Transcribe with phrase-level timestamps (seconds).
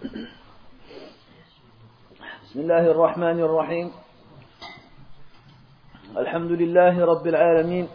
[0.00, 0.16] بسم
[2.56, 3.92] الله الرحمن الرحيم.
[6.16, 7.86] الحمد لله رب العالمين.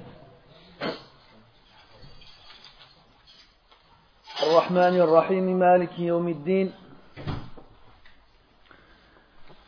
[4.44, 6.72] الرحمن الرحيم مالك يوم الدين.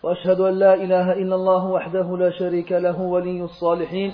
[0.04, 4.13] وأشهد أن لا إله إلا الله وحده لا شريك له ولي الصالحين.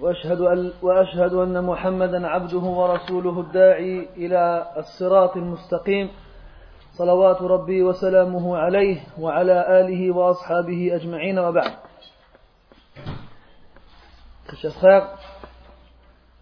[0.00, 6.23] وأشهد أن, وأشهد أن محمدا عبده ورسوله الداعي إلى الصراط المستقيم.
[6.93, 11.73] صلوات ربي وسلامه عليه وعلى آله وأصحابه أجمعين وبعد
[14.61, 15.17] Chers frères,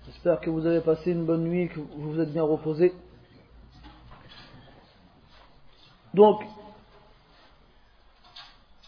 [0.08, 2.96] j'espère que vous avez passé une bonne nuit, que vous vous êtes bien reposés.
[6.16, 6.42] Donc,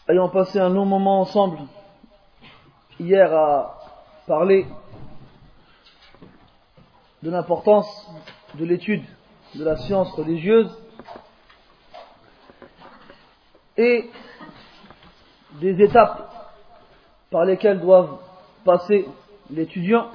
[0.08, 1.58] ayant passé un long moment ensemble
[2.98, 3.78] hier à
[4.26, 4.66] parler
[7.22, 8.10] de l'importance
[8.54, 9.04] de l'étude
[9.54, 10.76] de la science religieuse
[13.77, 14.09] et
[15.59, 16.31] des étapes
[17.29, 18.17] par lesquelles doivent
[18.63, 19.07] passer
[19.49, 20.07] l'étudiant,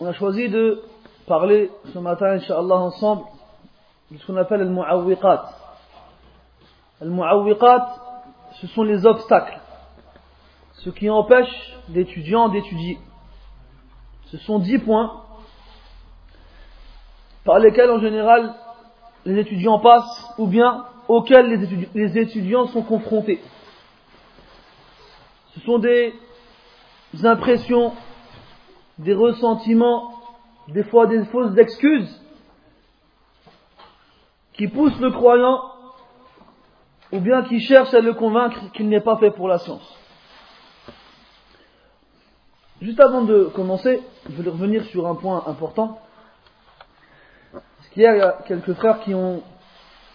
[0.00, 0.82] on a choisi de
[1.26, 3.24] parler ce matin, Inch'Allah, ensemble
[4.10, 5.50] de ce qu'on appelle le muawwiqat.
[7.00, 7.96] Le muawwiqat,
[8.60, 9.58] ce sont les obstacles,
[10.74, 12.98] ce qui empêche l'étudiant d'étudier.
[14.26, 15.22] Ce sont dix points
[17.44, 18.54] par lesquels en général
[19.26, 21.48] les étudiants passent ou bien auxquels
[21.94, 23.40] les étudiants, sont confrontés.
[25.54, 26.14] Ce sont des
[27.24, 27.92] impressions,
[28.98, 30.12] des ressentiments,
[30.68, 32.20] des fois des fausses excuses
[34.54, 35.60] qui poussent le croyant
[37.12, 39.96] ou bien qui cherchent à le convaincre qu'il n'est pas fait pour la science.
[42.80, 45.98] Juste avant de commencer, je voulais revenir sur un point important.
[47.96, 49.42] Qu'hier, il y a quelques frères qui ont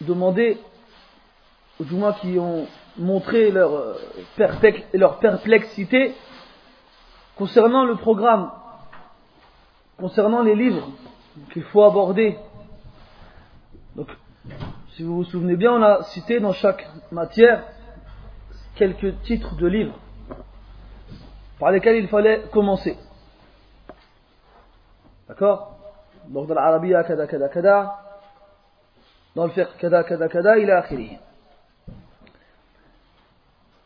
[0.01, 0.59] demandé,
[1.79, 3.95] ou du moins qui ont montré euh,
[4.93, 6.13] leur perplexité
[7.35, 8.51] concernant le programme,
[9.97, 10.89] concernant les livres
[11.53, 12.37] qu'il faut aborder.
[13.95, 14.09] Donc,
[14.91, 17.63] si vous vous souvenez bien, on a cité dans chaque matière
[18.75, 19.97] quelques titres de livres
[21.57, 22.95] par lesquels il fallait commencer.
[25.27, 25.80] D'accord?
[26.27, 27.97] Donc dans l'Arabia, kada kada kada,
[29.35, 30.83] dans le fiqh, kada kada kada, il a.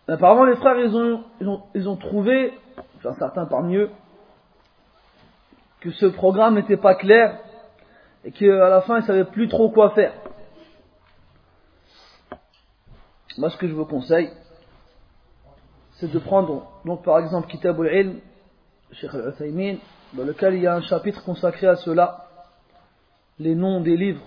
[0.08, 2.54] Apparemment, les frères, ils ont, ils ont, ils ont trouvé,
[3.02, 3.90] certains parmi eux,
[5.80, 7.40] que ce programme n'était pas clair
[8.24, 10.14] et qu'à la fin, ils ne savaient plus trop quoi faire.
[13.38, 14.32] Moi, ce que je vous conseille,
[15.94, 18.20] c'est de prendre, donc par exemple, Kitab al-Ilm,
[18.92, 19.78] Sheikh al-Uthaymin,
[20.14, 22.25] dans lequel il y a un chapitre consacré à cela,
[23.40, 24.24] les noms des livres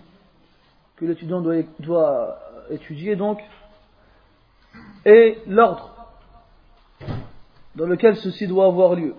[0.96, 2.38] que l'étudiant doit, doit
[2.70, 3.41] étudier, donc,
[5.04, 5.94] et l'ordre
[7.74, 9.14] dans lequel ceci doit avoir lieu.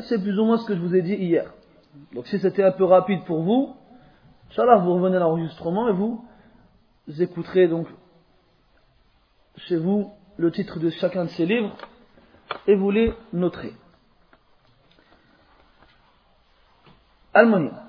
[0.00, 1.52] C'est plus ou moins ce que je vous ai dit hier.
[2.12, 3.74] Donc si c'était un peu rapide pour vous,
[4.50, 6.22] Inch'Allah, vous revenez à l'enregistrement et vous
[7.18, 7.88] écouterez donc
[9.56, 11.74] chez vous le titre de chacun de ces livres
[12.66, 13.72] et vous les noterez.
[17.34, 17.81] Almonia.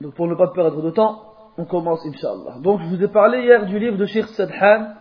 [0.00, 1.22] Donc pour ne pas perdre de temps,
[1.56, 2.58] on commence Inch'Allah.
[2.60, 4.94] Donc je vous ai parlé hier du livre de Sheikh Sadhan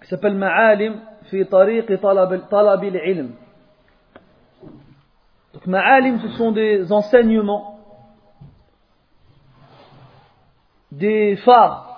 [0.00, 2.32] qui s'appelle Ma'alim fi tariq talab
[2.82, 3.34] al-ilm.
[5.52, 7.78] Donc Ma'alim ce sont des enseignements,
[10.90, 11.92] des phares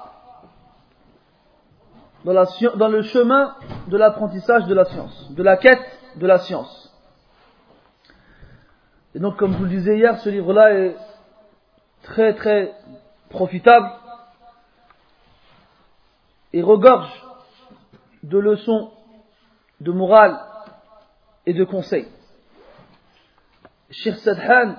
[2.24, 2.32] dans,
[2.76, 3.54] dans le chemin
[3.88, 6.92] de l'apprentissage de la science, de la quête de la science.
[9.14, 10.96] Et donc, comme je vous le disais hier, ce livre-là est
[12.04, 12.72] très très
[13.30, 13.90] profitable
[16.52, 17.10] et regorge
[18.22, 18.90] de leçons,
[19.80, 20.38] de morale
[21.46, 22.08] et de conseils.
[23.90, 24.76] Sheikh Sadhan,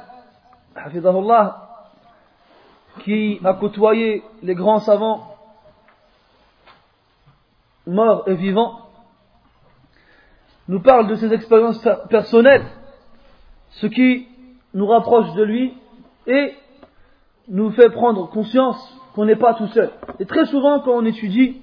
[3.04, 5.36] qui a côtoyé les grands savants
[7.86, 8.82] mort et vivant,
[10.68, 12.66] nous parle de ses expériences personnelles,
[13.70, 14.28] ce qui
[14.74, 15.78] nous rapproche de lui
[16.26, 16.56] et
[17.48, 18.78] nous fait prendre conscience
[19.14, 19.92] qu'on n'est pas tout seul.
[20.20, 21.62] Et très souvent, quand on étudie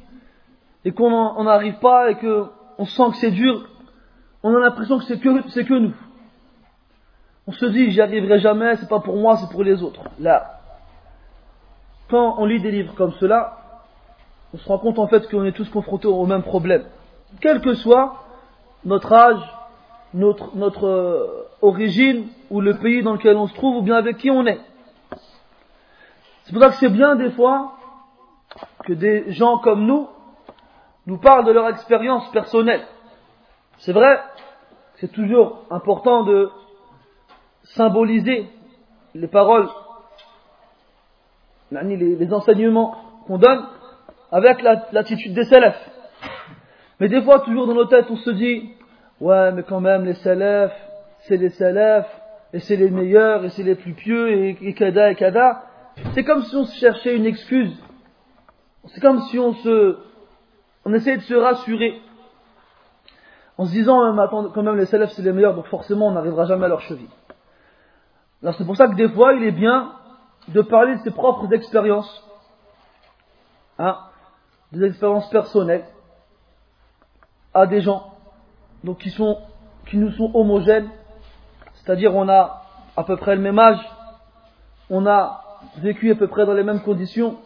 [0.85, 3.69] et qu'on n'arrive pas et qu'on sent que c'est dur,
[4.43, 5.95] on a l'impression que c'est que, nous.
[7.47, 10.03] On se dit, j'y arriverai jamais, c'est pas pour moi, c'est pour les autres.
[10.19, 10.61] Là,
[12.09, 13.59] quand on lit des livres comme cela,
[14.55, 16.85] on se rend compte en fait qu'on est tous confrontés au même problème.
[17.41, 18.23] Quel que soit
[18.85, 19.41] notre âge,
[20.13, 24.19] notre, notre euh, origine ou le pays dans lequel on se trouve ou bien avec
[24.19, 24.61] qui on est.
[26.45, 27.75] C'est pour ça que c'est bien des fois
[28.85, 30.09] que des gens comme nous
[31.07, 32.83] nous parlent de leur expérience personnelle.
[33.79, 34.21] C'est vrai,
[34.97, 36.51] c'est toujours important de
[37.65, 38.49] symboliser
[39.15, 39.69] les paroles,
[41.71, 42.97] les, enseignements
[43.27, 43.67] qu'on donne
[44.31, 45.91] avec l'attitude des salafs.
[47.01, 48.75] Mais des fois, toujours dans nos têtes, on se dit,
[49.21, 50.77] ouais, mais quand même, les salafs,
[51.21, 52.09] c'est les salafs,
[52.53, 55.63] et c'est les meilleurs, et c'est les plus pieux, et, et kada, et kada.
[56.15, 57.77] C'est comme si on cherchait une excuse.
[58.87, 59.99] C'est comme si on se,
[60.85, 62.01] on essayait de se rassurer.
[63.59, 64.17] En se disant,
[64.55, 67.11] quand même, les salafs, c'est les meilleurs, donc forcément, on n'arrivera jamais à leur cheville.
[68.43, 69.93] Alors c'est pour ça que des fois, il est bien
[70.49, 72.29] de parler de ses propres expériences.
[73.79, 73.99] Hein,
[74.73, 75.85] des expériences personnelles
[77.55, 78.15] à des gens
[78.99, 79.39] qui, sont,
[79.87, 80.91] qui nous sont homogènes,
[81.75, 82.63] c'est-à-dire on a
[82.97, 83.81] à peu près le même âge,
[84.91, 85.42] on a
[85.79, 87.37] vécu à peu près dans les mêmes conditions,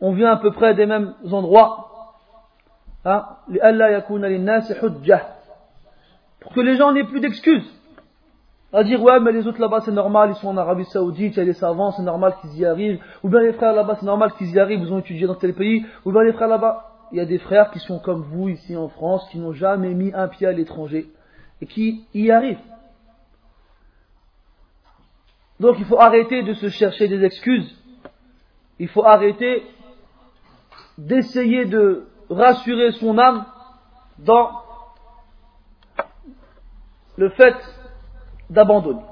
[0.00, 1.90] on vient à peu près des mêmes endroits.
[3.04, 3.26] Hein,
[6.40, 7.66] pour que les gens n'aient plus d'excuses.
[8.72, 11.38] À dire, ouais, mais les autres là-bas, c'est normal, ils sont en Arabie Saoudite, il
[11.38, 13.00] y a des savants, c'est normal qu'ils y arrivent.
[13.22, 15.54] Ou bien les frères là-bas, c'est normal qu'ils y arrivent, ils ont étudié dans tel
[15.54, 15.86] pays.
[16.04, 18.76] Ou bien les frères là-bas, il y a des frères qui sont comme vous ici
[18.76, 21.06] en France, qui n'ont jamais mis un pied à l'étranger
[21.62, 22.58] et qui y arrivent.
[25.60, 27.76] Donc il faut arrêter de se chercher des excuses.
[28.78, 29.64] Il faut arrêter
[30.98, 33.46] d'essayer de rassurer son âme
[34.18, 34.62] dans
[37.16, 37.56] le fait
[38.50, 39.04] d'abandonner.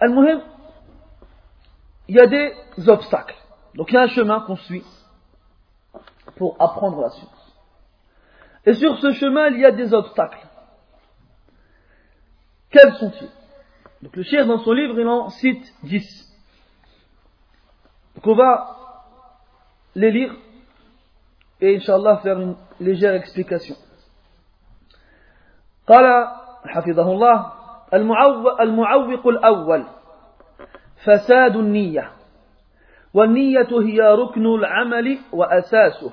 [0.00, 0.42] Al-Muhim,
[2.08, 2.54] il y a des
[2.88, 3.36] obstacles.
[3.74, 4.84] Donc il y a un chemin qu'on suit
[6.36, 7.56] pour apprendre la science.
[8.66, 10.46] Et sur ce chemin, il y a des obstacles.
[12.70, 13.28] Quels sont-ils
[14.02, 16.02] Donc le chien dans son livre, il en cite 10.
[18.16, 18.76] Donc on va
[19.94, 20.34] les lire
[21.60, 23.76] et Inch'Allah faire une légère explication.
[25.86, 26.28] قال
[26.66, 27.52] حفظه الله
[28.60, 29.84] المعوق الأول
[31.04, 32.10] فساد النية
[33.14, 36.12] والنية هي ركن العمل وأساسه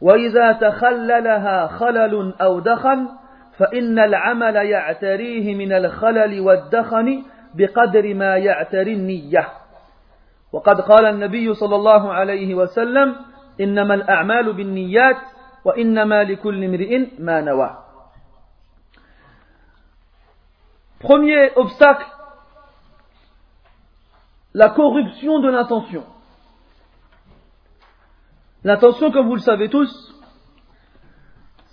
[0.00, 3.08] وإذا تخللها خلل أو دخن
[3.58, 7.22] فإن العمل يعتريه من الخلل والدخن
[7.54, 9.48] بقدر ما يعتري النية
[10.52, 13.16] وقد قال النبي صلى الله عليه وسلم
[13.60, 15.16] إنما الأعمال بالنيات
[15.64, 17.76] وإنما لكل امرئ ما نوى
[21.00, 22.04] Premier obstacle
[24.52, 26.04] la corruption de l'intention.
[28.64, 29.90] L'intention, comme vous le savez tous,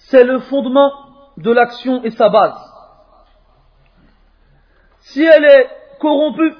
[0.10, 1.07] c'est le fondement
[1.38, 2.58] de l'action et sa base.
[5.02, 5.70] Si elle est
[6.00, 6.54] corrompue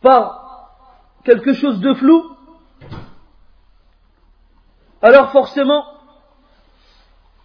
[0.00, 0.68] par
[1.24, 2.36] quelque chose de flou,
[5.00, 5.84] alors forcément,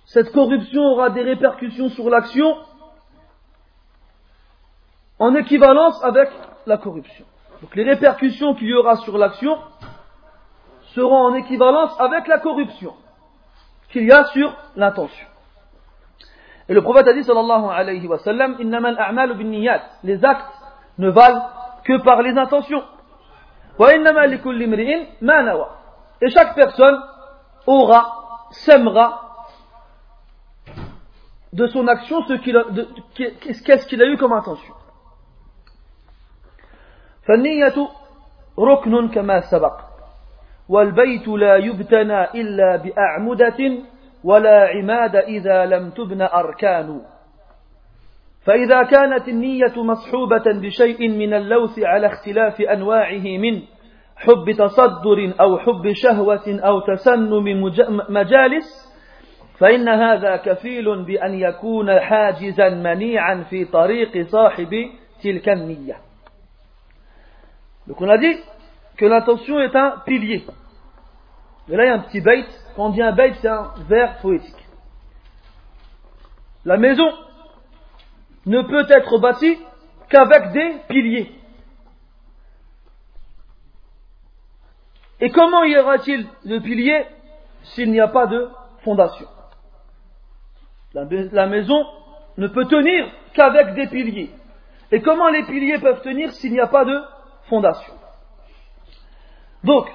[0.05, 2.57] cette corruption aura des répercussions sur l'action
[5.19, 6.29] en équivalence avec
[6.65, 7.25] la corruption.
[7.61, 9.57] Donc les répercussions qu'il y aura sur l'action
[10.93, 12.93] seront en équivalence avec la corruption
[13.90, 15.26] qu'il y a sur l'intention.
[16.68, 18.56] Et le prophète a dit sallallahu alayhi wa sallam
[20.04, 20.54] les actes
[20.98, 21.42] ne valent
[21.84, 22.84] que par les intentions.
[26.20, 27.02] Et chaque personne
[27.66, 29.46] aura, sèmera
[31.52, 34.74] de son action ce qu'est-ce qu'il a eu comme intention.
[37.22, 37.88] فالنية
[38.58, 39.85] ركن كما سبق
[40.69, 43.77] والبيت لا يبتنى إلا بأعمدة
[44.23, 47.01] ولا عماد إذا لم تبن أركان.
[48.45, 53.61] فإذا كانت النية مصحوبة بشيء من اللوث على اختلاف أنواعه من
[54.17, 57.63] حب تصدر أو حب شهوة أو تسنم
[58.09, 58.87] مجالس
[59.59, 64.89] فإن هذا كفيل بأن يكون حاجزا منيعا في طريق صاحب
[65.23, 65.95] تلك النية.
[67.87, 68.37] Donc on a dit
[68.97, 70.45] que l'intention est un pilier.
[71.69, 72.45] Et là il y a un petit bait.
[72.75, 74.67] Quand on dit un bait, c'est un vers poétique.
[76.65, 77.09] La maison
[78.45, 79.57] ne peut être bâtie
[80.09, 81.31] qu'avec des piliers.
[85.19, 87.05] Et comment y aura-t-il de piliers
[87.63, 88.49] s'il n'y a pas de
[88.83, 89.27] fondation?
[90.93, 91.85] La, maison
[92.37, 94.31] ne peut tenir qu'avec des piliers.
[94.91, 96.99] Et comment les piliers peuvent tenir s'il n'y a pas de
[97.49, 97.93] fondation?
[99.67, 99.93] Donc,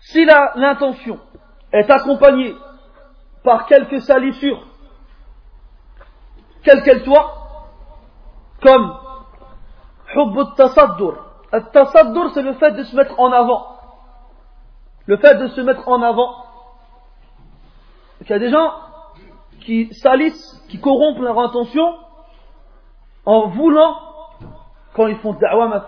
[0.00, 1.18] si l'intention
[1.70, 2.54] est accompagnée
[3.44, 4.66] par quelques salissures,
[6.62, 7.30] quelles qu'elles soient,
[8.62, 8.96] comme
[10.16, 11.22] hubb tasaddur.
[11.72, 13.66] tasaddur, c'est le fait de se mettre en avant.
[15.04, 16.46] Le fait de se mettre en avant.
[18.22, 18.72] Il y a des gens
[19.60, 21.98] qui salissent, qui corrompent leur intention
[23.26, 24.00] en voulant,
[24.94, 25.84] quand ils font da'wah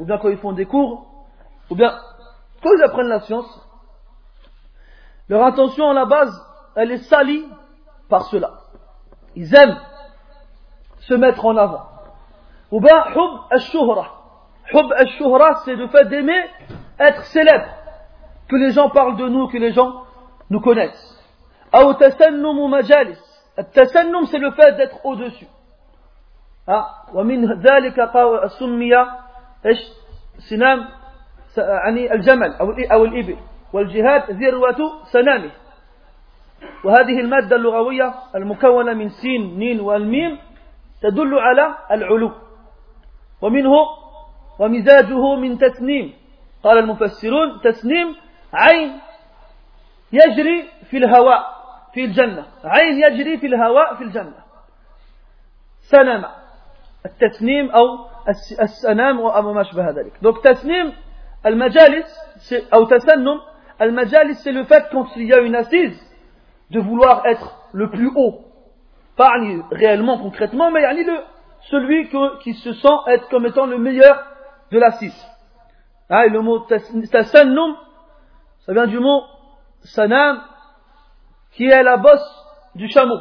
[0.00, 1.09] ou bien quand ils font des cours,
[1.69, 1.97] ou bien
[2.61, 3.61] quand ils apprennent la science
[5.29, 6.33] leur intention à la base
[6.75, 7.45] elle est salie
[8.09, 8.51] par cela
[9.35, 9.79] ils aiment
[10.99, 11.87] se mettre en avant
[12.71, 14.07] ou bien hub al-shuhra
[14.73, 16.41] hub al-shuhra c'est le fait d'aimer
[16.99, 17.67] être célèbre
[18.47, 20.03] que les gens parlent de nous que les gens
[20.49, 21.15] nous connaissent
[21.75, 25.47] أو تسنم مجالس التسنم c'est le fait d'être au-dessus
[27.13, 28.09] ومن ذلك
[28.59, 28.95] سمي
[29.65, 29.79] ايش
[30.49, 30.89] سنام
[31.58, 33.36] يعني الجمل أو أو الإبل.
[33.72, 35.50] والجهاد ذروه سنامه
[36.84, 40.38] وهذه المادة اللغوية المكونة من سين نين والميم
[41.02, 42.32] تدل على العلو.
[43.42, 43.72] ومنه
[44.58, 46.12] ومزاجه من تسنيم.
[46.64, 48.16] قال المفسرون تسنيم
[48.52, 49.00] عين
[50.12, 51.42] يجري في الهواء
[51.94, 52.46] في الجنة.
[52.64, 54.40] عين يجري في الهواء في الجنة.
[55.80, 56.24] سنم
[57.06, 57.86] التسنيم أو
[58.62, 60.12] السنام أو ما شبه ذلك.
[60.24, 60.92] donc تسنيم
[61.44, 62.04] Al-majalis,
[62.38, 62.64] c'est,
[63.78, 65.98] Al-majalis, c'est le fait quand il y a une assise,
[66.70, 68.40] de vouloir être le plus haut.
[69.16, 69.32] Pas
[69.70, 71.14] réellement, concrètement, mais yani le,
[71.62, 74.24] celui que, qui se sent être comme étant le meilleur
[74.70, 75.26] de l'assise.
[76.08, 77.76] Ah, et le mot tasannum,
[78.60, 79.22] ça vient du mot
[79.82, 80.40] sanam,
[81.52, 83.18] qui est la bosse du chameau.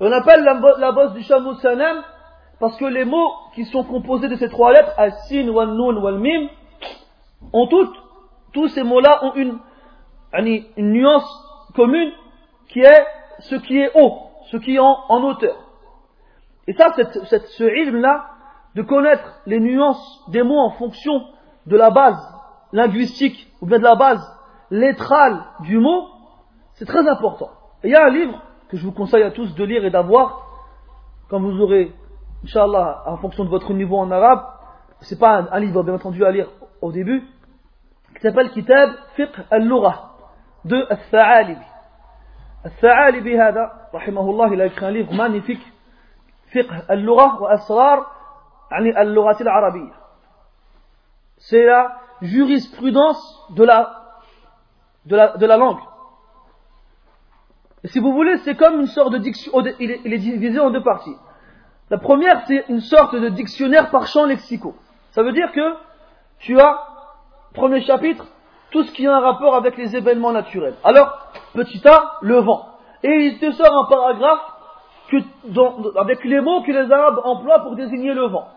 [0.00, 2.02] On appelle la, bosse du chameau sanam
[2.60, 6.48] parce que les mots qui sont composés de ces trois lettres, as-sin, wal-nun, wal-mim,
[7.52, 7.96] ont toutes,
[8.52, 9.58] tous ces mots-là ont une,
[10.76, 12.12] nuance commune
[12.68, 13.06] qui est
[13.40, 14.18] ce qui est haut,
[14.50, 15.56] ce qui est en, hauteur.
[16.66, 18.26] Et ça, ce ilm-là,
[18.74, 21.24] de connaître les nuances des mots en fonction
[21.66, 22.18] de la base
[22.72, 24.20] linguistique, ou bien de la base
[24.70, 26.08] lettrale du mot,
[26.74, 27.50] c'est très important.
[27.82, 29.90] Et il y a un livre que je vous conseille à tous de lire et
[29.90, 30.48] d'avoir
[31.28, 31.92] quand vous aurez
[32.44, 34.44] Inch'Allah, en fonction de votre niveau en arabe,
[35.00, 36.48] c'est pas un, livre bien entendu à lire
[36.80, 37.24] au début,
[38.14, 40.10] qui s'appelle Kitab Fiqh al-Lugha
[40.64, 40.86] de.
[42.64, 43.36] Al-Tha'alibi,
[43.92, 45.64] rahimahullah, il a écrit un livre magnifique,
[46.46, 48.12] Fiqh al-Lugha wa Asrar,
[48.70, 49.94] al-Lughat al-Arabiyya.
[51.38, 54.20] C'est la jurisprudence de la,
[55.06, 55.78] de de la langue.
[57.84, 61.14] Si vous voulez, c'est comme une sorte de diction, il est divisé en deux parties.
[61.90, 64.74] La première, c'est une sorte de dictionnaire par champ lexicaux.
[65.12, 65.87] Ça veut dire que
[66.40, 66.78] tu as,
[67.54, 68.24] premier chapitre,
[68.70, 70.74] tout ce qui a un rapport avec les événements naturels.
[70.84, 72.66] Alors, petit a, le vent.
[73.02, 74.40] Et il te sort un paragraphe
[75.96, 78.48] avec les mots que les Arabes emploient pour désigner le vent.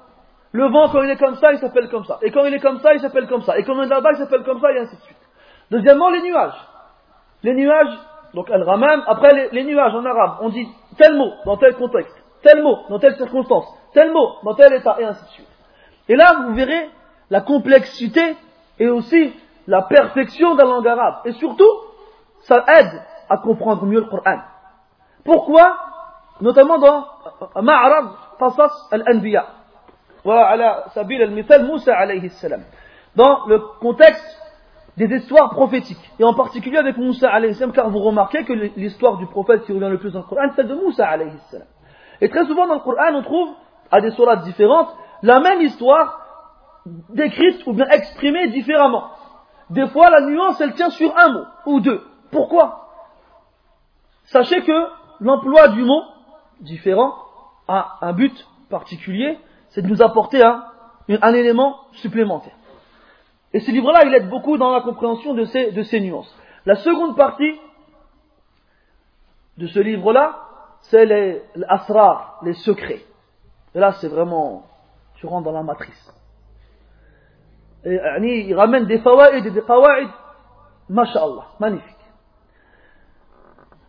[0.52, 2.20] Le vent, quand il est comme ça, il s'appelle comme ça.
[2.22, 3.58] Et quand il est comme ça, il s'appelle comme ça.
[3.58, 5.18] Et quand il est là-bas, il s'appelle comme ça, et ainsi de suite.
[5.70, 6.68] Deuxièmement, les nuages.
[7.44, 7.98] Les nuages,
[8.34, 12.62] donc al-ramam, après les nuages en arabe, on dit tel mot dans tel contexte tel
[12.62, 15.48] mot dans telle circonstance, tel mot dans tel état, et ainsi de suite.
[16.10, 16.90] Et là, vous verrez
[17.32, 18.36] la complexité
[18.78, 19.34] et aussi
[19.66, 21.16] la perfection de la langue arabe.
[21.26, 21.72] Et surtout,
[22.42, 24.40] ça aide à comprendre mieux le Coran.
[25.24, 25.78] Pourquoi?
[26.42, 27.06] Notamment dans
[27.56, 29.48] Ma'arab Qasas al-Anbiya.
[33.16, 34.38] Dans le contexte
[34.98, 36.12] des histoires prophétiques.
[36.20, 39.72] Et en particulier avec Moussa alayhi salam, car vous remarquez que l'histoire du prophète qui
[39.72, 41.68] revient le plus dans le Coran, c'est celle de Moussa alayhi salam.
[42.20, 43.50] Et très souvent dans le Coran, on trouve,
[43.90, 44.90] à des sourates différentes,
[45.24, 46.21] la même histoire
[46.86, 49.10] décrite ou bien exprimée différemment.
[49.70, 52.04] Des fois, la nuance, elle tient sur un mot ou deux.
[52.32, 52.90] Pourquoi?
[54.26, 54.88] Sachez que
[55.20, 56.04] l'emploi du mot
[56.60, 57.14] différent
[57.68, 59.38] a un but particulier,
[59.70, 62.56] c'est de nous apporter un, élément supplémentaire.
[63.54, 66.34] Et ce livre-là, il aide beaucoup dans la compréhension de ces, de ces nuances.
[66.66, 67.60] La seconde partie
[69.58, 70.48] de ce livre-là,
[70.82, 73.04] c'est les asrar, les secrets.
[73.76, 74.66] Et là, c'est vraiment,
[75.16, 76.14] tu rentres dans la matrice.
[77.86, 80.10] Il ramène des fawaïd et des qawa'id,
[80.90, 81.96] masha'Allah, magnifique.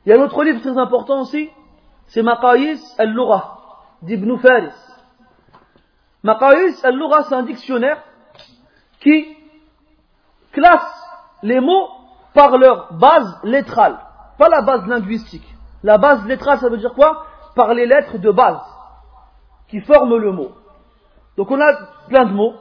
[0.05, 1.51] Il y a un autre livre très important aussi,
[2.07, 3.61] c'est Maqayis al-Lura,
[4.03, 4.73] d'Ibn Faris.
[6.23, 8.03] Maqayis al-Lura, c'est un dictionnaire
[9.01, 9.37] qui
[10.53, 11.09] classe
[11.43, 11.89] les mots
[12.35, 13.99] par leur base lettrale,
[14.39, 15.47] pas la base linguistique.
[15.83, 17.27] La base lettrale, ça veut dire quoi?
[17.55, 18.61] Par les lettres de base
[19.69, 20.53] qui forment le mot.
[21.37, 21.75] Donc on a
[22.09, 22.55] plein de mots,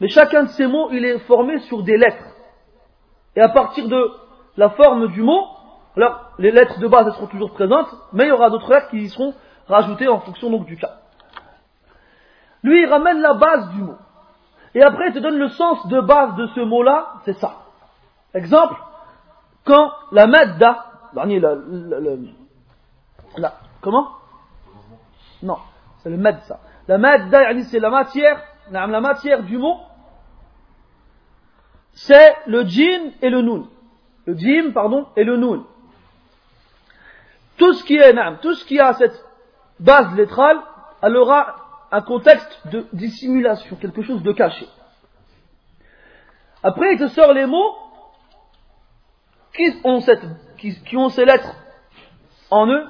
[0.00, 2.24] mais chacun de ces mots, il est formé sur des lettres.
[3.36, 4.10] Et à partir de
[4.56, 5.46] la forme du mot,
[5.96, 8.88] alors les lettres de base elles seront toujours présentes, mais il y aura d'autres lettres
[8.88, 9.34] qui y seront
[9.68, 11.00] rajoutées en fonction donc du cas.
[12.62, 13.96] Lui, il ramène la base du mot.
[14.74, 17.54] Et après, il te donne le sens de base de ce mot-là, c'est ça.
[18.34, 18.76] Exemple,
[19.64, 21.56] quand la madda, dernier, la,
[23.80, 24.08] comment?
[25.42, 25.56] Non,
[25.98, 26.38] c'est le mad.
[26.86, 28.40] La madda, c'est la matière,
[28.70, 29.78] la matière du mot,
[31.92, 33.68] c'est le jim et le nun.
[34.26, 35.64] Le jim, pardon, et le nun.
[37.56, 39.24] Tout ce qui est, tout ce qui a cette
[39.78, 40.60] base lettrale,
[41.02, 41.56] elle aura
[41.90, 44.66] un contexte de dissimulation, quelque chose de caché.
[46.62, 47.74] Après, il te sort les mots
[49.54, 50.22] qui ont, cette,
[50.58, 51.54] qui, ont ces lettres
[52.50, 52.86] en eux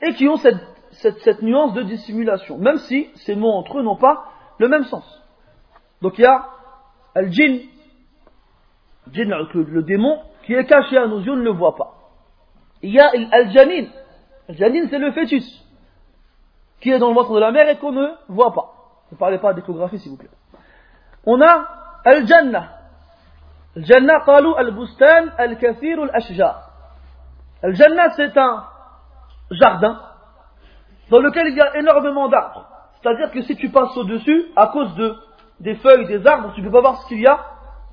[0.00, 0.60] et qui ont cette,
[0.92, 4.24] cette, nuance de dissimulation, même si ces mots entre eux n'ont pas
[4.58, 5.04] le même sens.
[6.02, 6.48] Donc il y a
[7.14, 7.60] al-jinn,
[9.12, 11.94] le, démon, qui est caché à nos yeux, ne le voit pas.
[12.82, 13.86] Il y a al-janin,
[14.48, 15.64] al-janin c'est le fœtus,
[16.80, 18.72] qui est dans le ventre de la mère et qu'on ne voit pas.
[19.12, 20.30] Ne parlez pas d'échographie s'il vous plaît.
[21.24, 21.66] On a
[22.04, 22.70] al-jannah.
[23.76, 24.24] Al-jannah,
[24.58, 26.70] al-bustan al-kathir al-ashjar.
[27.62, 28.64] Al-jannah c'est un
[29.50, 30.00] jardin
[31.10, 32.66] dans lequel il y a énormément d'arbres.
[33.00, 35.14] C'est-à-dire que si tu passes au-dessus, à cause de,
[35.60, 37.53] des feuilles, des arbres, tu ne peux pas voir ce qu'il y a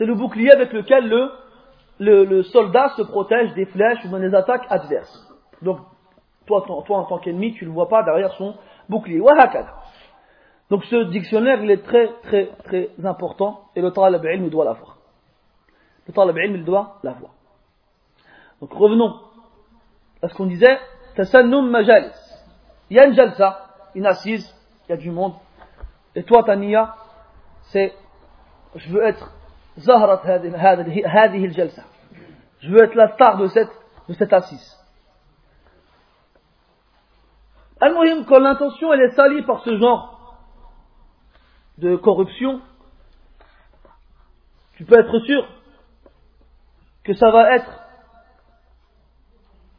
[0.00, 4.64] c'est le bouclier avec lequel le, le, soldat se protège des flèches ou des attaques
[4.70, 5.30] adverses
[5.60, 5.80] donc
[6.46, 8.54] toi, toi en tant qu'ennemi, tu ne le vois pas derrière son
[8.88, 9.20] bouclier.
[10.70, 14.64] Donc ce dictionnaire, il est très, très, très important et le talab ilm, il doit
[14.64, 14.96] l'avoir.
[16.08, 17.32] Le talab il doit l'avoir.
[18.62, 19.20] Donc revenons
[20.22, 20.78] à ce qu'on disait,
[21.14, 22.10] tasannum majalis.
[22.88, 24.56] Il y jalsa, une assise,
[24.88, 25.34] il y a du monde.
[26.14, 26.96] Et toi, ta niya,
[27.64, 27.92] c'est,
[28.74, 29.30] je veux être
[32.60, 34.76] Je veux être la star de cette, assise.
[37.80, 40.36] Al-Muhim, quand l'intention est salie par ce genre
[41.78, 42.60] de corruption,
[44.76, 45.48] tu peux être sûr
[47.04, 47.70] que ça va être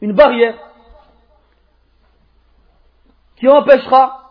[0.01, 0.57] une barrière
[3.35, 4.29] qui empêchera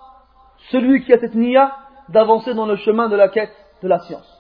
[0.71, 1.77] celui qui a cette niya
[2.09, 4.40] d'avancer dans le chemin de la quête de la science.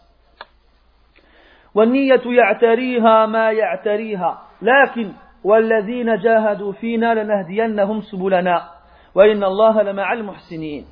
[1.75, 4.43] والنية يعتريها ما يعتريها.
[4.63, 5.13] لكن
[5.45, 8.63] والذين جاهدوا فينا لنهدينهم سبلنا.
[9.15, 10.85] وإن الله لمع المحسنين.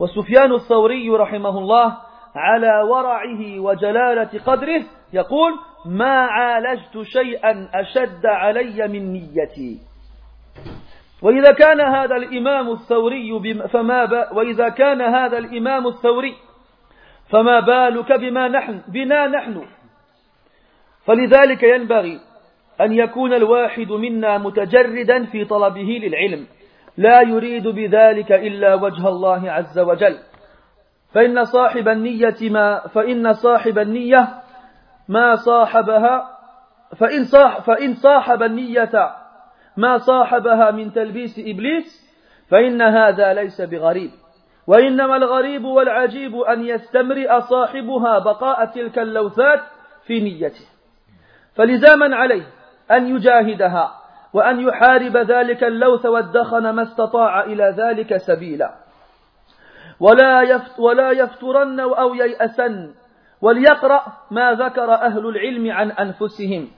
[0.00, 1.96] وسفيان الثوري رحمه الله
[2.36, 5.52] على ورعه وجلالة قدره يقول
[5.86, 9.78] ما عالجت شيئا أشد علي من نيتي.
[11.22, 14.36] وإذا كان هذا الإمام الثوري فما ب...
[14.36, 16.34] وإذا كان هذا الإمام الثوري
[17.30, 19.62] فما بالك بما نحن بنا نحن؟
[21.06, 22.20] فلذلك ينبغي
[22.80, 26.46] أن يكون الواحد منا متجردا في طلبه للعلم.
[26.96, 30.18] لا يريد بذلك إلا وجه الله عز وجل.
[31.14, 34.28] فإن صاحب النية ما فإن صاحب النية
[35.08, 36.36] ما صاحبها
[36.96, 39.10] فإن صاح فإن صاحب النية
[39.76, 42.06] ما صاحبها من تلبيس إبليس
[42.50, 44.10] فإن هذا ليس بغريب.
[44.66, 49.60] وإنما الغريب والعجيب أن يستمرئ صاحبها بقاء تلك اللوثات
[50.06, 50.75] في نيته.
[51.56, 52.46] فلزاما عليه
[52.90, 53.94] أن يجاهدها
[54.32, 58.74] وأن يحارب ذلك اللوث والدخن ما استطاع إلى ذلك سبيلا.
[60.00, 62.94] ولا, يفت ولا يفترن أو ييأسن
[63.42, 66.68] وليقرأ ما ذكر أهل العلم عن أنفسهم.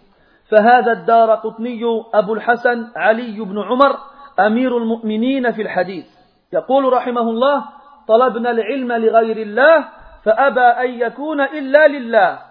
[0.51, 1.81] فهذا الدار قطني
[2.14, 3.97] أبو الحسن علي بن عمر
[4.41, 6.07] أمير المؤمنين في الحديث.
[6.53, 7.64] يقول رحمه الله
[8.09, 9.85] طلبنا العلم لغير الله
[10.25, 12.48] فأبى أن يكون إلا لله.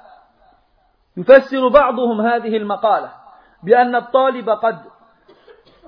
[1.17, 3.09] يفسر بعضهم هذه المقالة
[3.63, 4.77] بأن الطالب قد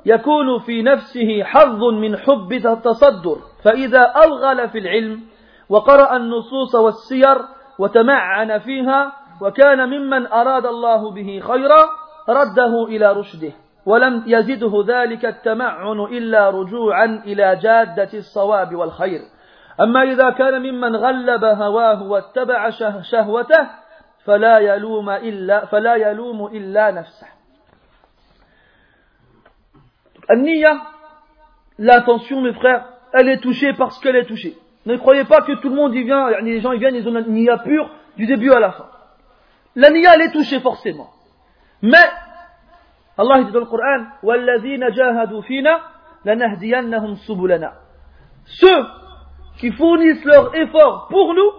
[0.06, 5.22] يكون في نفسه حظ من حب التصدر فإذا أوغل في العلم
[5.70, 7.38] وقرأ النصوص والسير
[7.80, 11.86] وتمعن فيها وكان ممن أراد الله به خيرا
[12.30, 13.52] رده إلى رشده
[13.86, 19.20] ولم يزده ذلك التمعن إلا رجوعا إلى جادة الصواب والخير.
[19.82, 22.70] أما إذا كان ممن غلب هواه واتبع
[23.02, 23.68] شهوته
[24.29, 27.27] فلا يلوم إلا, فلا يلوم إلا نفسه
[30.31, 30.81] Nia,
[31.79, 34.57] l'intention, mes frères, elle est touchée parce qu'elle est touchée.
[34.87, 37.15] Ne croyez pas que tout le monde y vient, les gens y viennent, ils ont
[37.15, 38.87] une niya pure du début à la fin.
[39.77, 41.11] La niya, elle est touchée forcément.
[41.83, 42.05] Mais,
[43.19, 45.81] Allah dit dans le Coran, وَالَّذِينَ جَاهَدُوا فِينَا
[46.25, 47.73] لَنَهْدِيَنَّهُمْ سُبُلَنَا
[48.47, 48.87] Ceux
[49.59, 51.51] qui fournissent leur effort pour nous,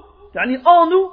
[0.66, 1.12] en nous,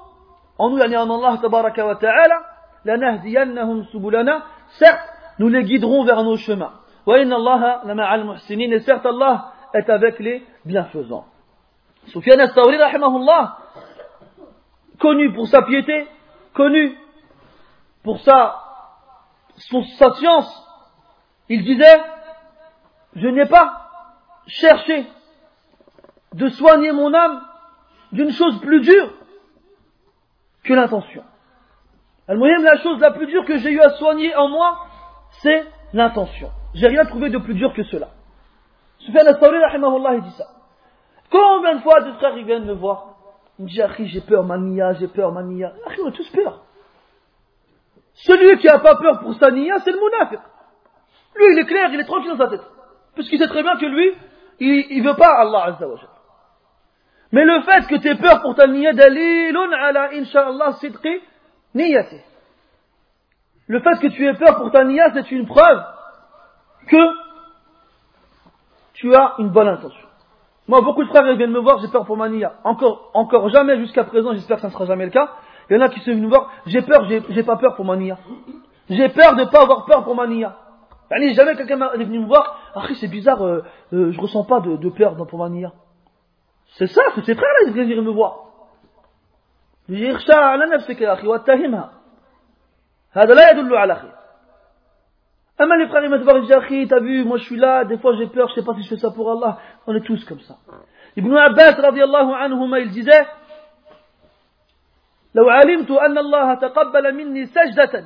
[0.57, 2.43] en nous, en Allah tabaraka wa ta'ala,
[2.85, 4.43] lanahdiyannahum subulana,
[4.79, 6.73] certes, nous les guiderons vers nos chemins.
[7.05, 11.25] Allah muhsinin, et certes Allah est avec les bienfaisants.
[12.07, 13.57] Soufiane al-Sawri, rahimahullah,
[14.99, 16.07] connu pour sa piété,
[16.53, 16.97] connu
[18.03, 18.55] pour sa,
[19.57, 20.63] son, sa science,
[21.49, 22.01] il disait,
[23.15, 23.89] je n'ai pas
[24.47, 25.05] cherché
[26.33, 27.41] de soigner mon âme
[28.11, 29.09] d'une chose plus dure
[30.67, 31.23] que l'intention.
[32.27, 34.85] La chose la plus dure que j'ai eu à soigner en moi,
[35.41, 36.49] c'est l'intention.
[36.73, 38.09] J'ai rien trouvé de plus dur que cela.
[39.09, 40.47] Rahimahullah, il dit ça.
[41.31, 43.15] Combien de fois des frères viennent me voir?
[43.59, 45.71] Ils me disent j'ai peur, mania, j'ai peur, mania.
[46.03, 46.61] on a tous peur.
[48.13, 50.31] Celui qui n'a pas peur pour sa nia, c'est le monaf.
[51.35, 52.65] Lui, il est clair, il est tranquille dans sa tête.
[53.13, 54.13] Puisqu'il sait très bien que lui,
[54.59, 55.97] il ne veut pas Allah Azza wa
[57.31, 61.21] Mais le fait que tu aies peur pour ta nia, dalilun ala insha'Allah sidqi
[61.75, 62.17] niyati.
[63.67, 65.83] Le fait que tu aies peur pour ta nia, c'est une preuve
[66.87, 67.27] que
[68.93, 70.07] tu as une bonne intention.
[70.67, 72.53] Moi, beaucoup de frères viennent me voir, j'ai peur pour ma nia.
[72.63, 75.29] Encore, encore jamais jusqu'à présent, j'espère que ça ne sera jamais le cas.
[75.69, 77.85] Il y en a qui sont venus me voir, j'ai peur, j'ai pas peur pour
[77.85, 78.17] ma nia.
[78.89, 80.57] J'ai peur de ne pas avoir peur pour ma nia.
[81.09, 83.63] jamais quelqu'un est venu me voir, ah, c'est bizarre, euh,
[83.93, 85.71] euh, je ressens pas de, peur pour ma nia.
[86.75, 88.43] C'est ça, c'est ces frères-là qui viennent me voir.
[93.11, 94.11] هذا لا يدل على خير
[95.59, 98.27] Amen les frères, ils me disent, t'as vu, moi je suis là, des fois j'ai
[98.27, 99.57] peur, je sais pas si je fais ça pour Allah.
[99.87, 100.57] On est tous comme ça.
[101.15, 103.25] Ibn Abbas, radiallahu anhuma, il disait,
[105.35, 108.03] لو علمت أن الله تقبل مني سجدة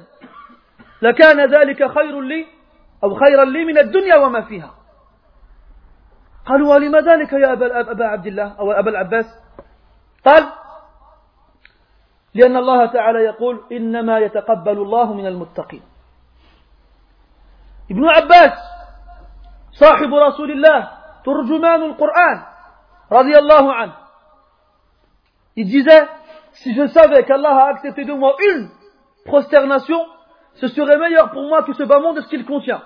[1.02, 2.46] لكان ذلك خير لي
[3.04, 4.76] أو خيرا لي من الدنيا وما فيها
[6.46, 9.26] قالوا ولم ذلك يا أبا, أبا عبد الله أو أبا العباس
[10.26, 10.50] قال
[12.34, 15.82] لأن الله تعالى يقول إنما يتقبل الله من المتقين
[17.92, 18.54] ابن عباس
[19.72, 20.92] صاحب رسول الله
[21.26, 22.44] ترجمان القرآن
[23.12, 23.94] رضي الله عنه
[25.58, 26.08] il disait
[26.54, 28.70] si je savais qu'Allah a accepté de moi une
[29.26, 30.00] prosternation
[30.56, 32.82] ce serait meilleur pour moi que ce bas monde de ce qu'il contient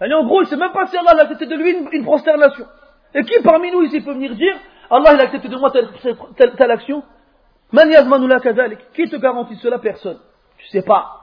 [0.00, 2.04] Allez, en gros il sait même pas si Allah a accepté de lui une, une
[2.04, 2.66] prosternation
[3.13, 4.55] et qui parmi nous ici peut venir dire
[4.89, 5.89] Allah il a accepté de moi telle,
[6.35, 7.03] telle, telle action
[7.71, 7.89] Man
[8.95, 10.19] qui te garantit cela personne
[10.57, 11.15] tu sais pas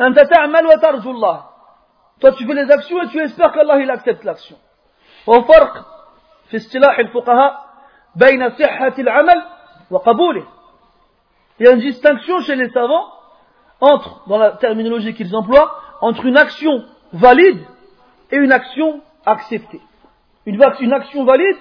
[0.00, 1.56] أنت تعمل وترجو الله
[2.20, 4.56] toi, tu fais les actions et tu espères qu'Allah il accepte l'action.
[5.26, 5.86] وفرق
[6.50, 7.66] في اصطلاح الفقهاء
[8.16, 9.42] بين صحة العمل
[9.90, 10.46] وقبوله.
[11.58, 13.06] Il y a une distinction chez les savants
[13.80, 17.64] entre, dans la terminologie qu'ils emploient, entre une action valide
[18.30, 19.80] et une action acceptée.
[20.45, 20.61] Une,
[20.93, 21.57] action valide,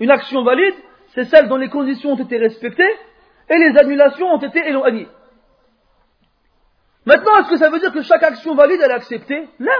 [0.00, 0.74] une action valide,
[1.14, 2.96] c'est celle dont les conditions ont été respectées
[3.48, 5.08] et les annulations ont été éloignées.
[7.06, 9.48] Maintenant, est-ce que ça veut dire que chaque action valide, elle est acceptée?
[9.60, 9.76] Là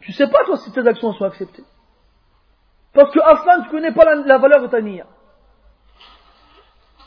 [0.00, 1.64] Tu sais pas, toi, si tes actions sont acceptées.
[2.94, 5.06] Parce que Aflan, tu connais pas la, valeur de ta niya.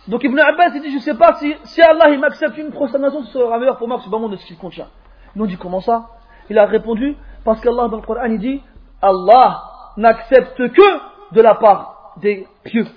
[0.09, 3.57] Donc Ibn Abbas, dit, je ne sais pas si, Allah, m'accepte une prosternation, ce sera
[3.57, 4.89] meilleur pour moi que ce moment de ce qu'il contient.
[5.35, 6.09] Ils ont dit, comment ça?
[6.49, 8.61] Il a répondu, parce qu'Allah, dans le Coran, il dit,
[9.01, 9.63] Allah
[9.97, 12.87] n'accepte que de la part des pieux.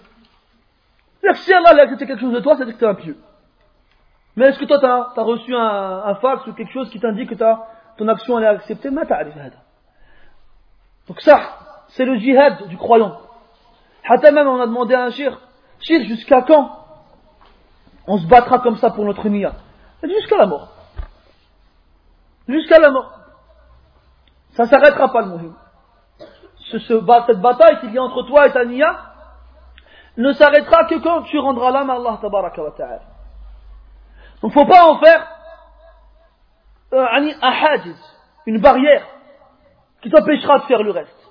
[1.22, 3.18] Que si Allah a accepté quelque chose de toi, c'est-à-dire que tu es un pieux.
[4.36, 7.44] Mais est-ce que toi, tu as, reçu un, fax ou quelque chose qui t'indique que
[7.98, 8.90] ton action elle est acceptée?
[8.90, 11.40] Donc ça,
[11.88, 13.18] c'est le djihad du croyant.
[14.08, 15.38] Hatta même, on a demandé à un shir,
[15.80, 16.76] shir, jusqu'à quand
[18.06, 19.52] on se battra comme ça pour notre niya?
[20.02, 20.68] Jusqu'à la mort.
[22.50, 23.12] Jusqu'à la mort.
[24.52, 25.52] Ça s'arrêtera pas le
[26.56, 29.06] ce, cette bataille qu'il y a entre toi et ta niya
[30.16, 33.00] ne s'arrêtera que quand tu rendras l'âme à Allah tabaraka wa ta'ala.
[34.42, 35.26] Donc faut pas en faire
[36.92, 37.96] euh, un hajiz,
[38.46, 39.06] une barrière
[40.02, 41.30] qui t'empêchera de faire le reste.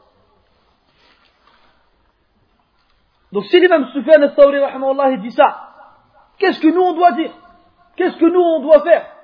[3.32, 5.70] Donc si l'imam Sufyan al-Thawri dit ça,
[6.38, 7.32] qu'est-ce que nous on doit dire?
[7.96, 9.19] Qu'est-ce que nous on doit faire?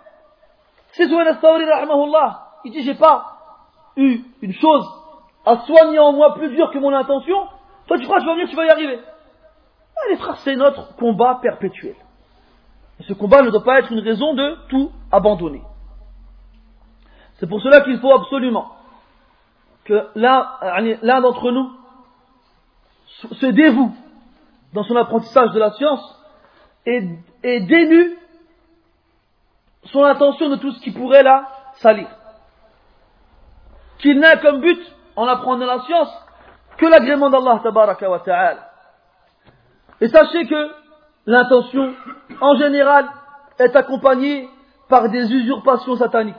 [0.96, 1.66] Sufyan al-Thawri
[2.66, 3.38] il dit j'ai pas
[3.98, 4.86] eu une chose
[5.46, 7.48] à soigner en moi plus dure que mon intention,
[7.88, 9.00] toi tu crois que tu vas venir, tu vas y arriver.
[10.06, 11.96] Allez frère, c'est notre combat perpétuel.
[13.02, 15.62] Ce combat ne doit pas être une raison de tout abandonner.
[17.38, 18.72] C'est pour cela qu'il faut absolument
[19.84, 21.72] que l'un d'entre nous
[23.34, 23.94] se dévoue
[24.74, 26.24] dans son apprentissage de la science
[26.86, 27.08] et,
[27.44, 28.18] et dénue
[29.86, 32.08] son attention de tout ce qui pourrait la salir.
[34.00, 34.80] Qu'il n'a comme but,
[35.16, 36.12] en apprenant la science,
[36.78, 38.70] que l'agrément d'Allah tabaraka wa ta'ala.
[40.02, 40.72] Et sachez que
[41.26, 41.94] l'intention,
[42.42, 43.08] en général,
[43.60, 44.50] est accompagnée
[44.90, 46.36] par des usurpations sataniques.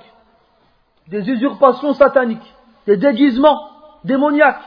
[1.09, 2.55] Des usurpations sataniques.
[2.87, 3.71] Des déguisements
[4.05, 4.63] démoniaques.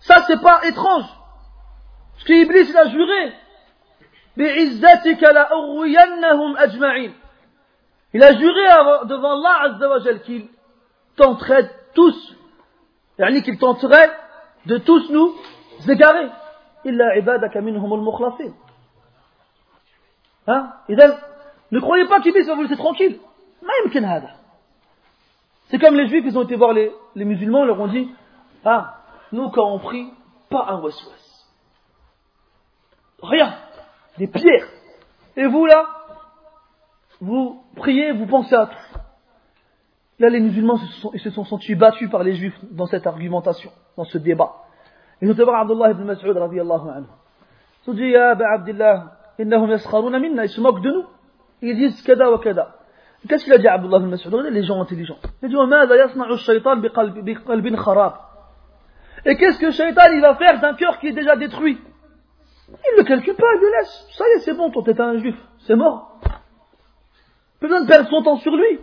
[0.00, 1.04] Ça, c'est pas étrange.
[2.18, 3.34] Ce qu'Iblis, il a juré.
[8.12, 8.62] Il a juré
[9.06, 10.48] devant Allah Azzawajal qu'il
[11.16, 12.36] tenterait tous,
[13.18, 14.10] yani qu'il tenterait
[14.66, 15.34] de tous nous
[15.88, 16.28] égarer.
[16.84, 18.52] Illa ibadaka minhum al-mukhlasin.
[20.46, 20.72] Hein?
[21.70, 23.20] Ne croyez pas qu'Iblis va vous laisser tranquille.
[25.68, 28.10] C'est comme les juifs, ils ont été voir les, musulmans, ils leur ont dit,
[28.64, 28.96] ah,
[29.32, 30.08] nous quand on prie,
[30.48, 31.46] pas un waswas.
[33.22, 33.54] Rien.
[34.18, 34.68] Des pierres.
[35.36, 35.86] Et vous là,
[37.21, 38.99] vous priez, vous pensez à tout.
[40.19, 43.05] Là, les musulmans se sont, ils se sont sentis battus par les juifs dans cette
[43.05, 44.53] argumentation, dans ce débat.
[45.21, 47.07] Ils ont été voir Abdullah ibn Mas'ud radiallahu anhu.
[47.85, 51.05] Ils ont dit, Ya Aba Abdullah, innahum yaskharuna minna, ils se moquent de nous.
[51.61, 52.75] Ils disent kada wa kada.
[53.27, 55.17] Qu'est-ce qu'il a dit à Abdullah ibn Mas'ud Les gens intelligents.
[55.41, 58.13] Il a dit, وَمَاذا يصنع الشيطان بقلب خراب
[59.25, 61.79] Et qu'est-ce que le shaitan il va faire d'un cœur qui est déjà détruit
[62.69, 64.07] Il ne le calcule pas, il le laisse.
[64.11, 65.35] Ça y est, c'est bon, toi t'es un juif.
[65.59, 66.08] C'est mort.
[67.60, 68.80] Plus besoin de perdre son temps sur lui.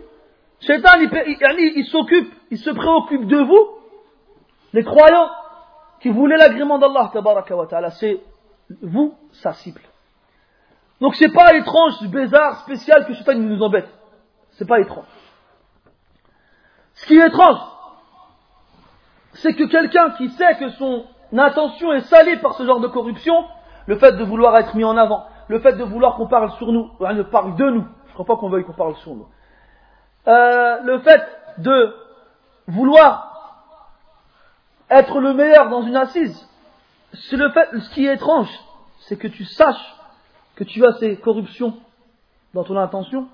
[0.60, 3.68] Shaitan, il, il, s'occupe, il se préoccupe de vous,
[4.72, 5.30] les croyants,
[6.00, 7.10] qui voulait l'agrément d'Allah,
[7.90, 8.20] c'est
[8.82, 9.80] vous, sa cible.
[11.00, 13.88] Donc c'est pas étrange, bizarre, spécial que Shaitan nous embête.
[14.52, 15.06] C'est pas étrange.
[16.94, 17.58] Ce qui est étrange,
[19.34, 23.44] c'est que quelqu'un qui sait que son intention est salée par ce genre de corruption,
[23.86, 26.72] le fait de vouloir être mis en avant, le fait de vouloir qu'on parle sur
[26.72, 27.84] nous, on parle de nous,
[28.22, 29.28] crois pas qu'on veuille qu'on parle sur nous,
[30.26, 31.22] euh, le fait
[31.58, 31.94] de
[32.66, 33.76] vouloir
[34.90, 36.48] être le meilleur dans une assise,
[37.12, 38.50] c'est le fait, ce qui est étrange,
[39.00, 39.94] c'est que tu saches
[40.56, 41.78] que tu as ces corruptions
[42.54, 43.28] dans ton intention,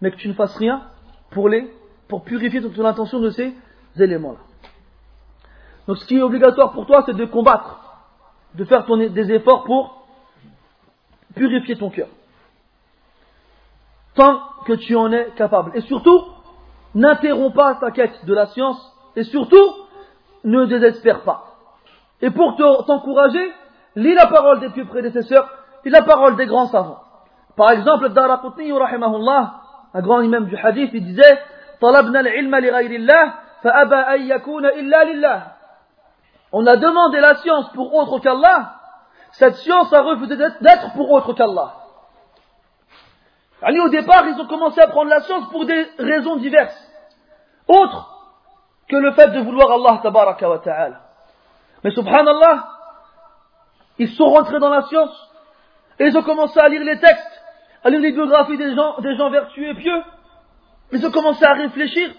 [0.00, 0.82] mais que tu ne fasses rien
[1.30, 1.68] pour les,
[2.06, 3.52] pour purifier ton intention de ces
[3.98, 4.38] éléments-là.
[5.88, 7.80] Donc ce qui est obligatoire pour toi, c'est de combattre,
[8.54, 10.06] de faire des efforts pour
[11.34, 12.08] purifier ton cœur
[14.17, 15.71] Tant que tu en es capable.
[15.75, 16.23] Et surtout,
[16.95, 19.73] n'interromps pas ta quête de la science, et surtout,
[20.43, 21.55] ne désespère pas.
[22.21, 23.51] Et pour t'encourager,
[23.95, 25.49] lis la parole des plus prédécesseurs,
[25.83, 26.99] lis la parole des grands savants.
[27.57, 29.53] Par exemple, Daraqutni, rahimahullah,
[29.93, 31.39] un grand imam du hadith, il disait,
[31.81, 35.43] طلبنا العلم لغير الله فأبى أن يكون إلا لله.
[36.53, 38.75] On a demandé la science pour autre qu'Allah,
[39.31, 41.73] cette science a refusé d'être pour autre qu'Allah.
[43.62, 46.78] Au départ, ils ont commencé à prendre la science pour des raisons diverses.
[47.66, 48.14] Autres
[48.88, 51.00] que le fait de vouloir Allah tabaraka wa ta'ala.
[51.84, 52.68] Mais subhanallah,
[53.98, 55.30] ils sont rentrés dans la science
[55.98, 57.42] et ils ont commencé à lire les textes,
[57.84, 60.02] à lire les biographies des gens, des gens vertueux et pieux.
[60.92, 62.10] Ils ont commencé à réfléchir.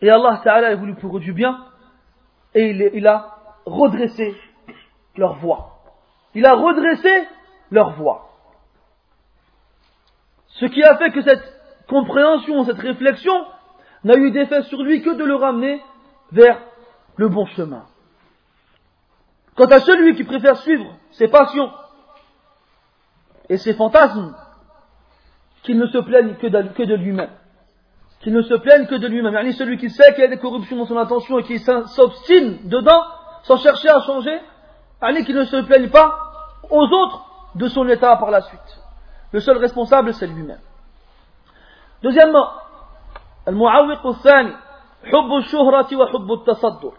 [0.00, 1.64] Et Allah ta'ala a voulu pour eux du bien
[2.54, 4.36] et il, il a redressé
[5.16, 5.78] leur voix.
[6.34, 7.28] Il a redressé
[7.70, 8.31] leur voix.
[10.62, 11.42] Ce qui a fait que cette
[11.88, 13.34] compréhension, cette réflexion
[14.04, 15.82] n'a eu d'effet sur lui que de le ramener
[16.30, 16.56] vers
[17.16, 17.82] le bon chemin.
[19.56, 21.68] Quant à celui qui préfère suivre ses passions
[23.48, 24.36] et ses fantasmes,
[25.64, 27.32] qu'il ne se plaigne que de, lui-même.
[28.20, 29.34] Qu'il ne se plaigne que de lui-même.
[29.34, 32.68] Yani celui qui sait qu'il y a des corruptions dans son intention et qui s'obstine
[32.68, 33.02] dedans,
[33.42, 34.40] sans chercher à changer,
[35.02, 36.16] yani qu'il ne se plaigne pas
[36.70, 38.81] aux autres de son état par la suite.
[39.32, 40.60] Le seul responsable, c'est lui-même.
[42.02, 42.48] Deuxièmement,
[43.48, 44.52] المعوق الثاني
[45.04, 46.92] حب الشهرة وحب التصدر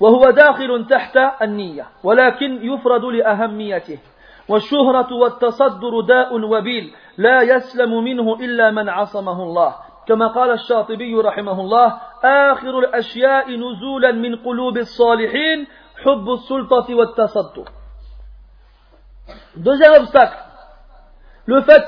[0.00, 3.98] وهو داخل تحت النية ولكن يفرد لأهميته
[4.48, 9.74] والشهرة والتصدر داء وبيل لا يسلم منه إلا من عصمه الله
[10.06, 15.66] كما قال الشاطبي رحمه الله آخر الأشياء نزولا من قلوب الصالحين
[16.04, 17.64] حب السلطة والتصدر
[19.56, 20.47] Deuxième obstacle,
[21.48, 21.82] le fait,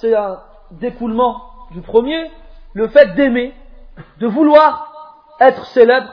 [0.00, 0.40] c'est un
[0.72, 2.32] découlement du premier,
[2.72, 3.54] le fait d'aimer,
[4.18, 6.08] de vouloir être célèbre,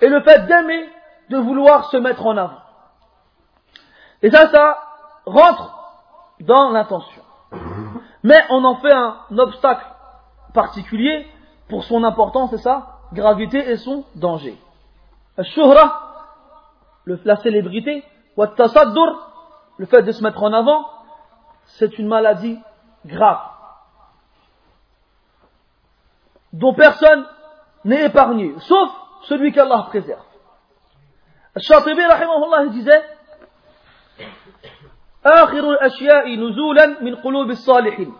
[0.00, 0.88] et le fait d'aimer,
[1.28, 2.60] de vouloir se mettre en avant.
[4.22, 4.78] Et ça, ça
[5.26, 5.74] rentre
[6.38, 7.22] dans l'intention.
[8.22, 9.84] Mais on en fait un obstacle
[10.54, 11.26] particulier
[11.68, 14.56] pour son importance, c'est ça gravité et son danger.
[15.36, 16.00] Al-shuhra,
[17.06, 18.04] la célébrité,
[18.36, 20.95] le fait de se mettre en avant,
[21.66, 22.58] c'est une maladie
[23.04, 23.40] grave.
[26.52, 27.26] Dont personne
[27.84, 28.90] n'est épargné, sauf
[29.22, 30.22] celui qu'Allah préserve.
[32.70, 33.04] Disait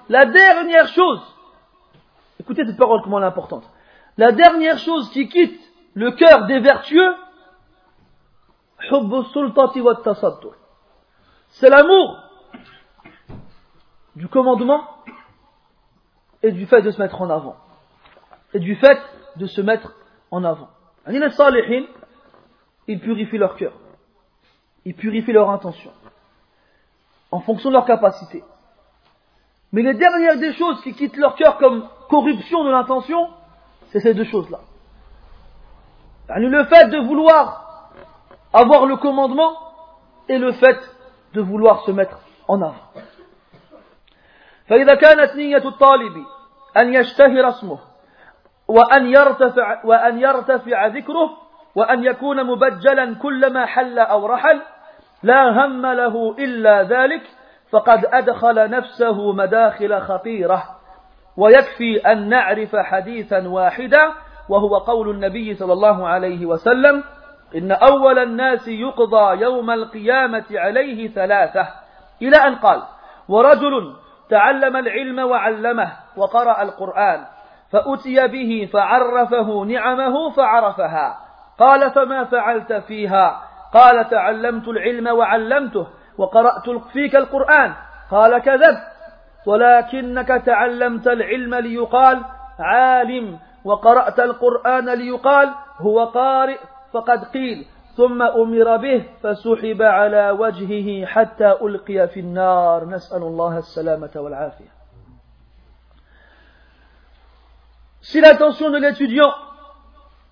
[0.09, 1.21] La dernière chose,
[2.41, 3.65] écoutez cette parole comment elle est importante,
[4.17, 5.61] la dernière chose qui quitte
[5.95, 7.15] le cœur des vertueux,
[11.49, 12.26] c'est l'amour
[14.27, 14.83] du commandement
[16.43, 17.55] et du fait de se mettre en avant.
[18.55, 18.99] Et du fait
[19.37, 19.95] de se mettre
[20.33, 20.69] en avant.
[22.89, 23.73] Ils purifient leur cœur.
[24.85, 25.93] Ils purifient leur intention.
[27.31, 28.43] En fonction de leur capacité.
[29.71, 33.29] Mais les dernières des choses qui quittent leur cœur comme corruption de l'intention,
[33.93, 34.59] c'est ces deux choses-là.
[36.31, 37.93] Le fait de vouloir
[38.53, 39.53] avoir le commandement
[40.29, 40.81] et le fait
[41.35, 42.75] de vouloir se mettre en avant.
[44.69, 46.25] فإذا كانت نية الطالب
[46.77, 47.79] أن يشتهر اسمه
[48.69, 51.31] وأن يرتفع, وأن يرتفع ذكره
[51.75, 54.61] وأن يكون مبجلا كلما حل أو رحل
[55.23, 57.23] لا هم له إلا ذلك
[57.71, 60.65] فقد أدخل نفسه مداخل خطيرة
[61.37, 64.13] ويكفي أن نعرف حديثا واحدا
[64.49, 67.05] وهو قول النبي صلى الله عليه وسلم
[67.55, 71.69] إن أول الناس يقضى يوم القيامة عليه ثلاثة.
[72.23, 72.83] إلى أن قال
[73.29, 73.95] ورجل
[74.31, 77.25] تعلم العلم وعلمه وقرأ القرآن
[77.73, 81.19] فأتي به فعرفه نعمه فعرفها.
[81.59, 83.43] قال فما فعلت فيها؟
[83.75, 85.87] قال تعلمت العلم وعلمته
[86.19, 87.73] وقرأت فيك القرآن.
[88.11, 88.83] قال كذبت
[89.47, 92.25] ولكنك تعلمت العلم ليقال
[92.59, 96.59] عالم وقرأت القرآن ليقال هو قارئ
[96.93, 97.67] فقد قيل.
[97.98, 104.82] ثم أمر به فسحب على وجهه حتى ألقي في النار نسأل الله السلامة والعافية
[108.02, 109.34] si l'intention de l'étudiant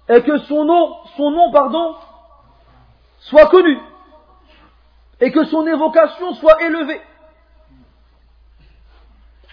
[0.08, 1.96] est que son nom, son nom, pardon,
[3.20, 3.80] soit connu,
[5.22, 7.02] et que son évocation soit élevée,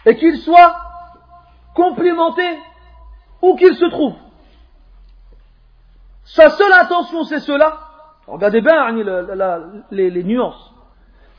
[0.07, 0.77] et qu'il soit
[1.75, 2.59] complimenté
[3.43, 4.15] où qu'il se trouve.
[6.25, 7.79] Sa seule intention, c'est cela.
[8.32, 8.92] Regardez bien
[9.92, 10.74] les, les nuances.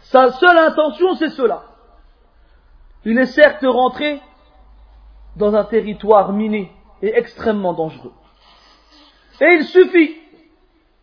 [0.03, 1.63] Sa seule intention, c'est cela.
[3.07, 4.21] Il est certes rentré
[5.37, 8.13] dans un territoire miné et extrêmement dangereux.
[9.41, 10.17] Et il suffit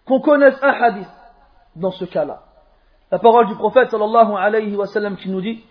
[0.06, 1.10] qu'on connaisse un hadith
[1.76, 2.44] dans ce cas-là.
[3.12, 5.66] La parole du prophète sallallahu alayhi wa sallam qui nous dit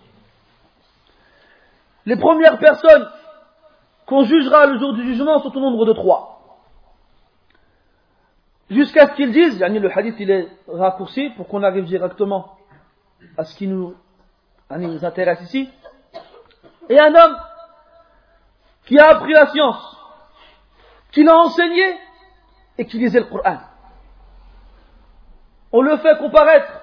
[2.07, 3.09] Les premières personnes
[4.05, 6.38] qu'on jugera le jour du jugement sont au nombre de trois.
[8.71, 12.59] Jusqu'à ce qu'ils disent, le hadith il est raccourci pour qu'on arrive directement
[13.37, 13.95] à ce qui nous,
[14.71, 15.71] nous intéresse ici.
[16.91, 17.37] Et un homme
[18.85, 19.97] qui a appris la science,
[21.13, 21.97] qui l'a enseigné
[22.77, 23.59] et qui lisait le Coran.
[25.73, 26.81] On le fait comparaître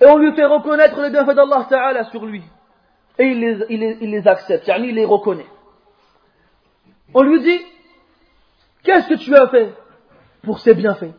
[0.00, 2.42] et on lui fait reconnaître les bienfaits d'Allah Ta'ala sur lui.
[3.18, 5.46] Et il les, il les, il les accepte, il les reconnaît.
[7.14, 7.60] On lui dit,
[8.82, 9.74] qu'est-ce que tu as fait?
[10.42, 11.14] Pour ces bienfaits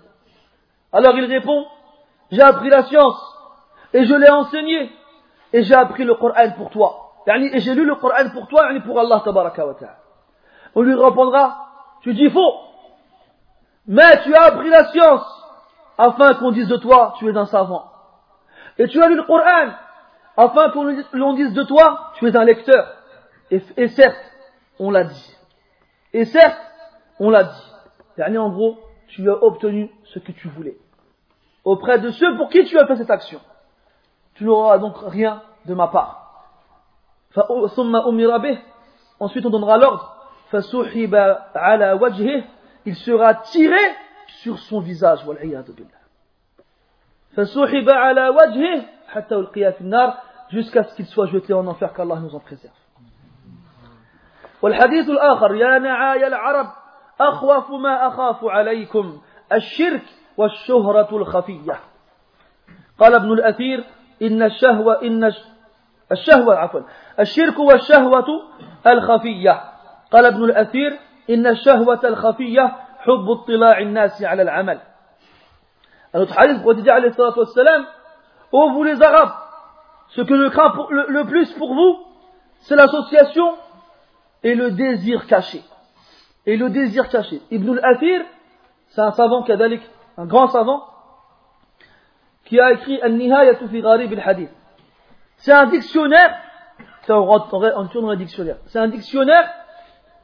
[0.92, 1.66] Alors il répond,
[2.32, 3.20] j'ai appris la science
[3.94, 4.92] et je l'ai enseigné
[5.54, 7.14] et j'ai appris le Coran pour toi.
[7.28, 9.76] Et j'ai lu le Coran pour toi et pour Allah tabaraka wa.
[10.76, 11.68] On lui répondra,
[12.02, 12.60] tu dis faux.
[13.88, 15.26] Mais tu as appris la science
[15.98, 17.92] afin qu'on dise de toi, tu es un savant.
[18.78, 19.74] Et tu as lu le Coran
[20.36, 22.88] afin qu'on dise de toi, tu es un lecteur.
[23.52, 24.18] Et, certes,
[24.80, 25.38] on l'a dit.
[26.14, 26.60] Et certes,
[27.20, 27.72] on l'a dit.
[28.18, 28.80] Dernier, en gros,
[29.13, 30.77] tu as obtenu ce que tu voulais.
[31.65, 33.41] Auprès de ceux pour qui tu as fait cette action.
[34.35, 36.45] Tu n'auras donc rien de ma part.
[39.21, 40.17] Ensuite, on donnera l'ordre.
[42.87, 43.77] Il sera tiré
[44.43, 45.25] sur son visage.
[50.51, 52.75] jusqu'à ce qu'il soit jeté en enfer qu'Allah nous en préserve.
[54.63, 56.67] والحديث الآخر يا نعاي العرب
[57.22, 59.22] أخوف ما أخاف عليكم
[59.54, 60.04] الشرك
[60.38, 61.80] والشهرة الخفية.
[63.00, 63.84] قال ابن الأثير
[64.22, 65.32] إن الشهوة إن
[66.12, 66.82] الشهوة عفوا
[67.20, 68.26] الشرك والشهوة
[68.88, 69.62] الخفية.
[70.12, 71.00] قال ابن الأثير
[71.30, 74.80] إن الشهوة الخفية حب اطلاع الناس على العمل.
[76.16, 77.86] Un autre hadith, prophète alayhi salatu wassalam,
[78.52, 82.06] ô vous les ce que je crains le, le plus pour vous,
[82.62, 83.56] c'est l'association
[84.44, 85.64] et le désir caché.
[86.46, 87.42] Et le désir caché.
[87.52, 88.22] Ibn al-Athir,
[88.90, 89.82] c'est un savant kadalik,
[90.18, 90.84] un grand savant,
[92.46, 94.50] qui a écrit An-Nihayatu fi Gharib al-Hadith.
[95.38, 96.38] C'est un dictionnaire,
[97.10, 99.50] on retourne dans le dictionnaire, c'est un dictionnaire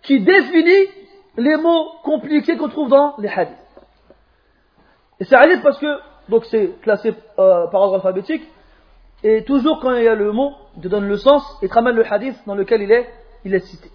[0.02, 0.88] qui définit
[1.38, 3.58] les mots compliqués qu'on trouve dans les hadiths.
[5.20, 6.00] Et c'est hadith parce que,
[6.30, 8.44] donc c'est classé euh, par ordre alphabétique,
[9.24, 11.74] et toujours quand il y a le mot, il te donne le sens et te
[11.74, 13.10] ramène le hadith dans lequel il est,
[13.44, 13.90] il est cité.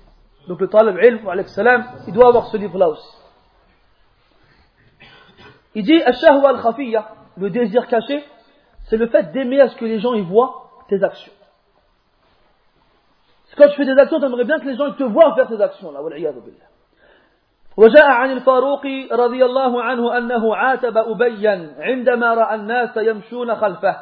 [0.49, 3.17] Donc le talib ilm, salam, il doit avoir ce livre-là aussi.
[5.75, 8.25] Il dit, al khafiyya, le désir caché,
[8.89, 11.33] c'est le fait d'aimer à ce que les gens y voient tes actions.
[13.57, 15.61] Quand tu fais des actions, tu aimerais bien que les gens te voient faire tes
[15.61, 16.01] actions-là.
[17.77, 23.97] وجاء عن الفاروق رضي الله عنه أنه عاتب أبيا عندما رأى الناس يمشون خلفه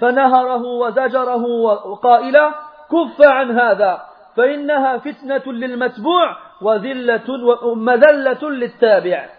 [0.00, 1.44] فنهره وزجره
[1.84, 2.54] وقائلا
[2.90, 7.23] كف عن هذا فإنها فتنة للمتبوع وذلة
[7.63, 9.29] ومذلة للتابع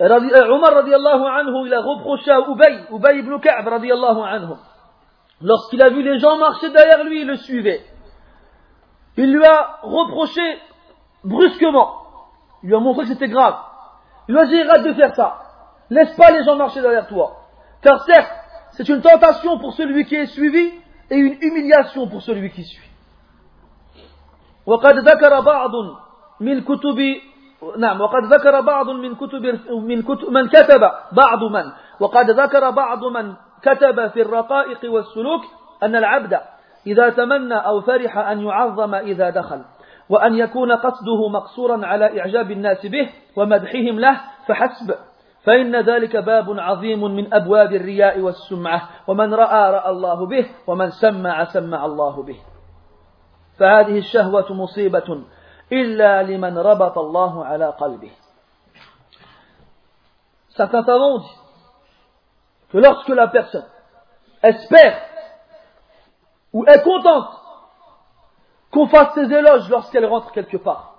[0.00, 4.56] عمر رضي الله عنه إلى reproché à Ubay, Ubay ibn Ka'b رضي الله عنه
[5.40, 7.84] lorsqu'il a vu les gens marcher derrière lui, il le suivait.
[9.16, 10.58] Il lui a reproché
[11.24, 12.02] brusquement.
[12.62, 13.56] Il lui a montré que c'était grave.
[14.28, 15.38] Il lui a dit, arrête de faire ça.
[15.90, 17.36] Laisse pas les gens marcher derrière toi.
[17.82, 18.32] Car certes,
[18.72, 20.72] c'est une tentation pour celui qui est suivi
[21.11, 22.91] et une humiliation pour celui qui suit.
[24.65, 25.71] وقد ذكر بعض
[26.39, 26.99] من كتب
[27.77, 30.81] نعم وقد ذكر بعض من كتب من كتب من كتب
[31.11, 35.41] بعض من وقد ذكر بعض من كتب في الرقائق والسلوك
[35.83, 36.39] أن العبد
[36.87, 39.61] إذا تمنى أو فرح أن يعظم إذا دخل
[40.09, 44.95] وأن يكون قصده مقصورا على إعجاب الناس به ومدحهم له فحسب
[45.43, 51.45] فإن ذلك باب عظيم من أبواب الرياء والسمعة ومن رأى رأى الله به ومن سمع
[51.45, 52.39] سمع الله به
[53.59, 55.23] فهذه الشهوة مصيبة
[55.71, 58.11] إلا لمن ربط الله على قلبه
[60.57, 61.37] Certains savants dit
[62.71, 63.65] que lorsque la personne
[64.43, 65.01] espère
[66.51, 67.29] ou est contente
[68.69, 70.93] qu'on fasse ses éloges lorsqu'elle rentre quelque part,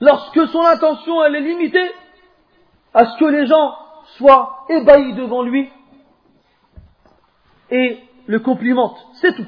[0.00, 1.90] lorsque son intention elle est limitée
[2.96, 3.76] à ce que les gens
[4.16, 5.70] soient ébahis devant lui
[7.70, 9.46] et le complimentent, c'est tout.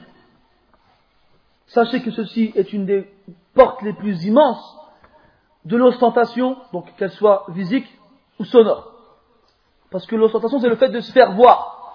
[1.69, 3.11] Sachez que ceci est une des
[3.55, 4.77] portes les plus immenses
[5.65, 7.89] de l'ostentation, donc qu'elle soit physique
[8.39, 8.93] ou sonore.
[9.91, 11.95] Parce que l'ostentation, c'est le fait de se faire voir.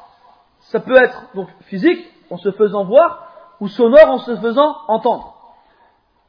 [0.72, 3.28] Ça peut être donc physique, en se faisant voir,
[3.60, 5.36] ou sonore, en se faisant entendre.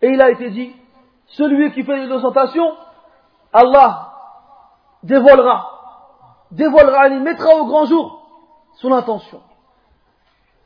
[0.03, 0.77] Et il a été dit,
[1.29, 2.77] celui qui fait l'ostentation,
[3.55, 4.14] Allah
[5.05, 5.71] dévoilera,
[6.51, 8.27] dévoilera, il mettra au grand jour
[8.75, 9.41] son intention.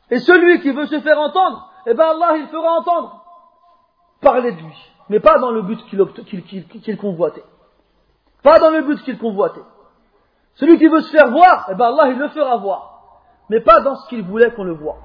[0.09, 3.23] Et celui qui veut se faire entendre, eh bien Allah, il fera entendre
[4.21, 7.43] parler de lui, mais pas dans le but qu'il convoitait.
[8.43, 9.61] Pas dans le but qu'il convoitait.
[10.55, 12.85] Celui qui veut se faire voir, eh ben Allah il le fera voir.
[13.49, 14.97] Mais pas dans ce qu'il voulait qu'on le voit.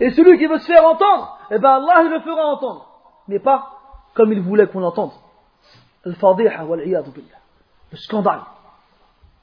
[0.00, 2.86] Et celui qui veut se faire entendre, eh ben Allah il le fera entendre.
[3.28, 3.70] Mais pas
[4.14, 5.12] comme il voulait qu'on l'entende.
[6.04, 7.38] Billah.
[7.92, 8.40] Le scandale.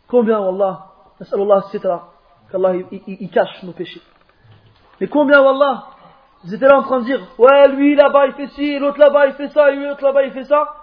[0.08, 0.88] Combien, Wallah
[1.20, 2.10] Nas'alullah sitra.
[2.52, 4.02] Qu'Allah il cache nos péchés.
[5.00, 5.86] Mais combien, Wallah
[6.46, 9.28] Ils étaient là en train de dire Ouais, lui là-bas il fait ci, l'autre là-bas
[9.28, 10.74] il fait ça, et lui l'autre là-bas il fait ça.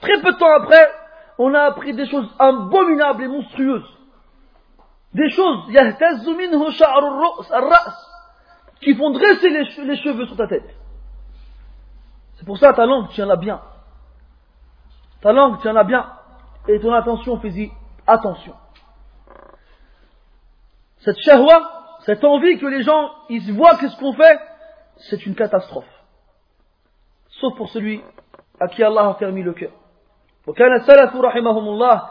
[0.00, 0.90] Très peu de temps après,
[1.38, 3.88] on a appris des choses abominables et monstrueuses.
[5.14, 5.66] Des choses,
[8.80, 10.76] qui font dresser les, cheveux sur ta tête.
[12.36, 13.60] C'est pour ça ta langue, tiens-la bien.
[15.21, 16.05] Ta langue, tiens-la bien.
[16.67, 17.71] Et ton attention, fais-y
[18.07, 18.53] attention.
[20.99, 24.39] Cette shahwa, cette envie que les gens, ils voient qu'est-ce qu'on fait,
[25.09, 25.85] c'est une catastrophe.
[27.41, 28.01] Sauf pour celui
[28.59, 29.71] à qui Allah a fermé le cœur.
[30.47, 32.01] وكان السلف رحمهم الله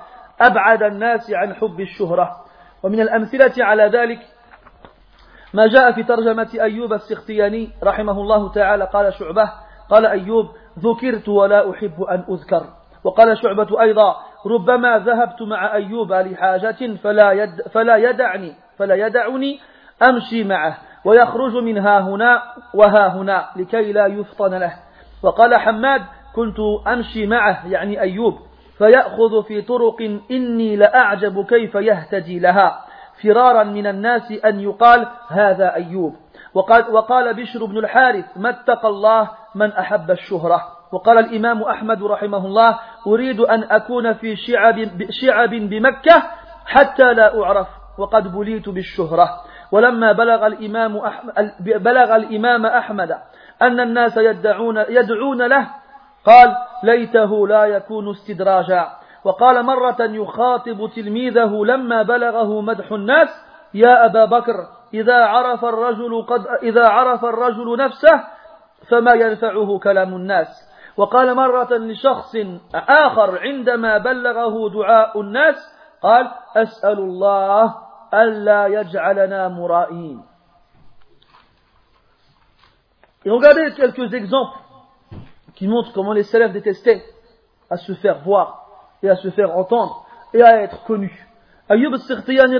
[0.40, 2.44] أبعد الناس عن حب الشهرة
[2.82, 4.18] ومن الأمثلة على ذلك
[5.54, 9.52] ما جاء في ترجمة أيوب السختياني رحمه الله تعالى قال شعبة
[9.90, 10.46] قال أيوب
[10.78, 12.66] ذكرت ولا أحب أن أذكر
[13.07, 19.59] وقال شعبة أيضا ربما ذهبت مع أيوب لحاجة فلا, يد فلا يدعني فلا يدعني
[20.09, 22.43] أمشي معه ويخرج من ها هنا
[22.73, 24.73] وها هنا لكي لا يفطن له.
[25.23, 26.01] وقال حماد
[26.35, 28.33] كنت أمشي معه يعني أيوب
[28.77, 30.01] فيأخذ في طرق
[30.31, 32.85] إني لأعجب كيف يهتدي لها.
[33.23, 36.15] فرارا من الناس أن يقال هذا أيوب.
[36.53, 40.76] وقال, وقال بشر بن الحارث ما اتقى الله من أحب الشهرة.
[40.91, 44.75] وقال الإمام أحمد رحمه الله أريد أن أكون في شعب,
[45.09, 46.23] شعب بمكة
[46.65, 47.67] حتى لا أعرف
[47.97, 49.29] وقد بليت بالشهرة.
[49.71, 53.11] ولما بلغ الإمام أحمد بلغ الإمام أحمد
[53.61, 55.67] أن الناس يدعون يدعون له
[56.25, 58.87] قال ليته لا يكون استدراجا.
[59.23, 63.27] وقال مرة يخاطب تلميذه لما بلغه مدح الناس
[63.73, 64.55] يا أبا بكر
[64.93, 68.23] إذا عرف الرجل قد إذا عرف الرجل نفسه
[68.89, 72.36] فما ينفعه كلام الناس؟ وقال مرة لشخص
[72.74, 75.56] آخر عندما بلغه دعاء الناس
[76.02, 77.74] قال أسأل الله
[78.14, 80.22] ألا يجعلنا مرائين
[83.24, 84.58] Et regardez quelques exemples
[85.54, 87.04] qui montrent comment les salafs détestaient
[87.70, 88.66] à se faire voir
[89.02, 90.04] et à se faire entendre
[90.34, 91.26] et à être connus.
[91.68, 92.58] Ayyub al-Sirtiyani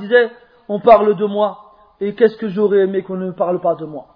[0.00, 0.30] disait
[0.68, 4.06] On parle de moi et qu'est-ce que j'aurais aimé qu'on ne parle pas de moi.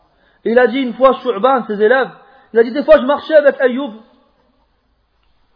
[0.44, 2.10] Et il a dit une fois, Shu'ban, ses élèves,
[2.53, 3.93] il a dit des fois je marchais avec Ayoub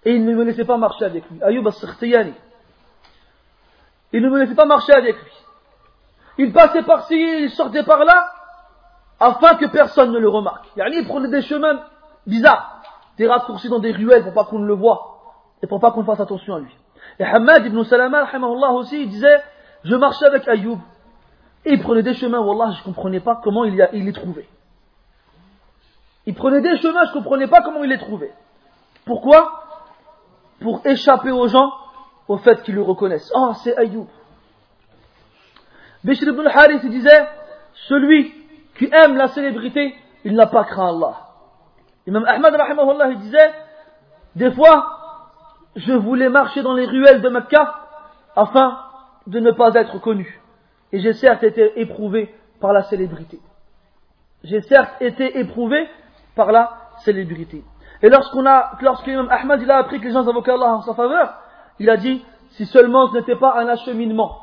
[0.06, 1.42] et il ne me laissait pas marcher avec lui.
[1.42, 2.34] Ayoub al-Sirtiyani.
[4.14, 5.32] Il ne me laissait pas marcher avec lui.
[6.38, 8.32] Il passait par-ci, il sortait par là,
[9.20, 10.66] afin que personne ne le remarque.
[10.78, 11.82] Il prenait des chemins
[12.28, 12.82] bizarres,
[13.18, 15.22] des raccourcis dans des ruelles pour pas qu'on le voie
[15.64, 16.76] et pour pas qu'on fasse attention à lui.
[17.20, 18.28] Et Hamad ibn Salama,
[18.74, 19.42] aussi, il disait,
[19.84, 20.80] je marchais avec Ayoub
[21.66, 24.48] et il prenait des chemins, Wallah, je ne comprenais pas comment il, il les trouvait.
[26.26, 28.34] Il prenait des chemins, je ne comprenais pas comment il les trouvait.
[29.06, 29.64] Pourquoi?
[30.60, 31.72] Pour échapper aux gens
[32.28, 33.32] au fait qu'ils le reconnaissent.
[33.36, 34.08] Oh, c'est Ayoub.
[36.04, 37.28] Bishr ibn al-Harith disait,
[37.88, 38.34] celui
[38.78, 41.16] qui aime la célébrité, il n'a pas craint Allah.
[42.08, 42.56] Imam Ahmad
[43.12, 43.54] il disait,
[44.36, 44.96] des fois,
[45.76, 47.76] je voulais marcher dans les ruelles de Mecca
[48.36, 48.80] afin
[49.28, 50.42] de ne pas être connu.
[50.92, 53.40] Et j'ai certes été éprouvé par la célébrité.
[54.44, 55.88] J'ai certes été éprouvé
[56.36, 56.72] par la
[57.04, 57.64] célébrité.
[58.02, 60.94] Et lorsqu'on a, lorsqu'Imam Ahmad il a appris que les gens invoquaient Allah en sa
[60.94, 61.36] faveur,
[61.80, 64.42] il a dit, si seulement ce n'était pas un acheminement.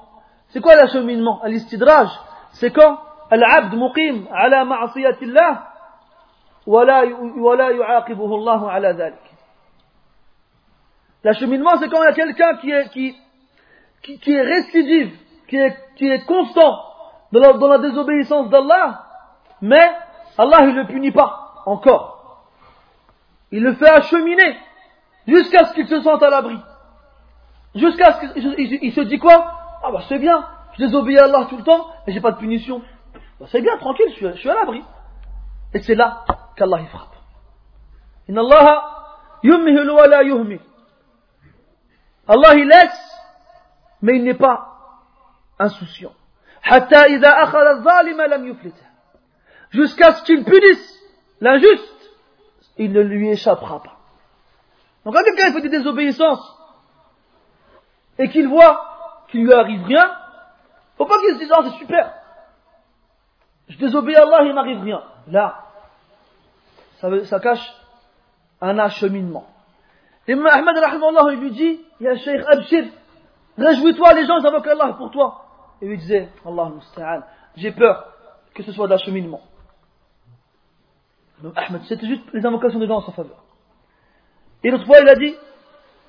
[0.48, 1.40] C'est quoi l'acheminement?
[1.42, 2.08] Al-istidraj.
[2.52, 2.98] C'est quand
[3.30, 5.62] Al-abd muqim ala ma'asiyatillah
[6.66, 9.18] yu'aqibuhu Allah ala dhalik.
[11.24, 13.16] L'acheminement, c'est quand il y a quelqu'un qui est, qui,
[14.18, 15.16] qui est récidive
[15.52, 16.80] qui est, qui est constant
[17.30, 19.02] dans la, dans la désobéissance d'Allah,
[19.60, 19.86] mais
[20.38, 22.46] Allah ne le punit pas encore.
[23.50, 24.56] Il le fait acheminer
[25.26, 26.58] jusqu'à ce qu'il se sente à l'abri.
[27.74, 29.80] Jusqu'à ce qu'il se dit quoi?
[29.82, 32.38] Ah bah c'est bien, je désobéis à Allah tout le temps et j'ai pas de
[32.38, 32.82] punition.
[33.40, 34.84] Bah, c'est bien, tranquille, je suis, à l'abri.
[35.74, 36.24] Et c'est là
[36.56, 37.14] qu'Allah y frappe.
[38.28, 39.08] Inna Allah
[39.42, 40.60] wa la yuhmi.
[42.28, 43.20] Allah il laisse,
[44.00, 44.68] mais il n'est pas
[45.58, 46.12] insouciant.
[49.70, 51.01] Jusqu'à ce qu'il punisse
[51.42, 52.10] l'injuste,
[52.78, 53.96] il ne lui échappera pas.
[55.04, 56.58] Donc quand quelqu'un fait des désobéissances
[58.18, 60.16] et qu'il voit qu'il lui arrive rien,
[60.96, 62.14] faut pas qu'il se dise oh c'est super,
[63.68, 65.02] je désobéis à Allah, il m'arrive rien.
[65.28, 65.64] Là,
[67.00, 67.74] ça, cache
[68.60, 69.46] un acheminement.
[70.28, 70.76] Et Ahmed
[71.32, 72.84] il lui dit, il y a Cheikh Abshir,
[73.58, 75.44] réjouis-toi, les gens ils invoquent Allah pour toi.
[75.80, 76.70] Et lui disait, Allah
[77.56, 78.06] j'ai peur
[78.54, 79.40] que ce soit d'acheminement.
[81.42, 83.42] Donc Ahmed, c'était juste les invocations des gens en sa faveur.
[84.62, 85.34] Et l'autre fois, il a dit,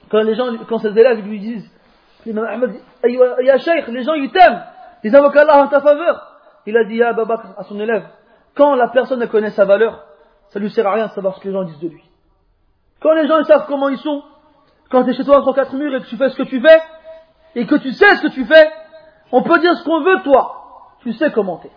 [0.09, 1.69] quand les gens, quand ses élèves lui disent,
[2.25, 2.75] l'imam Ahmed,
[3.43, 4.63] ya Sheikh, les gens ils t'aiment,
[5.03, 6.29] ils invoquent Allah en ta faveur.
[6.65, 8.05] Il a dit, ya Bakr, à son élève,
[8.55, 10.05] quand la personne ne connaît sa valeur,
[10.49, 12.03] ça lui sert à rien de savoir ce que les gens disent de lui.
[12.99, 14.23] Quand les gens savent comment ils sont,
[14.89, 16.61] quand tu es chez toi entre quatre murs et que tu fais ce que tu
[16.61, 16.79] fais,
[17.55, 18.71] et que tu sais ce que tu fais,
[19.31, 20.95] on peut dire ce qu'on veut, toi.
[21.01, 21.71] Tu sais comment t'es.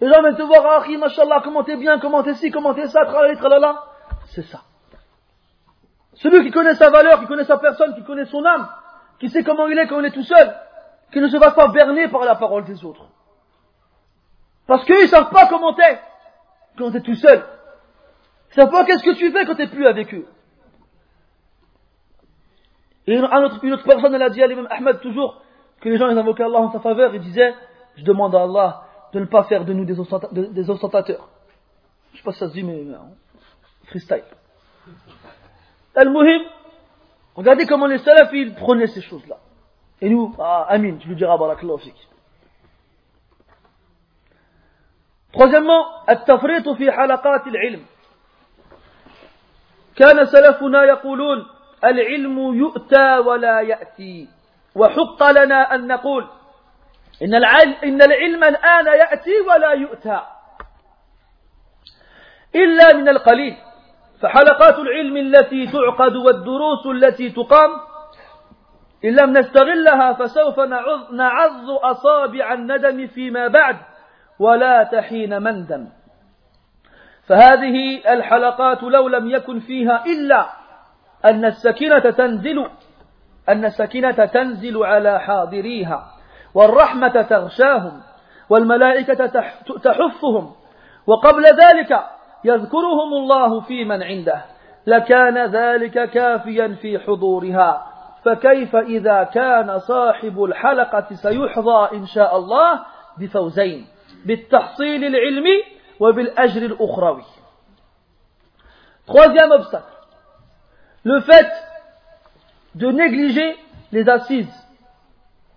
[0.00, 2.86] Les gens viennent te voir, ah, machallah, comment t'es bien, comment t'es ci, comment t'es
[2.86, 3.84] ça, tralala, tralala.
[4.26, 4.62] C'est ça.
[6.14, 8.68] Celui qui connaît sa valeur, qui connaît sa personne, qui connaît son âme,
[9.18, 10.54] qui sait comment il est quand il est tout seul,
[11.12, 13.06] qui ne se va pas berner par la parole des autres.
[14.66, 16.00] Parce qu'ils ne savent pas comment t'es
[16.76, 17.44] quand t'es tout seul.
[18.50, 20.26] Ils savent pas qu'est-ce que tu fais quand t'es plus avec eux.
[23.06, 25.42] Et une autre, une autre personne, elle a dit à l'imam Ahmed toujours,
[25.80, 27.54] que les gens ils invoquaient Allah en sa faveur, ils disaient
[27.96, 29.99] Je demande à Allah de ne pas faire de nous des,
[30.69, 31.27] ostentateurs.
[32.11, 32.83] Je ne sais pas si ça se dit, mais
[33.85, 34.23] freestyle.
[35.95, 36.41] Al-Muhim,
[37.35, 39.37] regardez comment les salafs ils prenaient ces choses-là.
[40.01, 41.95] Et nous, ah, Amin, tu lui diras Barakallahu fik.
[45.31, 47.85] Troisièmement, التفريط في حلقات العلم.
[49.95, 51.45] كان سلفنا يقولون
[51.83, 54.27] العلم يؤتى ولا يأتي
[54.75, 56.27] وحق لنا أن نقول
[57.22, 60.20] إن العلم, إن العلم الآن يأتي ولا يؤتى.
[62.54, 63.56] إلا من القليل.
[64.22, 67.70] فحلقات العلم التي تعقد والدروس التي تقام
[69.04, 73.76] إن لم نستغلها فسوف نعظ, نعظ أصابع الندم فيما بعد
[74.38, 75.88] ولا تحين مندم.
[77.26, 80.48] فهذه الحلقات لو لم يكن فيها إلا
[81.24, 82.70] أن السكينة تنزل
[83.48, 86.17] أن السكينة تنزل على حاضريها.
[86.54, 88.02] والرحمة تغشاهم
[88.50, 89.26] والملائكة
[89.84, 90.52] تحفهم
[91.06, 92.00] وقبل ذلك
[92.44, 94.44] يذكرهم الله في من عنده.
[94.86, 97.84] لكان ذلك كافيا في حضورها.
[98.24, 102.84] فكيف إذا كان صاحب الحلقة سيحظى إن شاء الله
[103.18, 103.86] بفوزين
[104.26, 105.62] بالتحصيل العلمي
[106.00, 107.24] وبالأجر الأخروي.
[109.06, 109.84] Troisième obstacle,
[111.04, 111.50] le fait
[112.74, 113.56] de négliger
[113.92, 114.68] les assises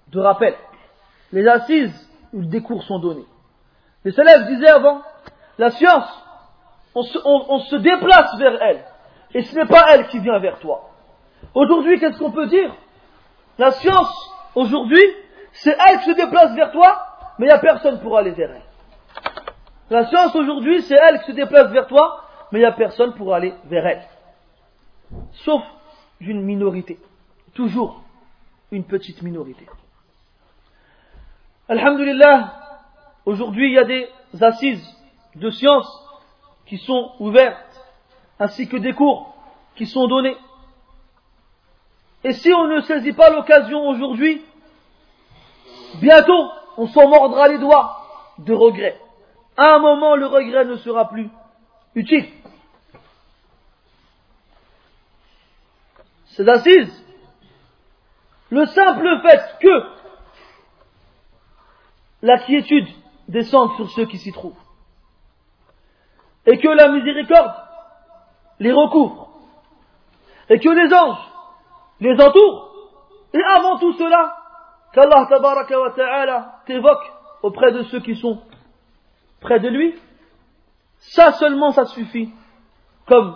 [0.07, 0.55] de rappel,
[1.31, 3.25] les assises où des cours sont donnés.
[4.03, 5.01] Les élèves disaient avant,
[5.57, 6.09] la science,
[6.95, 8.83] on se, on se déplace vers elle,
[9.33, 10.89] et ce n'est pas elle qui vient vers toi.
[11.53, 12.73] Aujourd'hui, qu'est-ce qu'on peut dire?
[13.57, 14.13] La science,
[14.55, 15.03] aujourd'hui,
[15.53, 17.05] c'est elle qui se déplace vers toi,
[17.37, 18.63] mais il n'y a personne pour aller vers elle.
[19.89, 23.13] La science aujourd'hui, c'est elle qui se déplace vers toi, mais il n'y a personne
[23.13, 24.03] pour aller vers elle.
[25.43, 25.61] Sauf
[26.19, 26.99] d'une minorité.
[27.53, 28.01] Toujours
[28.71, 29.67] une petite minorité.
[31.71, 32.53] Alhamdulillah,
[33.25, 34.09] aujourd'hui il y a des
[34.41, 34.85] assises
[35.35, 35.87] de science
[36.65, 37.81] qui sont ouvertes,
[38.39, 39.33] ainsi que des cours
[39.77, 40.35] qui sont donnés.
[42.25, 44.43] Et si on ne saisit pas l'occasion aujourd'hui,
[46.01, 48.05] bientôt on s'en mordra les doigts
[48.39, 48.99] de regret.
[49.55, 51.29] À un moment, le regret ne sera plus
[51.95, 52.27] utile.
[56.35, 57.05] Ces assises,
[58.49, 60.00] le simple fait que
[62.21, 62.87] la quiétude
[63.27, 64.59] descende sur ceux qui s'y trouvent,
[66.45, 67.53] et que la miséricorde
[68.59, 69.29] les recouvre,
[70.49, 71.31] et que les anges
[71.99, 72.73] les entourent,
[73.33, 74.35] et avant tout cela,
[74.93, 75.91] qu'Allah tabaraka wa
[76.65, 77.11] t'évoque
[77.43, 78.41] auprès de ceux qui sont
[79.39, 79.99] près de lui,
[80.97, 82.31] ça seulement ça suffit
[83.07, 83.35] comme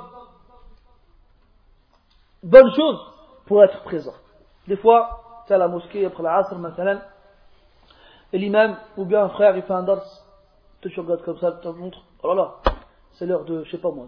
[2.43, 2.99] bonne chose
[3.47, 4.13] pour être présent.
[4.67, 6.55] Des fois, tu à la mosquée après la asr,
[8.33, 10.03] et l'imam, ou bien un frère, il fait un dars,
[10.81, 12.73] tu te regardes comme ça, tu te montres, oh là là,
[13.13, 14.07] c'est l'heure de, je sais pas moi,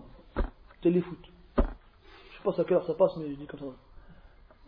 [0.82, 1.20] téléfoot.
[1.58, 1.64] Je
[2.38, 3.66] sais pas à quelle heure ça passe, mais je dis comme ça.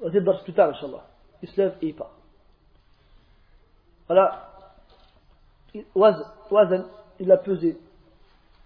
[0.02, 1.04] Vas-y, le plus tard, Inch'Allah.
[1.42, 2.12] Il se lève et il part.
[4.08, 4.50] Voilà.
[5.96, 6.86] Wazan,
[7.20, 7.78] il a pesé.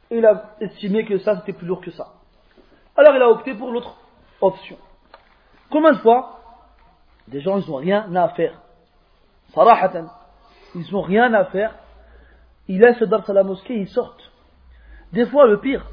[0.10, 2.14] Et il a estimé que ça c'était plus lourd que ça.
[2.96, 3.96] Alors il a opté pour l'autre
[4.42, 4.78] option.
[5.70, 6.40] Combien de fois
[7.28, 8.60] des gens ils n'ont rien à faire
[9.54, 10.08] Sarahatan,
[10.75, 11.75] ils n'ont rien à faire.
[12.69, 14.31] Ils laissent le dars à la mosquée, ils sortent.
[15.13, 15.87] Des fois le pire,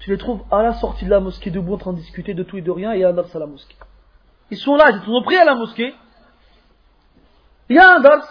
[0.00, 2.42] tu les trouves à la sortie de la mosquée debout en train de discuter de
[2.42, 3.76] tout et de rien et il y a un dars à la mosquée.
[4.50, 5.94] Ils sont là, ils sont pris à la mosquée.
[7.68, 8.28] Il y a un dars.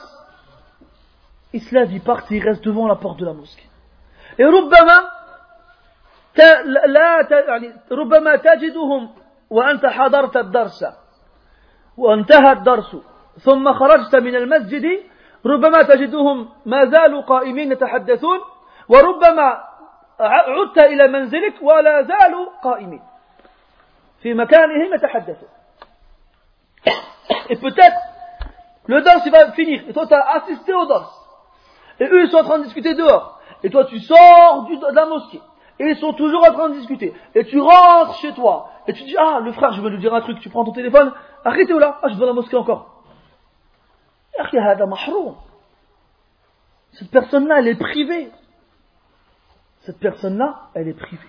[1.51, 3.67] Ils se lèvent, ils partent, ils restent devant la porte de la mosquée.
[4.37, 5.11] Et ربما
[6.87, 9.09] لا يعني ربما تجدهم
[9.49, 10.85] وأنت حضرت الدرس
[11.97, 12.97] وانتهى الدرس
[13.39, 14.99] ثم خرجت من المسجد
[15.45, 18.39] ربما تجدهم ما زالوا قائمين يتحدثون
[18.89, 19.63] وربما
[20.19, 23.01] عدت إلى منزلك ولا زالوا قائمين
[24.21, 25.49] في مكانهم يتحدثون
[27.49, 27.97] Et peut-être,
[28.87, 31.13] le danse il va finir, et toi tu as assisté au danse.
[31.99, 33.35] Et eux ils sont en train de discuter dehors.
[33.65, 35.41] Et toi, tu sors du, de la mosquée.
[35.79, 37.15] Et ils sont toujours en train de discuter.
[37.33, 38.69] Et tu rentres chez toi.
[38.87, 40.39] Et tu dis, ah, le frère, je vais lui dire un truc.
[40.39, 41.11] Tu prends ton téléphone.
[41.43, 41.97] Arrêtez là.
[42.03, 42.88] Ah, je vais à la mosquée encore.
[46.92, 48.30] Cette personne-là, elle est privée.
[49.80, 51.26] Cette personne-là, elle est privée.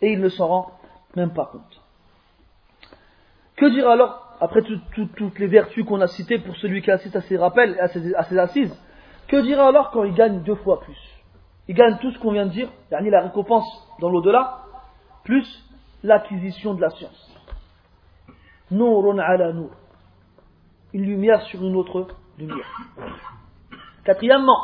[0.00, 0.72] Et il ne s'en rend
[1.14, 1.80] même pas compte.
[3.56, 7.20] Que dire alors, après toutes les vertus qu'on a citées pour celui qui assiste à
[7.20, 8.76] ses rappels, à à ses assises?
[9.28, 10.98] Que dira alors quand il gagne deux fois plus?
[11.68, 13.64] Il gagne tout ce qu'on vient de dire, la récompense
[14.00, 14.64] dans l'au-delà,
[15.22, 15.46] plus
[16.02, 17.32] l'acquisition de la science.
[18.70, 19.70] Nourun ala nour.
[20.94, 22.06] Une lumière sur une autre
[22.38, 22.66] lumière.
[24.04, 24.62] Quatrièmement,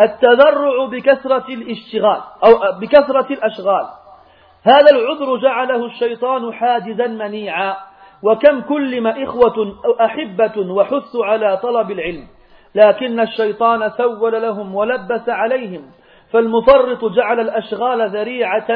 [0.00, 3.86] التذرع بكثرة الاشتغال أو بكثرة الأشغال.
[4.62, 7.76] هذا العذر جعله الشيطان حاجزا منيعا.
[8.22, 12.26] وكم كلم إخوة أو أحبة وحث على طلب العلم.
[12.74, 15.90] لكن الشيطان سول لهم ولبس عليهم.
[16.32, 18.68] فالمفرط جعل الأشغال ذريعة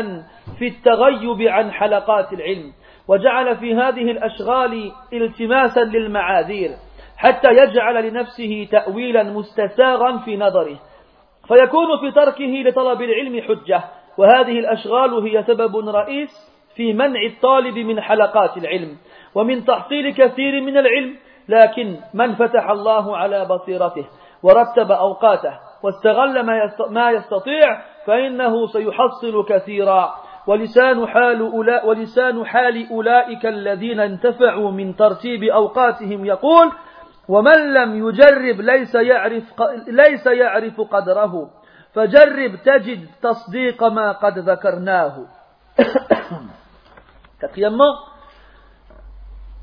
[0.59, 2.73] في التغيب عن حلقات العلم.
[3.09, 6.71] وجعل في هذه الأشغال التماسا للمعاذير
[7.17, 10.79] حتى يجعل لنفسه تأويلا مستساغا في نظره
[11.49, 13.85] فيكون في تركه لطلب العلم حجة.
[14.19, 16.31] وهذه الأشغال هي سبب رئيس
[16.77, 18.97] في منع الطالب من حلقات العلم
[19.35, 21.17] ومن تحصيل كثير من العلم
[21.49, 24.07] لكن من فتح الله على بصيرته
[24.43, 25.53] ورتب أوقاته
[25.83, 26.43] واستغل
[26.91, 30.15] ما يستطيع فإنه سيحصل كثيرا.
[30.49, 31.43] ولسان حال,
[31.85, 36.73] ولسان حال أولئك الذين انتفعوا من ترتيب أوقاتهم يقول
[37.29, 39.45] ومن لم يجرب ليس يعرف,
[39.89, 41.51] ليس يعرف قدره
[41.93, 45.27] فجرب تجد تصديق ما قد ذكرناه
[47.41, 47.95] Quatrièmement,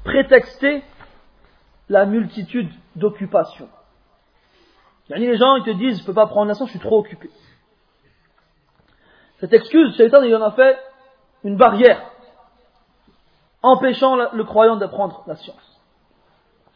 [0.05, 0.81] prétexter
[1.89, 3.67] la multitude d'occupations.
[5.09, 7.29] Les gens, ils te disent, je ne peux pas prendre science, je suis trop occupé.
[9.45, 10.75] Cette excuse, Shaitan, il en a fait
[11.43, 12.01] une barrière,
[13.61, 15.79] empêchant le croyant d'apprendre la science.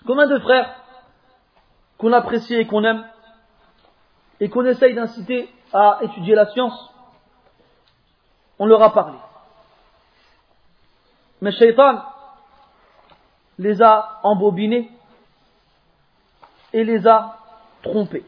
[0.05, 0.75] Combien de frères
[1.97, 3.03] qu'on apprécie et qu'on aime,
[4.39, 6.93] et qu'on essaye d'inciter à étudier la science,
[8.59, 9.17] on leur a parlé.
[11.41, 12.03] Mais Shaitan
[13.57, 14.91] les a embobinés
[16.73, 17.35] et les a
[17.81, 18.25] trompés.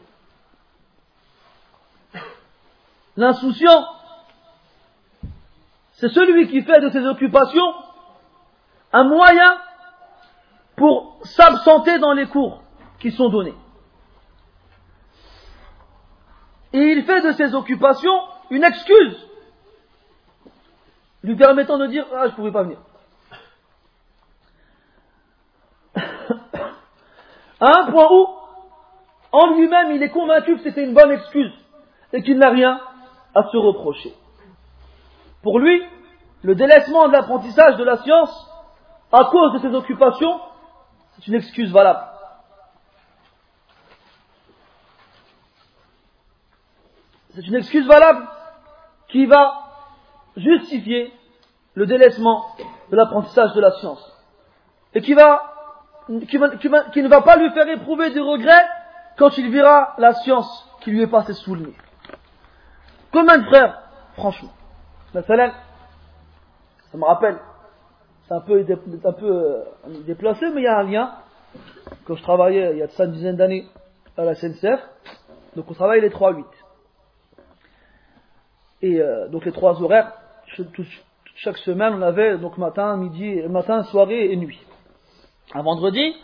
[3.16, 3.86] L'insouciant,
[6.02, 7.74] c'est celui qui fait de ses occupations
[8.92, 9.56] un moyen
[10.74, 12.64] pour s'absenter dans les cours
[12.98, 13.54] qui sont donnés.
[16.72, 19.28] Et il fait de ses occupations une excuse
[21.22, 22.78] lui permettant de dire Ah, je ne pouvais pas venir.
[27.60, 28.26] à un point où,
[29.30, 31.52] en lui-même, il est convaincu que c'était une bonne excuse
[32.12, 32.80] et qu'il n'a rien
[33.36, 34.12] à se reprocher.
[35.42, 35.82] Pour lui,
[36.42, 38.48] le délaissement de l'apprentissage de la science,
[39.12, 40.40] à cause de ses occupations,
[41.14, 42.06] c'est une excuse valable.
[47.34, 48.26] C'est une excuse valable
[49.08, 49.58] qui va
[50.36, 51.12] justifier
[51.74, 52.46] le délaissement
[52.90, 54.06] de l'apprentissage de la science.
[54.94, 58.66] Et qui ne va pas lui faire éprouver des regrets
[59.16, 61.76] quand il verra la science qui lui est passée sous le nez.
[63.12, 63.80] Combien de frères,
[64.14, 64.50] franchement,
[65.12, 67.38] ça me rappelle,
[68.26, 68.64] c'est un peu,
[69.04, 69.64] un peu euh,
[70.06, 71.12] déplacé, mais il y a un lien.
[72.06, 73.66] Quand je travaillais il y a de ça une dizaine d'années
[74.16, 74.80] à la SNCF,
[75.54, 76.44] donc on travaille les 3-8.
[78.80, 80.12] Et euh, donc les trois horaires,
[81.36, 84.60] chaque semaine on avait donc matin, midi, matin, soirée et nuit.
[85.54, 86.16] Un vendredi,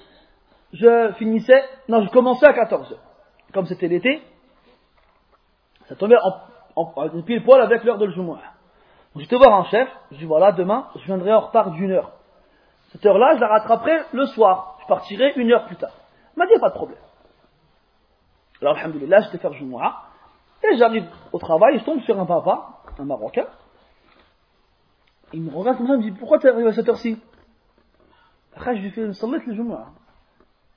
[0.73, 2.97] je finissais, non, je commençais à 14h.
[3.53, 4.23] Comme c'était l'été,
[5.89, 6.17] ça tombait
[6.77, 8.13] en, en, pile poil avec l'heure de le
[9.15, 12.13] Donc J'étais voir un chef, je dis voilà, demain, je viendrai en retard d'une heure.
[12.93, 14.79] Cette heure-là, je la rattraperai le soir.
[14.83, 15.93] Je partirai une heure plus tard.
[16.35, 16.99] Il m'a dit, pas de problème.
[18.61, 20.05] Alors, alhamdoulilah, j'étais faire Jumu'ah.
[20.65, 23.47] Et j'arrive au travail, je tombe sur un papa, un Marocain.
[25.33, 27.19] Il me regarde comme ça, il me dit, pourquoi tu es arrivé à cette heure-ci?
[28.57, 29.89] Après, je lui fais une salat le Jumu'ah.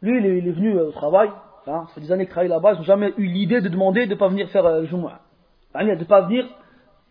[0.02, 1.30] Lui, il est, venu au travail,
[1.68, 4.06] hein, ça fait des années qu'il travaille là-bas, ils n'ont jamais eu l'idée de demander
[4.06, 5.20] de ne pas venir faire le Jumu'ah.
[5.74, 6.48] De ne pas venir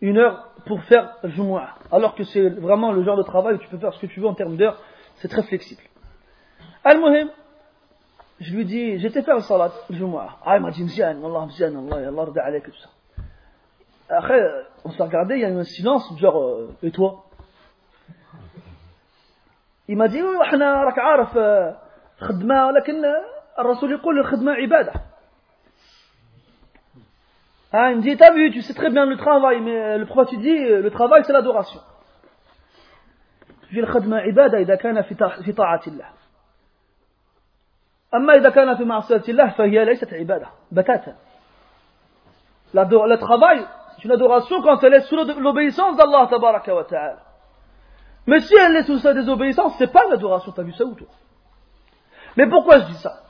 [0.00, 1.74] une heure pour faire le Jumu'ah.
[1.90, 4.20] Alors que c'est vraiment le genre de travail où tu peux faire ce que tu
[4.20, 4.80] veux en termes d'heures,
[5.16, 5.82] c'est très flexible.
[6.84, 7.28] Al-Muhim,
[8.40, 10.36] je lui dis, j'étais faire le salat, le Jumu'ah.
[10.44, 12.90] Ah, il m'a dit, Mzian, Allah, Mzian, Allah, Allah, rada avec tout ça.
[14.08, 14.40] Après,
[14.84, 17.26] on s'est regardé, il y a eu un silence, genre, euh, et toi
[19.88, 21.38] il m'a dit احنا راك عارف
[22.18, 23.04] خدمه ولكن
[23.58, 24.92] الرسول يقول الخدمه عباده
[27.72, 30.38] Ah, il me dit, t'as vu, tu sais très bien le travail, mais le prophète
[30.38, 31.80] dit, le travail c'est l'adoration.
[33.70, 36.06] في الخدمة عبادة إذا كان في في طاعة الله.
[38.14, 41.16] أما إذا كان في معصية الله فهي ليست عبادة بتاتا.
[42.74, 43.66] Le travail,
[43.96, 47.18] c'est une adoration quand elle est sous l'obéissance d'Allah tabaraka wa ta'ala.
[48.26, 51.06] Mais si elle est sous sa désobéissance, c'est pas l'adoration, t'as vu ça ou toi
[52.36, 53.22] Mais pourquoi je dis ça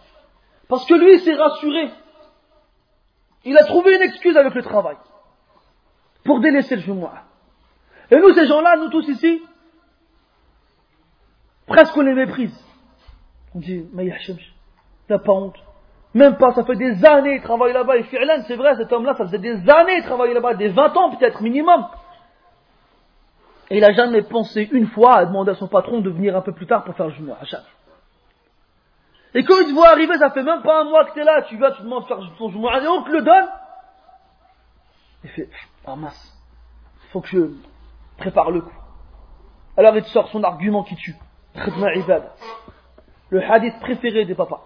[0.69, 1.91] Parce que lui, il s'est rassuré.
[3.44, 4.98] il a trouvé une excuse avec le travail
[6.24, 7.24] pour délaisser le Jumu'ah.
[8.12, 9.42] Et nous, ces gens-là, nous tous ici,
[11.66, 12.54] presque on les méprise.
[13.56, 14.38] On dit, mais il
[15.10, 15.58] n'a pas honte.
[16.14, 17.98] Même pas, ça fait des années qu'il travaille là-bas.
[17.98, 20.98] Et fi'lan, c'est vrai, cet homme-là, ça faisait des années qu'il travaillait là-bas, des 20
[20.98, 21.88] ans peut-être minimum.
[23.70, 26.42] Et il n'a jamais pensé une fois à demander à son patron de venir un
[26.42, 27.39] peu plus tard pour faire le Jumu'ah.
[29.34, 31.24] Et quand il te voit arriver, ça fait même pas un mois que tu es
[31.24, 33.50] là, tu vas, tu demandes de faire ton Jumu'ah, et on te le donne.
[35.24, 35.50] Il fait,
[35.86, 36.38] ah mince,
[37.12, 37.52] faut que je
[38.18, 38.82] prépare le coup.
[39.78, 41.16] Alors il te sort son argument qui tue.
[43.30, 44.62] Le hadith préféré des papas.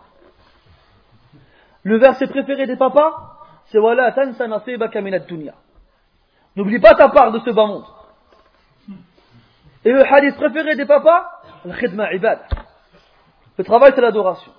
[1.84, 3.38] Le verset préféré des papas,
[3.68, 4.48] c'est voilà tansa
[5.28, 5.54] dunya.
[6.56, 7.86] N'oublie pas ta part de ce bas monde.
[9.84, 11.30] Et le hadith préféré des papas
[11.66, 12.40] Le khidma ibad.
[13.58, 14.52] Le travail, c'est l'adoration.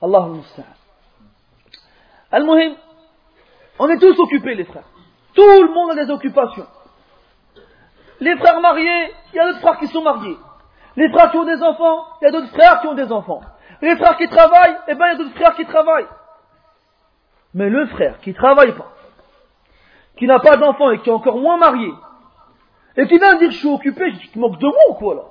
[0.00, 0.64] Allah al
[2.30, 2.74] Al-Muhim,
[3.78, 4.84] on est tous occupés, les frères.
[5.34, 6.66] Tout le monde a des occupations.
[8.20, 10.36] Les frères mariés, il y a d'autres frères qui sont mariés.
[10.96, 13.40] Les frères qui ont des enfants, il y a d'autres frères qui ont des enfants.
[13.80, 16.08] Les frères qui travaillent, eh bien, il y a d'autres frères qui travaillent.
[17.54, 18.92] Mais le frère qui travaille pas,
[20.16, 21.92] qui n'a pas d'enfant et qui est encore moins marié,
[22.96, 25.22] et qui vient dire je suis occupé, tu te moques de moi ou quoi là?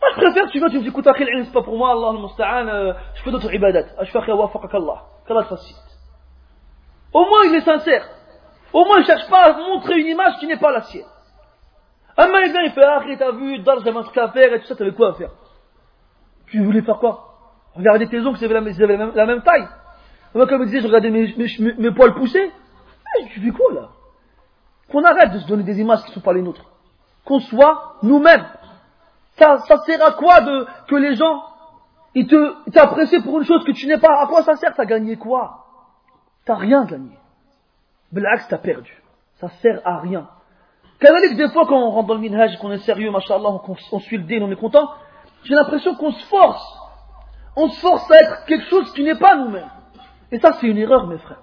[0.00, 2.68] Moi je préfère, tu viens, tu me dis écoute, c'est pas pour moi, Allah al
[2.68, 3.84] euh, je fais d'autres ibadat.
[3.98, 5.02] Ah, je fais Allah.
[5.26, 5.98] Qu'Allah te facilite.
[7.12, 8.08] Au moins il est sincère.
[8.72, 11.04] Au moins il cherche pas à montrer une image qui n'est pas la sienne.
[12.16, 14.66] Un mec il fait Ah, t'as vu, dans j'avais un truc à faire et tout
[14.66, 15.30] ça, t'avais quoi à faire?
[16.46, 17.30] Tu voulais faire quoi?
[17.74, 19.68] Regarder tes ongles, ils avaient la, même taille.
[20.34, 21.34] Moi, comme je disais, je regardais mes,
[21.78, 22.50] mes, poils pousser.
[23.18, 23.88] Eh, tu fais quoi là?
[24.90, 26.64] Qu'on arrête de se donner des images qui ne sont pas les nôtres.
[27.24, 28.44] Qu'on soit nous-mêmes.
[29.40, 31.42] Ça, sert à quoi de, que les gens,
[32.14, 34.20] ils te, t'apprécient pour une chose que tu n'es pas?
[34.20, 34.74] À quoi ça sert?
[34.74, 35.64] T'as gagné quoi?
[36.44, 37.16] T'as rien gagné.
[38.12, 39.02] Black, t'as perdu.
[39.36, 40.28] Ça sert à rien.
[40.98, 43.98] que des fois, quand on rentre dans le minhaj, qu'on est sérieux, machallah, qu'on on
[44.00, 44.90] suit le dé, on est content,
[45.44, 46.78] j'ai l'impression qu'on se force.
[47.56, 49.70] On se force à être quelque chose qui n'est pas nous-mêmes.
[50.32, 51.40] Et ça, c'est une erreur, mes frères.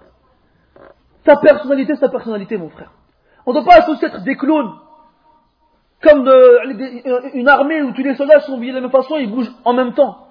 [1.23, 2.91] Ta personnalité, ta personnalité, mon frère.
[3.45, 4.73] On ne doit pas tous être des clones.
[6.03, 9.31] Comme de, une armée où tous les soldats sont habillés de la même façon, ils
[9.31, 10.27] bougent en même temps.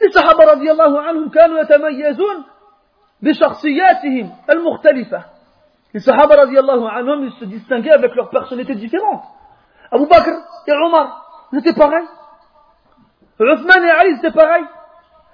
[0.00, 2.44] Les sahaba radiallahu anhum كانوا يتميزون
[3.22, 5.24] بشخصياتهم المختلفة.
[5.94, 9.22] Les sahaba radiallahu anhum, ils se distinguaient avec leurs personnalités différentes.
[9.90, 10.30] Abu Bakr
[10.66, 12.06] et Omar, ils étaient pareils.
[13.40, 14.64] Uthman et Ali, c'était pareil.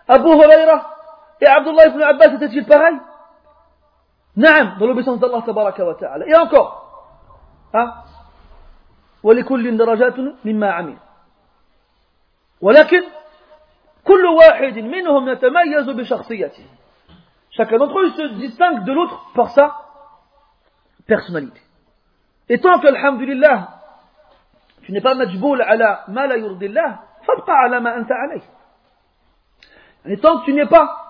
[0.09, 0.91] Abu Huraira
[1.41, 2.99] et Abdullah ibn Abbas étaient-ils pareils
[4.37, 6.87] نعم dans l'obéissance d'Allah تبارك وتعالى et encore
[7.75, 7.93] hein
[9.24, 10.14] ولكل درجات
[10.46, 10.98] مما عمل
[12.62, 13.04] ولكن
[14.04, 16.66] كل واحد منهم يتميز بشخصيته
[17.58, 19.76] chacun d'entre eux se distingue de l'autre par sa
[21.08, 21.62] personnalité
[22.50, 23.70] et tant que alhamdulillah
[24.84, 28.44] tu n'es pas majboul ala ma la yurdillah fabqa ala ma anta alayh
[30.06, 31.06] et tant que tu n'es pas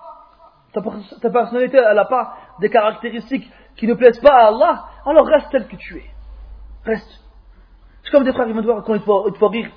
[1.20, 5.50] ta, personnalité, elle n'a pas des caractéristiques qui ne plaisent pas à Allah, alors reste
[5.50, 6.10] tel que tu es.
[6.84, 7.19] Reste.
[8.03, 9.69] c'est comme des frères viennent te voir quand il te faut, rire.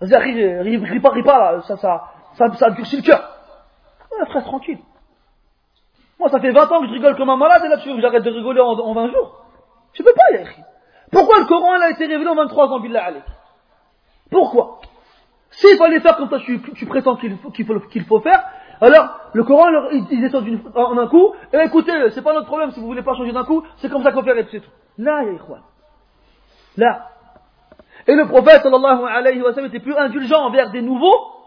[0.00, 1.62] Vas-y, ris, ris, pas, ris pas, là.
[1.62, 3.20] Ça, ça, ça, ça durcit le cœur.
[4.12, 4.78] Ouais, frère, tranquille.
[6.18, 7.96] Moi, ça fait 20 ans que je rigole comme un malade, et là, tu veux
[7.96, 9.44] que j'arrête de rigoler en, en 20 jours.
[9.92, 10.62] Je peux pas, Yahri.
[11.10, 13.20] Pourquoi le Coran, il a été révélé en 23 ans, billah Ali
[14.30, 14.80] Pourquoi?
[15.50, 18.44] S'il fallait faire comme ça, tu, tu prétends qu'il faut, qu'il faut, faire,
[18.80, 22.80] alors, le Coran, il descend en un coup, et écoutez, c'est pas notre problème si
[22.80, 24.70] vous voulez pas changer d'un coup, c'est comme ça qu'on fait, et c'est tout.
[24.98, 25.32] Là, ya
[26.76, 27.08] Là.
[28.08, 31.38] Et le prophète, sallallahu alayhi wa sallam, était plus indulgent envers des nouveaux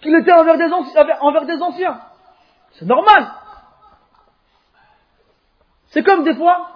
[0.00, 2.00] qu'il était envers des, anciens.
[2.72, 3.30] C'est normal.
[5.88, 6.66] C'est comme des fois,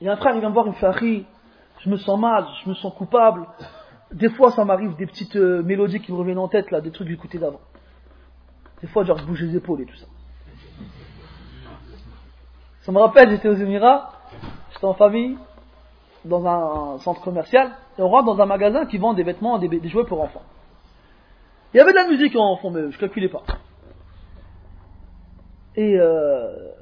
[0.00, 1.24] il y a un frère, il vient me voir, il me fait,
[1.80, 3.46] je me sens mal, je me sens coupable.
[4.12, 6.90] Des fois, ça m'arrive des petites euh, mélodies qui me reviennent en tête, là, des
[6.90, 7.60] trucs que j'écoutais d'avant.
[8.82, 10.06] Des fois, genre, je bouge les épaules et tout ça.
[12.82, 14.12] Ça me rappelle, j'étais aux Émirats,
[14.72, 15.36] j'étais en famille,
[16.28, 19.68] dans un centre commercial, et on rentre dans un magasin qui vend des vêtements, des,
[19.68, 20.42] des jouets pour enfants.
[21.74, 23.42] Il y avait de la musique en fond, mais je calculais pas.
[25.76, 26.72] Et euh,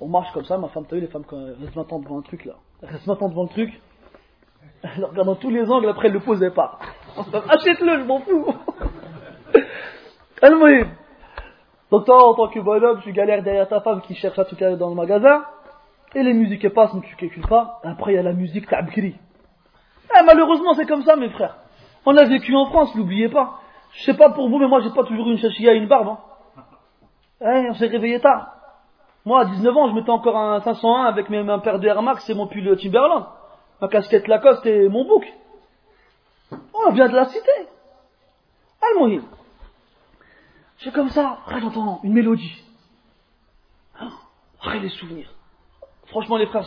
[0.00, 2.18] on marche comme ça, ma femme, t'as vu les femmes quand elles restent maintenant devant
[2.18, 2.54] un truc là.
[2.82, 3.80] Elles restent maintenant devant le truc.
[4.82, 6.78] Elles regardent dans tous les angles, après elles le posaient pas.
[7.16, 8.46] Achète-le, je m'en fous.
[10.40, 10.54] Elle
[11.90, 14.56] donc toi, en tant que bonhomme, tu galères derrière ta femme qui cherche à tout
[14.56, 15.44] cas dans le magasin,
[16.14, 19.16] et les musiques passent, tu calcules pas, après il y a la musique ta'bkiri.
[20.16, 21.56] Eh, malheureusement, c'est comme ça, mes frères.
[22.06, 23.60] On a vécu en France, n'oubliez pas.
[23.92, 26.08] Je sais pas pour vous, mais moi j'ai pas toujours une chachia et une barbe.
[26.08, 26.18] Hein.
[27.40, 28.54] Eh, on s'est réveillé tard.
[29.24, 32.00] Moi, à 19 ans, je mettais encore un 501 avec mes, un paire de Air
[32.02, 33.26] Max et mon pull Timberland.
[33.80, 35.26] Ma casquette Lacoste et mon bouc.
[36.50, 37.50] On vient de la cité.
[38.80, 39.22] Al-Mohim.
[40.78, 42.62] C'est comme ça, j'entends une mélodie.
[44.00, 45.30] Ah, les souvenirs.
[46.10, 46.64] Franchement, les frères,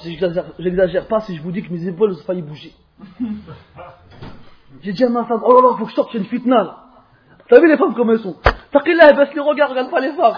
[0.60, 2.74] j'exagère pas si je vous dis que mes épaules ont failli bouger.
[4.84, 6.64] J'ai dit à ma femme, oh là là, faut que je sorte, c'est une fitna
[6.64, 6.78] là.
[7.50, 8.38] T'as vu les femmes comme elles sont?
[8.72, 10.38] Taqillah, elle baisse les regards, regarde pas les femmes.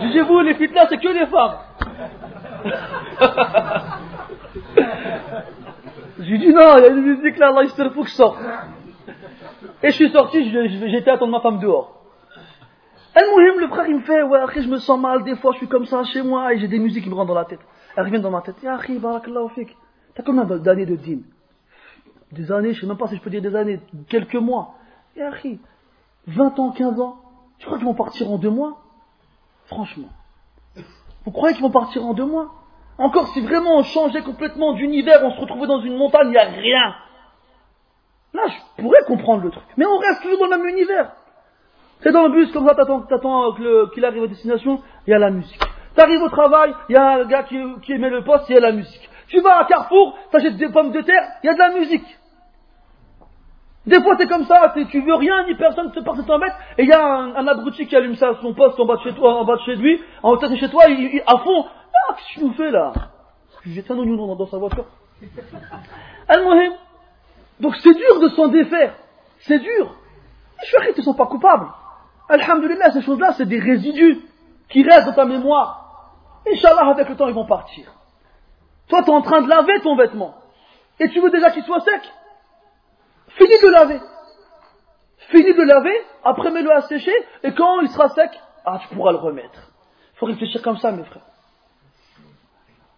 [0.00, 1.58] J'ai dit, vous, les fitnas, c'est que les femmes.
[6.20, 8.38] J'ai dit, non, il y a une musique là, il faut que je sorte.
[9.82, 10.50] Et je suis sorti,
[10.90, 12.02] j'étais attendre ma femme dehors.
[13.14, 13.24] El
[13.60, 15.68] le frère, il me fait, ouais, après, je me sens mal, des fois, je suis
[15.68, 17.60] comme ça chez moi, et j'ai des musiques qui me rentrent dans la tête.
[17.96, 18.56] Elles reviennent dans ma tête.
[18.62, 19.76] Ya, akhi, barakallahu fik.
[20.14, 21.24] T'as combien d'années de dîme?
[22.32, 24.74] Des années, je sais même pas si je peux dire des années, quelques mois.
[25.16, 25.60] Et Harry,
[26.26, 27.20] 20 ans, 15 ans,
[27.58, 28.78] tu crois qu'ils vont partir en deux mois?
[29.66, 30.08] Franchement.
[31.24, 32.54] Vous croyez qu'ils vont partir en deux mois?
[32.98, 36.38] Encore si vraiment on changeait complètement d'univers, on se retrouvait dans une montagne, il n'y
[36.38, 36.94] a rien.
[38.34, 39.64] Là, je pourrais comprendre le truc.
[39.76, 41.12] Mais on reste toujours dans le même univers.
[42.00, 43.54] C'est dans le bus, comme ça, t'attends
[43.94, 45.62] qu'il arrive à destination, il y a la musique.
[45.94, 48.58] T'arrives au travail, il y a un gars qui, qui émet le poste, il y
[48.58, 49.08] a la musique.
[49.28, 52.18] Tu vas à Carrefour, t'achètes des pommes de terre, il y a de la musique.
[53.84, 56.88] Des fois, c'est comme ça, tu veux rien, ni personne te passe t'embête, et il
[56.88, 59.34] y a un, abruti qui allume ça à son poste en bas de chez toi,
[59.34, 62.34] en bas de chez lui, en haut de chez toi, il, à fond, ah, qu'est-ce
[62.34, 62.92] que tu nous fais là?
[63.66, 64.86] J'ai un oignon dans, dans sa voiture.
[66.28, 66.72] Al-Mohim.
[67.60, 68.94] Donc c'est dur de s'en défaire.
[69.40, 69.94] C'est dur.
[70.60, 71.66] Les ils ne sont pas coupables.
[72.28, 74.20] Alhamdulillah, ces choses-là, c'est des résidus
[74.68, 75.81] qui restent dans ta mémoire.
[76.46, 77.92] Inch'Allah, avec le temps, ils vont partir.
[78.88, 80.34] Toi, tu es en train de laver ton vêtement.
[80.98, 82.00] Et tu veux déjà qu'il soit sec?
[83.28, 84.00] Finis de laver.
[85.30, 88.30] Finis de laver, après mets-le à sécher, et quand il sera sec,
[88.64, 89.72] ah, tu pourras le remettre.
[90.14, 91.22] Il faut réfléchir comme ça, mes frères.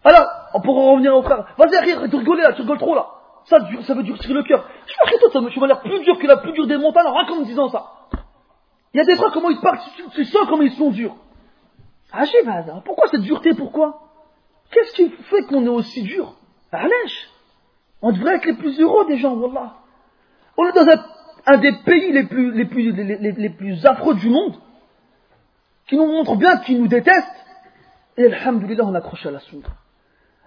[0.03, 1.45] Alors, on pourra revenir au frère.
[1.57, 3.07] Vas-y, arrive, tu rigoles là, tu rigoles trop là.
[3.45, 4.67] Ça, ça veut durcir le cœur.
[4.85, 7.25] Je me toi, tu m'as l'air plus dur que la plus dure des montagnes, rien
[7.25, 7.91] qu'en me disant ça.
[8.93, 9.79] Il y a des trucs, comment ils parlent,
[10.13, 11.15] tu, sens comment ils sont durs.
[12.11, 12.23] Ah,
[12.85, 14.01] Pourquoi cette dureté, pourquoi?
[14.71, 16.35] Qu'est-ce qui fait qu'on est aussi dur?
[18.01, 19.75] On devrait être les plus heureux des gens, Wallah.
[20.57, 20.87] On est dans
[21.45, 24.55] un, des pays les plus, les, plus, les, plus affreux du monde,
[25.87, 27.45] qui nous montre bien qu'ils nous détestent,
[28.17, 29.67] et Alhamdulillah, on accroche à la sunna.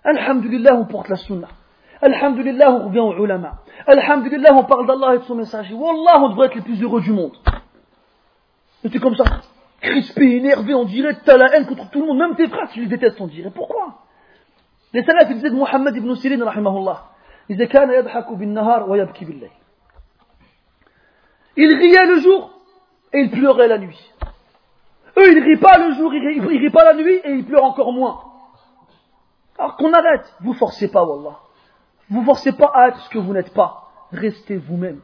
[0.05, 1.49] Alhamdulillah, on porte la sunna.
[2.01, 3.61] Alhamdulillah, on revient aux ulama.
[3.87, 5.73] Alhamdulillah, on parle d'Allah et de son message.
[5.73, 7.37] Wallah, on devrait être les plus heureux du monde.
[8.83, 9.25] C'était comme ça,
[9.81, 12.81] crispé, énervé, on dirait t'as la haine contre tout le monde, même tes frères, tu
[12.81, 13.51] les détestes, on dirait.
[13.51, 13.99] Pourquoi?
[14.93, 17.05] Les salafs, ils disaient de Mohammed ibn Sirin, rahimahullah,
[17.49, 18.87] ils disaient bin nahar.
[21.57, 22.51] Il riait le jour
[23.13, 24.13] et il pleurait la nuit.
[25.17, 27.33] Eux, ils ne rient pas le jour, ils rient, ils rient pas la nuit et
[27.33, 28.21] ils pleurent encore moins.
[29.59, 31.39] Alors qu'on arrête, vous forcez pas, Wallah.
[32.11, 33.91] Vous forcez pas à être ce que vous n'êtes pas.
[34.13, 35.01] Restez vous-même.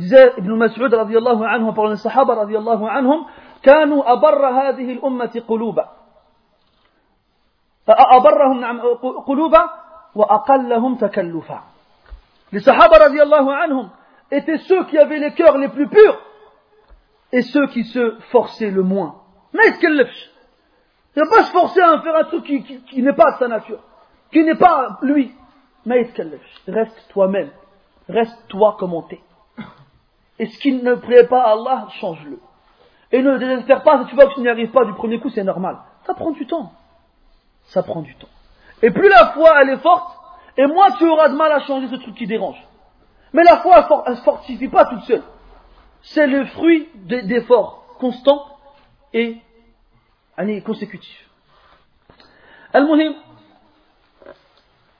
[0.00, 3.26] Disait Ibn Mas'ud radiallahu anhu en parlant des Sahaba radiallahu anhum
[3.62, 5.88] كانوا أبر هذه الأمة قلوبا
[7.88, 8.80] أبرهم
[9.26, 9.70] قلوبا
[10.14, 11.60] وأقلهم تكلفا
[12.52, 13.90] Les Sahaba radiallahu anhum
[14.30, 16.18] étaient ceux qui avaient les cœurs les plus purs
[17.32, 19.16] et ceux qui se forçaient le moins.
[19.52, 20.06] Mais il
[21.16, 23.48] ne pas se forcer à faire un truc qui, qui, qui n'est pas de sa
[23.48, 23.80] nature,
[24.32, 25.32] qui n'est pas lui.
[25.84, 26.10] Mais
[26.66, 27.50] reste toi-même,
[28.08, 29.20] reste toi comme on t'est.
[30.40, 32.40] Et ce qui ne plaît pas à Allah, change-le.
[33.12, 35.28] Et ne désespère pas, si tu vois que tu n'y arrives pas du premier coup,
[35.28, 35.76] c'est normal.
[36.06, 36.72] Ça prend du temps.
[37.64, 38.28] Ça prend du temps.
[38.80, 40.16] Et plus la foi elle est forte,
[40.56, 42.56] et moins tu auras de mal à changer ce truc qui dérange.
[43.34, 45.22] Mais la foi, elle ne se fortifie pas toute seule.
[46.00, 48.46] C'est le fruit d'efforts constants
[49.12, 49.42] et
[50.64, 51.28] consécutifs.
[52.72, 53.14] Al-Muhim,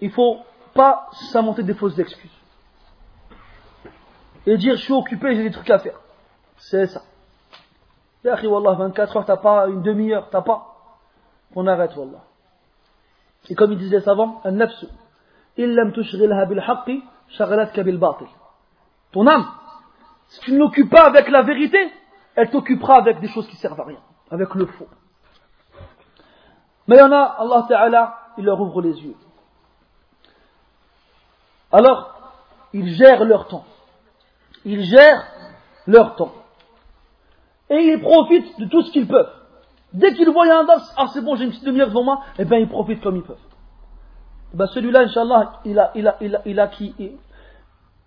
[0.03, 0.41] il faut
[0.75, 2.40] pas s'inventer des fausses excuses.
[4.47, 6.01] Et dire je suis occupé, j'ai des trucs à faire.
[6.57, 7.03] C'est ça.
[8.25, 10.67] Wallah, 24 heures, t'as pas une demi-heure, t'as pas.
[11.55, 12.23] On arrête, Wallah.
[13.49, 14.87] Et comme il disait savant, un nafsu.
[15.57, 15.71] bil
[19.13, 19.47] Ton âme,
[20.29, 21.93] si tu ne l'occupes pas avec la vérité,
[22.35, 24.89] elle t'occupera avec des choses qui servent à rien, avec le faux.
[26.87, 29.17] Mais il y en a, Allah Ta'ala, il leur ouvre les yeux.
[31.73, 32.15] Alors,
[32.73, 33.65] ils gèrent leur temps.
[34.65, 35.25] Ils gèrent
[35.87, 36.33] leur temps.
[37.69, 39.33] Et ils profitent de tout ce qu'ils peuvent.
[39.93, 42.45] Dès qu'ils voient un dars, ah c'est bon, j'ai une petite demi-heure devant moi, eh
[42.45, 43.37] bien ils profitent comme ils peuvent.
[44.55, 47.13] Ben celui-là, Inch'Allah, il a, il a, il qui,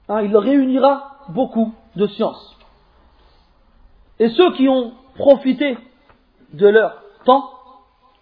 [0.10, 2.58] hein, il réunira beaucoup de science.
[4.20, 5.78] Et ceux qui ont profité
[6.54, 7.49] de leur temps,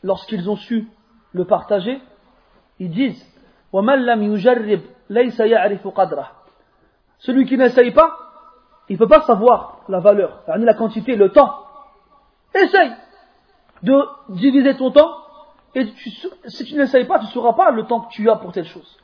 [0.03, 0.87] lorsqu'ils ont su
[1.33, 1.99] le partager,
[2.79, 3.25] ils disent
[7.21, 8.17] celui qui n'essaye pas,
[8.89, 11.65] il ne peut pas savoir la valeur, la quantité, le temps.
[12.53, 12.93] Essaye
[13.83, 13.93] de
[14.29, 15.17] diviser ton temps,
[15.73, 15.85] et
[16.47, 18.65] si tu n'essayes pas, tu ne sauras pas le temps que tu as pour telle
[18.65, 18.97] chose.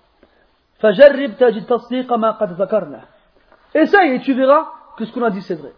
[3.73, 5.73] Essaye et tu verras que ce qu'on a dit c'est vrai.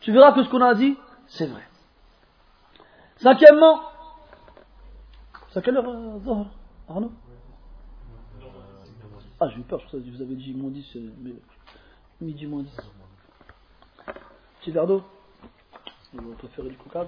[0.00, 0.96] Tu verras que ce qu'on a dit
[1.26, 1.62] c'est vrai.
[3.16, 3.80] Cinquièmement,
[5.50, 6.44] c'est quelle heure, euh,
[6.88, 7.12] Arnaud?
[9.40, 11.32] Ah, j'ai eu peur, je vous avais dit moins 10, mais
[12.22, 12.66] nuit du monde.
[14.60, 15.02] Petit verre d'eau
[16.16, 17.06] On préférer du coca.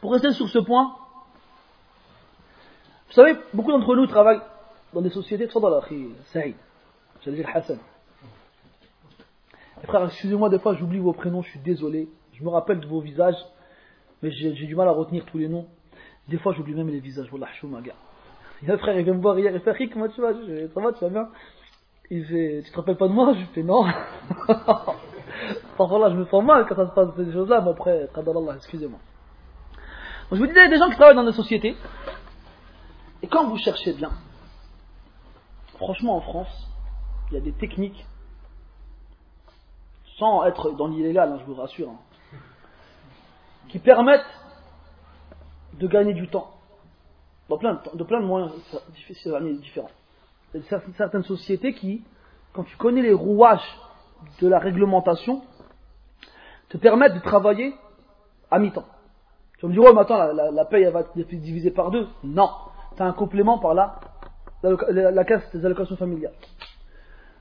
[0.00, 0.96] Pour rester sur ce point,
[3.08, 4.42] vous savez, beaucoup d'entre nous travaillent
[4.92, 5.48] dans des sociétés,
[6.32, 6.54] Saïd,
[7.24, 7.78] j'allais dire Hassan,
[9.84, 12.08] frères, excusez-moi, des fois j'oublie vos prénoms, je suis désolé.
[12.32, 13.36] Je me rappelle de vos visages,
[14.22, 15.66] mais j'ai du mal à retenir tous les noms.
[16.28, 17.48] Des fois j'oublie même les visages, Wallah,
[17.82, 17.94] gars.
[18.62, 20.32] Il y a un frère, il vient me voir hier, il fait comment tu vas?
[20.32, 21.28] Ça va, tu vas bien?
[22.10, 23.34] Il fait Tu te rappelles pas de moi?
[23.34, 23.84] Je fais non.
[25.76, 28.08] Parfois là, je me sens mal quand ça se passe ces choses-là, mais après,
[28.56, 28.98] excusez-moi.
[30.32, 31.76] Je vous disais, il y a des gens qui travaillent dans des sociétés,
[33.22, 34.10] et quand vous cherchez bien,
[35.74, 36.68] franchement en France,
[37.30, 38.06] il y a des techniques,
[40.18, 42.38] sans être dans l'illégal, hein, je vous rassure, hein,
[43.68, 44.24] qui permettent
[45.74, 46.56] de gagner du temps
[47.48, 48.52] de, plein de moyens
[49.60, 49.90] différents.
[50.54, 52.02] Il y a certaines sociétés qui,
[52.52, 53.78] quand tu connais les rouages
[54.40, 55.42] de la réglementation,
[56.68, 57.74] te permettent de travailler
[58.50, 58.86] à mi-temps.
[59.58, 62.08] Tu me dis, ouais, mais attends, la, la, paye va être divisée par deux.
[62.24, 62.50] Non,
[62.96, 64.00] tu as un complément par là,
[64.62, 66.34] la, la, caisse des allocations familiales.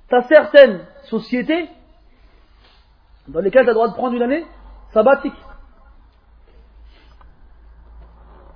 [0.07, 1.67] Tu as certaines sociétés
[3.27, 4.45] dans lesquelles tu as le droit de prendre une année
[4.93, 5.35] sabbatique.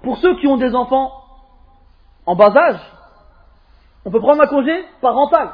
[0.02, 1.24] Pour ceux qui ont des enfants
[2.26, 2.80] en bas âge,
[4.06, 5.52] on peut prendre un congé parental.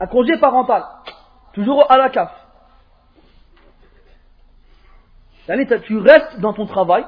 [0.00, 0.84] Un congé parental.
[1.52, 2.32] Toujours à la CAF.
[5.84, 7.04] Tu restes dans ton travail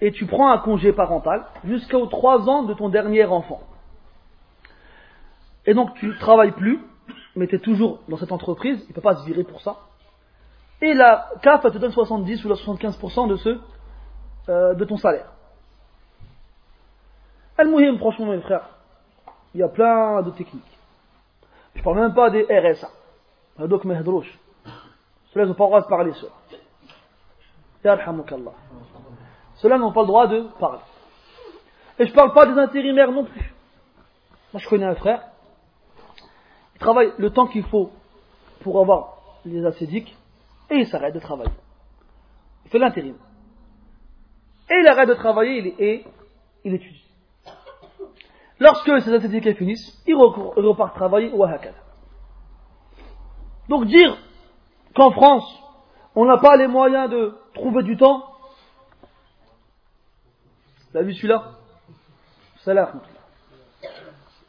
[0.00, 3.60] et tu prends un congé parental jusqu'aux 3 ans de ton dernier enfant.
[5.66, 6.80] Et donc tu ne travailles plus,
[7.38, 9.76] mais tu es toujours dans cette entreprise, il ne peut pas se virer pour ça.
[10.82, 13.58] Et la CAF te donne 70 ou 75% de, ce,
[14.48, 15.30] euh, de ton salaire.
[17.56, 18.68] Al-Muhim, franchement, mes frères,
[19.54, 20.78] il y a plein de techniques.
[21.74, 22.88] Je parle même pas des RSA.
[23.66, 24.38] Donc, mehdrouch.
[25.32, 26.30] Ceux-là n'ont pas le droit de parler, ceux
[29.56, 30.80] Ceux-là n'ont pas le droit de parler.
[31.98, 33.54] Et je parle pas des intérimaires non plus.
[34.52, 35.22] Moi, je connais un frère.
[36.78, 37.90] Il travaille le temps qu'il faut
[38.60, 40.16] pour avoir les acédiques
[40.70, 41.50] et il s'arrête de travailler.
[42.64, 43.16] Il fait l'intérim.
[44.70, 46.04] Et il arrête de travailler et
[46.64, 47.04] il étudie.
[48.60, 51.58] Lorsque ces activités finissent, il repart travailler ou à
[53.68, 54.16] Donc dire
[54.94, 55.60] qu'en France,
[56.14, 58.24] on n'a pas les moyens de trouver du temps,
[60.94, 61.58] vous vu celui-là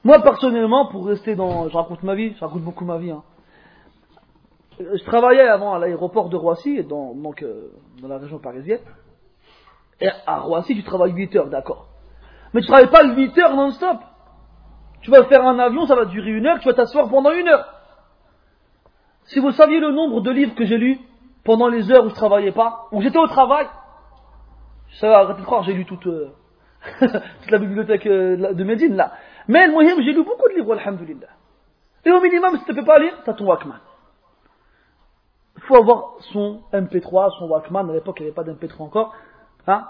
[0.03, 3.11] Moi personnellement, pour rester dans, je raconte ma vie, je raconte beaucoup ma vie.
[3.11, 3.23] Hein.
[4.79, 7.71] Je travaillais avant à l'aéroport de Roissy, dans, euh,
[8.01, 8.79] dans la région parisienne.
[9.99, 11.87] Et à Roissy, tu travailles 8 heures, d'accord.
[12.53, 13.97] Mais tu travailles pas 8 heures non-stop.
[15.01, 17.47] Tu vas faire un avion, ça va durer une heure, tu vas t'asseoir pendant une
[17.47, 17.65] heure.
[19.25, 20.99] Si vous saviez le nombre de livres que j'ai lus
[21.43, 23.67] pendant les heures où je travaillais pas, où j'étais au travail,
[24.99, 26.31] ça va, arrêtez de croire, j'ai lu toute, euh,
[27.49, 29.13] la bibliothèque euh, de Médine là.
[29.47, 31.27] Mais le moyen, j'ai lu beaucoup de livres, alhamdulillah.
[32.05, 33.79] Et au minimum, si tu ne peux pas lire, tu as ton Walkman.
[35.57, 39.13] Il faut avoir son MP3, son Walkman, à l'époque il n'y avait pas d'MP3 encore,
[39.67, 39.87] hein,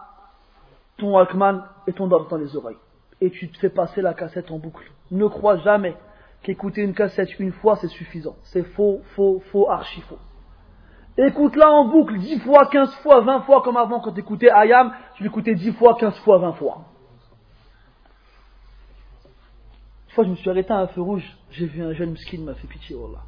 [0.98, 2.78] ton Walkman et ton doigt dans les oreilles.
[3.22, 4.92] Et tu te fais passer la cassette en boucle.
[5.12, 5.96] Ne crois jamais
[6.42, 8.36] qu'écouter une cassette une fois c'est suffisant.
[8.44, 10.20] C'est faux, faux, faux, archi faux.
[11.18, 14.94] Écoute-la en boucle 10 fois, 15 fois, 20 fois comme avant quand tu écoutais Ayam,
[15.16, 16.86] tu l'écoutais 10 fois, 15 fois, 20 fois.
[20.10, 22.40] Une fois je me suis arrêté à un feu rouge, j'ai vu un jeune skin
[22.40, 23.20] m'a fait pitié, voilà.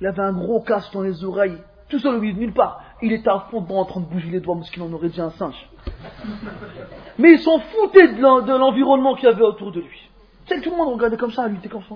[0.00, 1.58] Il avait un gros casque dans les oreilles,
[1.88, 2.82] tout seul au milieu de nulle part.
[3.02, 5.20] Il était à fond dedans en train de bouger les doigts, qu'il en aurait dit
[5.20, 5.70] un singe.
[7.18, 10.10] Mais ils s'en foutaient de l'environnement qu'il y avait autour de lui.
[10.48, 11.94] C'est tout le monde regardait comme ça, lui était comme ça.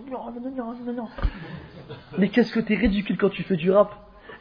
[2.16, 3.90] Mais qu'est-ce que t'es ridicule quand tu fais du rap.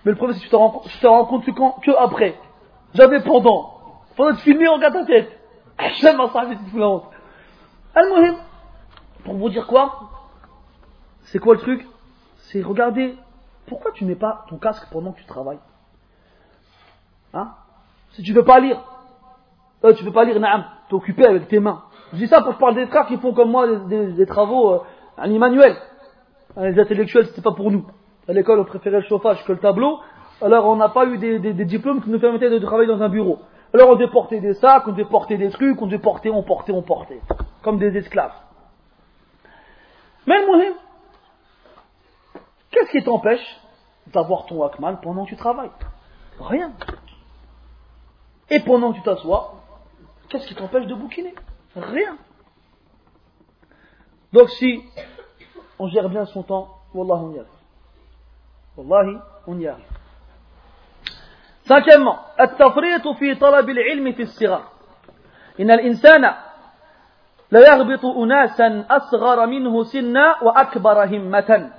[0.05, 2.35] Mais le problème c'est que tu te rends, compte que, quand, que après.
[2.93, 3.73] J'avais pendant.
[4.15, 5.39] Pendant de filmer, on regarde ta tête.
[6.01, 7.05] J'aime ça, c'est la honte.
[9.23, 10.09] Pour vous dire quoi?
[11.23, 11.87] C'est quoi le truc?
[12.37, 13.15] C'est regarder.
[13.67, 15.59] Pourquoi tu mets pas ton casque pendant que tu travailles?
[17.33, 17.51] Hein?
[18.11, 18.81] Si tu veux pas lire.
[19.83, 20.65] Euh, tu veux pas lire, naam.
[20.89, 21.83] T'es occupé avec tes mains.
[22.13, 24.73] Je dis ça pour que je parle des frères qui font comme moi des, travaux
[24.73, 24.79] euh,
[25.17, 25.75] en manuel.
[26.57, 27.85] Les intellectuels, c'était pas pour nous.
[28.27, 29.99] À l'école, on préférait le chauffage que le tableau.
[30.41, 33.39] Alors, on n'a pas eu des, diplômes qui nous permettaient de travailler dans un bureau.
[33.73, 36.43] Alors, on devait porter des sacs, on devait porter des trucs, on devait porter, on
[36.43, 37.21] portait, on portait.
[37.61, 38.33] Comme des esclaves.
[40.26, 40.74] Mais le
[42.70, 43.60] qu'est-ce qui t'empêche
[44.08, 45.70] d'avoir ton Walkman pendant que tu travailles
[46.40, 46.72] Rien.
[48.50, 49.54] Et pendant que tu t'assois,
[50.28, 51.34] qu'est-ce qui t'empêche de bouquiner
[51.74, 52.16] Rien.
[54.32, 54.82] Donc si
[55.78, 57.48] on gère bien son temps, Wallah on y arrive.
[58.76, 59.84] Wallahi, on y arrive.
[61.66, 64.62] Cinquièmement, التفريط في طلب العلم في الصغر.
[65.60, 66.34] إن الإنسان
[67.51, 71.71] لا يغبط أناسا أصغر منه سنا وأكبر همة.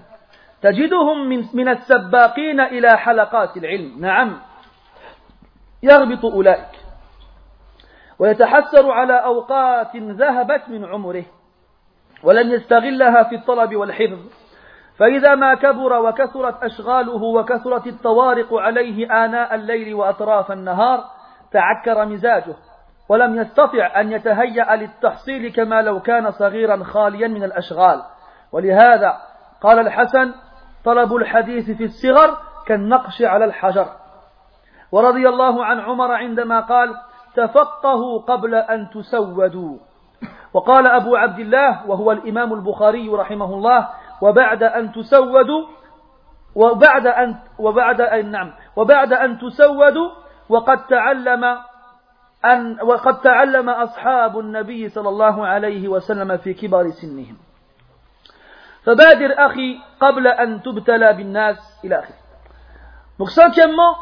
[0.62, 4.01] تجدهم من, من السباقين إلى حلقات العلم.
[4.01, 4.40] نعم.
[5.82, 6.70] يغبط أولئك.
[8.19, 11.24] ويتحسر على أوقات ذهبت من عمره
[12.23, 14.19] ولم يستغلها في الطلب والحفظ.
[14.99, 21.05] فإذا ما كبر وكثرت أشغاله وكثرت الطوارق عليه آناء الليل وأطراف النهار
[21.53, 22.55] تعكر مزاجه.
[23.09, 28.03] ولم يستطع أن يتهيأ للتحصيل كما لو كان صغيرا خاليا من الأشغال.
[28.53, 29.16] ولهذا
[29.61, 30.35] قال الحسن
[30.85, 33.87] طلب الحديث في الصغر كالنقش على الحجر.
[34.93, 36.95] ورضي الله عن عمر عندما قال
[37.35, 39.79] تفقهوا قبل أن تسودوا.
[40.55, 43.89] وقال أبو عبد الله وهو الإمام البخاري رحمه الله
[44.23, 45.66] وبعد أن تسودوا
[46.55, 50.11] وبعد أن وبعد أن نعم وبعد أن تسودوا
[50.49, 51.59] وقد تعلم
[52.45, 57.38] أن وقد تعلم أصحاب النبي صلى الله عليه وسلم في كبر سنهم
[58.84, 62.28] فبادر أخي قبل أن تبتلى بالناس إلى آخره
[63.19, 63.98] Donc cinquièmement,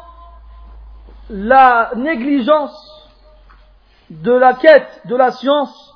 [1.30, 2.76] la négligence
[4.10, 5.96] de la quête de la science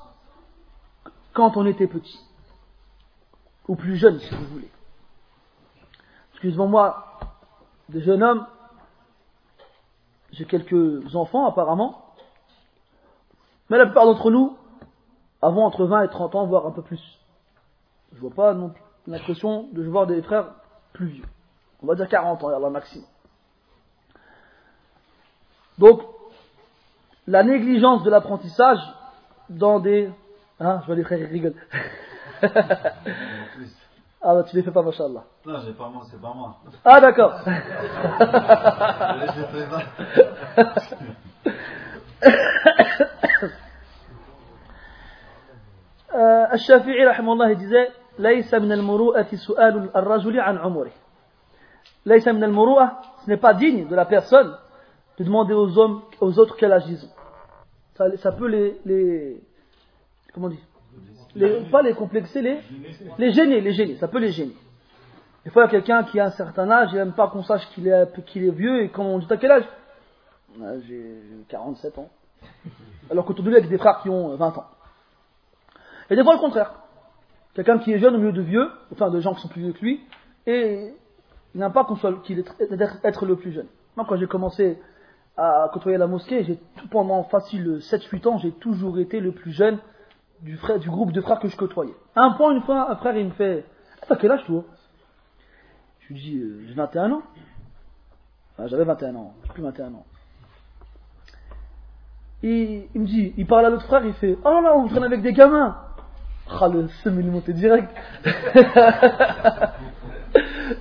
[1.34, 2.20] quand on était petit.
[3.68, 4.72] Ou plus jeune, si vous voulez.
[6.32, 7.20] Excusez-moi,
[7.90, 8.48] des jeunes hommes,
[10.32, 12.03] j'ai quelques enfants apparemment,
[13.75, 14.57] mais la plupart d'entre nous
[15.43, 17.03] avons entre 20 et 30 ans, voire un peu plus.
[18.13, 18.57] Je vois pas
[19.09, 20.47] l'impression de voir des frères
[20.93, 21.25] plus vieux.
[21.83, 23.05] On va dire 40 ans, la maximum.
[25.79, 26.03] Donc,
[27.27, 28.79] la négligence de l'apprentissage
[29.51, 30.09] dans des...
[30.61, 31.55] Hein, je vois les frères qui rigolent.
[32.43, 32.45] ah
[34.23, 35.25] bah tu les fais pas, machallah.
[35.45, 36.59] Non, j'ai pas moi, c'est pas moi.
[36.85, 37.41] Ah d'accord.
[46.15, 50.91] euh, Al-Shafi'i, il disait Laysa min al-muru'ati ar-rajuli an umuri.
[52.07, 54.57] Al-muru'a, ce n'est pas digne de la personne
[55.19, 58.17] de demander aux hommes, aux autres quel âge ils ont.
[58.19, 59.41] Ça, peut les, les
[60.33, 61.71] comment on dit?
[61.71, 62.59] Pas les complexer, les,
[63.19, 64.55] les gêner, les gêner, ça peut les gêner.
[65.45, 67.43] Des fois, il y a quelqu'un qui a un certain âge, il n'aime pas qu'on
[67.43, 69.69] sache qu'il est, est vieux, et qu'on dit à quel âge?
[70.63, 72.09] Ah, j'ai 47 ans.
[73.11, 74.65] Alors qu'aujourd'hui, il y a des frères qui ont euh, 20 ans
[76.15, 76.73] et des fois le contraire
[77.55, 79.73] Quelqu'un qui est jeune au milieu de vieux, enfin de gens qui sont plus vieux
[79.73, 80.01] que lui,
[80.47, 80.93] et
[81.55, 82.49] il n'aime pas qu'on soit qu'il est
[83.05, 83.67] être le plus jeune.
[83.97, 84.79] Moi, quand j'ai commencé
[85.37, 86.59] à côtoyer la mosquée, j'ai
[86.91, 89.79] pendant facile 7-8 ans, j'ai toujours été le plus jeune
[90.43, 91.95] du, frère, du groupe de frères que je côtoyais.
[92.15, 93.65] À un point, une fois, un frère, il me fait
[94.03, 94.65] ah, T'as quel âge toi?
[96.01, 97.23] Je lui dis euh, J'ai 21 ans.
[98.53, 100.07] Enfin, J'avais 21 ans, j'ai plus 21 ans.
[102.43, 105.05] Il me dit, il parle à l'autre frère, il fait Oh là là, on traîne
[105.05, 105.84] avec des gamins.
[106.51, 107.91] Ah, le seum, il direct.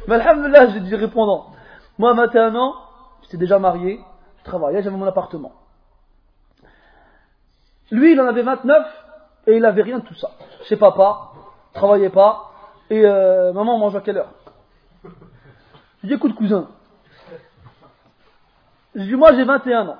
[0.07, 0.19] Mais
[0.73, 1.48] j'ai dit répondant.
[1.98, 2.76] Moi, à 21 ans,
[3.23, 3.99] j'étais déjà marié,
[4.40, 5.53] je travaillais, j'avais mon appartement.
[7.91, 8.85] Lui, il en avait 29
[9.48, 10.31] et il avait rien de tout ça.
[10.64, 11.31] Chez papa,
[11.73, 12.52] travaillait pas,
[12.90, 14.34] et euh, maman, on mange à quelle heure?
[16.02, 16.68] Je dis, écoute, cousin.
[18.95, 19.98] Je dis, moi, j'ai 21 ans.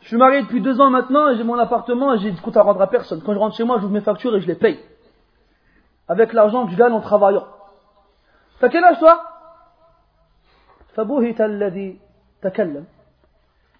[0.00, 2.56] Je suis marié depuis deux ans maintenant et j'ai mon appartement et j'ai du compte
[2.56, 3.22] à rendre à personne.
[3.22, 4.78] Quand je rentre chez moi, j'ouvre mes factures et je les paye
[6.07, 7.47] avec l'argent que je gagne en travaillant.
[8.59, 9.25] T'as quel âge toi
[10.95, 11.99] فبهت الذي
[12.41, 12.85] تكلم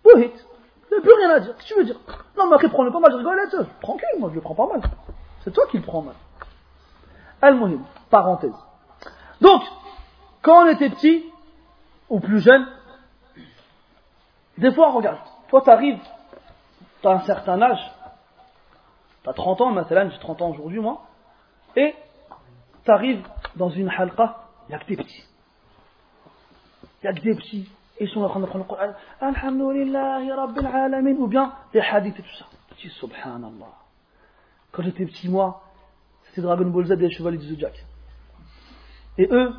[0.06, 0.45] بهت
[0.91, 1.56] il n'y a plus rien à dire.
[1.56, 1.99] Qu'est-ce que tu veux dire
[2.36, 3.70] Non, mais après, prends-le pas mal, je rigole là-dessus.
[3.80, 4.82] Tranquille, moi, je le prends pas mal.
[5.44, 6.16] C'est toi qui le prends mal.
[7.44, 8.56] Al-Muhim, parenthèse.
[9.40, 9.61] Donc,
[10.41, 11.32] quand on était petit,
[12.10, 12.66] ou plus jeune,
[14.57, 15.99] des fois, regarde, toi, t'arrives,
[17.03, 17.91] t'as un certain âge,
[19.24, 21.03] t'as 30 ans, maintenant, j'ai 30 ans aujourd'hui, moi,
[21.76, 21.94] et
[22.85, 25.24] tu arrives dans une halqa, il n'y a que des petits.
[27.02, 27.69] Il n'y a que des petits.
[28.01, 28.93] Ils sont en train d'apprendre le Coran.
[29.20, 31.16] Alhamdulillah, Rabbil Alamin.
[31.16, 32.47] Ou bien des hadiths et tout ça.
[32.70, 33.73] Petit subhanallah.
[34.73, 35.62] Quand j'étais petit, moi,
[36.24, 37.85] c'était Dragon Ball Z et les chevaliers du Zodiac.
[39.19, 39.52] Et eux,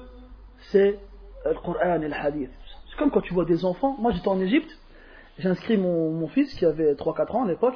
[0.72, 1.00] c'est
[1.46, 2.52] le Coran et le hadith.
[2.90, 3.96] C'est comme quand tu vois des enfants.
[4.00, 4.72] Moi, j'étais en Égypte.
[5.38, 7.76] J'ai inscrit mon, mon, fils, qui avait 3-4 ans à l'époque,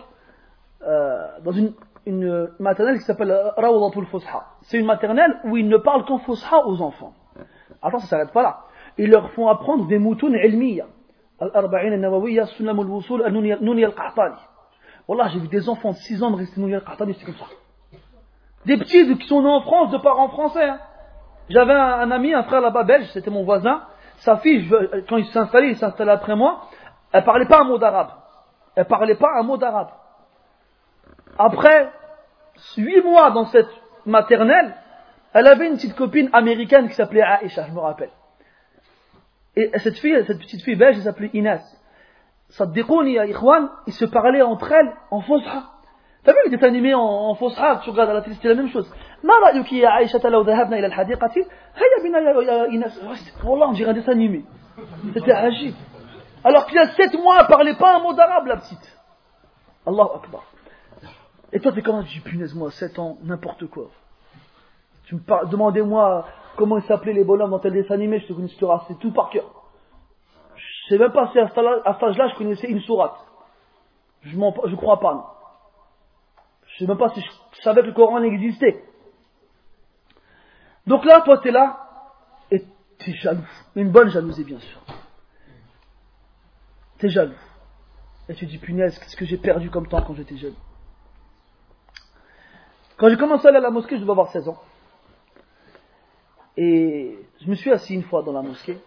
[0.82, 1.74] euh, dans une
[2.10, 4.46] une maternelle qui s'appelle Rawdatul Fusha.
[4.64, 7.14] C'est une maternelle où ils ne parlent qu'en Fusha aux enfants.
[7.82, 8.60] Attends, ça s'arrête pas là.
[8.98, 10.86] Ils leur font apprendre des moutons ilmiya.
[11.40, 13.24] Al-Arba'in al-Nawawiyya, Sunnam al-Wusul,
[13.62, 14.36] Nouni al-Qahtani.
[15.32, 17.46] J'ai vu des enfants de 6 ans me rester Nouni al-Qahtani, c'est comme ça.
[18.66, 20.68] Des petits qui sont en France, de parents français.
[20.68, 20.80] Hein.
[21.50, 23.84] J'avais un, ami, un frère là-bas belge, c'était mon voisin.
[24.18, 24.70] Sa fille,
[25.08, 26.64] quand il s'est installé, il s'est installé après moi.
[27.12, 28.10] Elle parlait pas un mot d'arabe.
[28.76, 29.90] Elle parlait pas un mot d'arabe.
[31.38, 31.90] Après
[32.77, 33.71] huit mois dans cette
[34.07, 34.75] maternelle,
[35.33, 38.11] elle avait une petite copine américaine qui s'appelait Aisha, je me rappelle.
[39.57, 41.63] Et cette fille, cette petite fille belge, elle s'appelait Inès.
[42.51, 45.65] Saddiqouni ya ikhwan, ils se parlaient entre elles en fosha.
[46.25, 48.55] T'as vu les dessins animés en, en fosha, tu regardes à la télé, c'était la
[48.55, 48.91] même chose.
[49.25, 53.01] ما رأيك يا عائشة لو ذهبنا إلى الحديقة هيا بنا يا إنس
[53.45, 54.45] Wallah, on dirait un dessin animé.
[55.15, 55.75] C'était agile.
[56.45, 58.99] Alors qu'il y a 7 mois, elle parlait pas un mot d'arabe, la petite.
[59.87, 60.43] Allahu Akbar.
[61.52, 63.90] et toi, t'es comment Tu dis, punaise, moi, 7 ans, n'importe quoi.
[65.06, 68.34] Tu me parles, demandez-moi comment ils s'appelaient les bonhommes dans tel dessin animé, je te
[68.34, 68.50] connais,
[69.00, 69.50] tout par cœur.
[70.56, 73.18] Je sais même pas si à cet âge-là, je connaissais une sourate.
[74.22, 75.14] Je ne crois pas.
[75.14, 75.24] Non.
[76.68, 78.84] Je sais même pas si je savais que le Coran existait.
[80.86, 81.88] Donc là, toi, tu es là,
[82.52, 82.64] et
[83.00, 83.48] tu es jaloux.
[83.76, 84.80] Une bonne jalousie, bien sûr.
[87.00, 87.34] Tu es jaloux.
[88.28, 90.56] Et tu dis, punaise, qu'est-ce que j'ai perdu comme temps quand j'étais jeune.
[92.99, 94.61] Quand j'ai commencé à aller à la mosquée, je devais avoir 16 ans.
[96.57, 98.79] Et je me suis assis une fois dans la mosquée.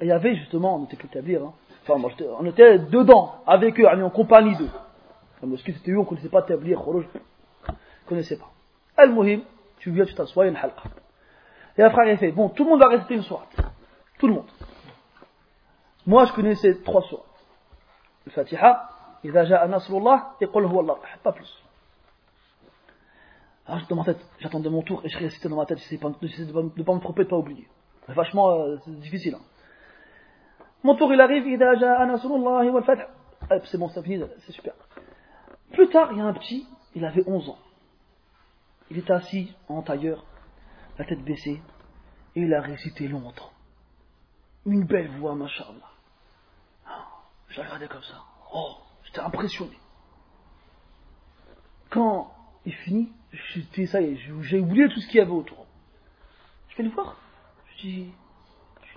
[0.00, 1.52] Et il y avait justement, on était qu'établir, hein.
[1.82, 2.00] enfin,
[2.38, 4.70] on était dedans, avec eux, en compagnie d'eux.
[5.40, 7.04] La mosquée c'était eux, on ne connaissait pas établir, on ne
[8.06, 8.50] connaissait pas.
[8.96, 9.42] Al-Muhim,
[9.78, 10.82] tu viens, tu t'assois, il y a une halqa.
[11.76, 13.46] Et après, il a fait, bon, tout le monde va rester une soirée.
[14.18, 14.50] Tout le monde.
[16.06, 17.24] Moi, je connaissais trois soirs.
[18.26, 18.90] Le Fatiha,
[19.24, 21.64] إذا جاء نصر الله يقول هو الله pas plus.
[23.69, 26.07] alors, dans ma tête, j'attendais mon tour et je récitais dans ma tête, j'essayais de
[26.07, 27.67] ne pas me tromper, de pas oublier.
[28.07, 29.35] Vachement, euh, c'est difficile.
[29.35, 30.65] Hein.
[30.83, 31.45] Mon tour, il arrive,
[33.65, 34.73] c'est bon, ça finit, c'est super.
[35.71, 37.59] Plus tard, il y a un petit, il avait 11 ans.
[38.89, 40.25] Il était assis en tailleur,
[40.97, 41.61] la tête baissée,
[42.35, 43.51] et il a récité longtemps.
[44.65, 45.91] Une belle voix, machallah.
[46.87, 47.07] Ah,
[47.49, 48.15] je regardé comme ça.
[48.51, 49.77] Oh, j'étais impressionné.
[51.91, 52.33] Quand
[52.65, 53.99] il finit, j'étais ça
[54.41, 55.65] j'ai oublié tout ce qu'il y avait autour.
[56.69, 57.17] Je vais le voir.
[57.75, 58.11] Je dis,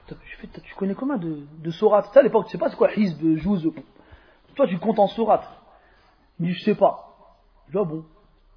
[0.07, 2.93] tu, tu connais combien de, de sourates Ça à l'époque, tu sais pas c'est quoi
[2.95, 3.71] hizb, jouz.
[4.55, 5.49] Toi, tu comptes en sourates.
[6.39, 7.35] Il me dit, je sais pas.
[7.67, 8.05] Je dis, ah bon.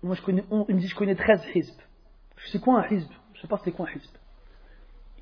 [0.03, 1.79] Moi, je connais, il me dit, je connais 13 hizb.
[2.37, 3.09] Je sais quoi un hizb?
[3.33, 4.11] Je sais pas c'est quoi un hizb.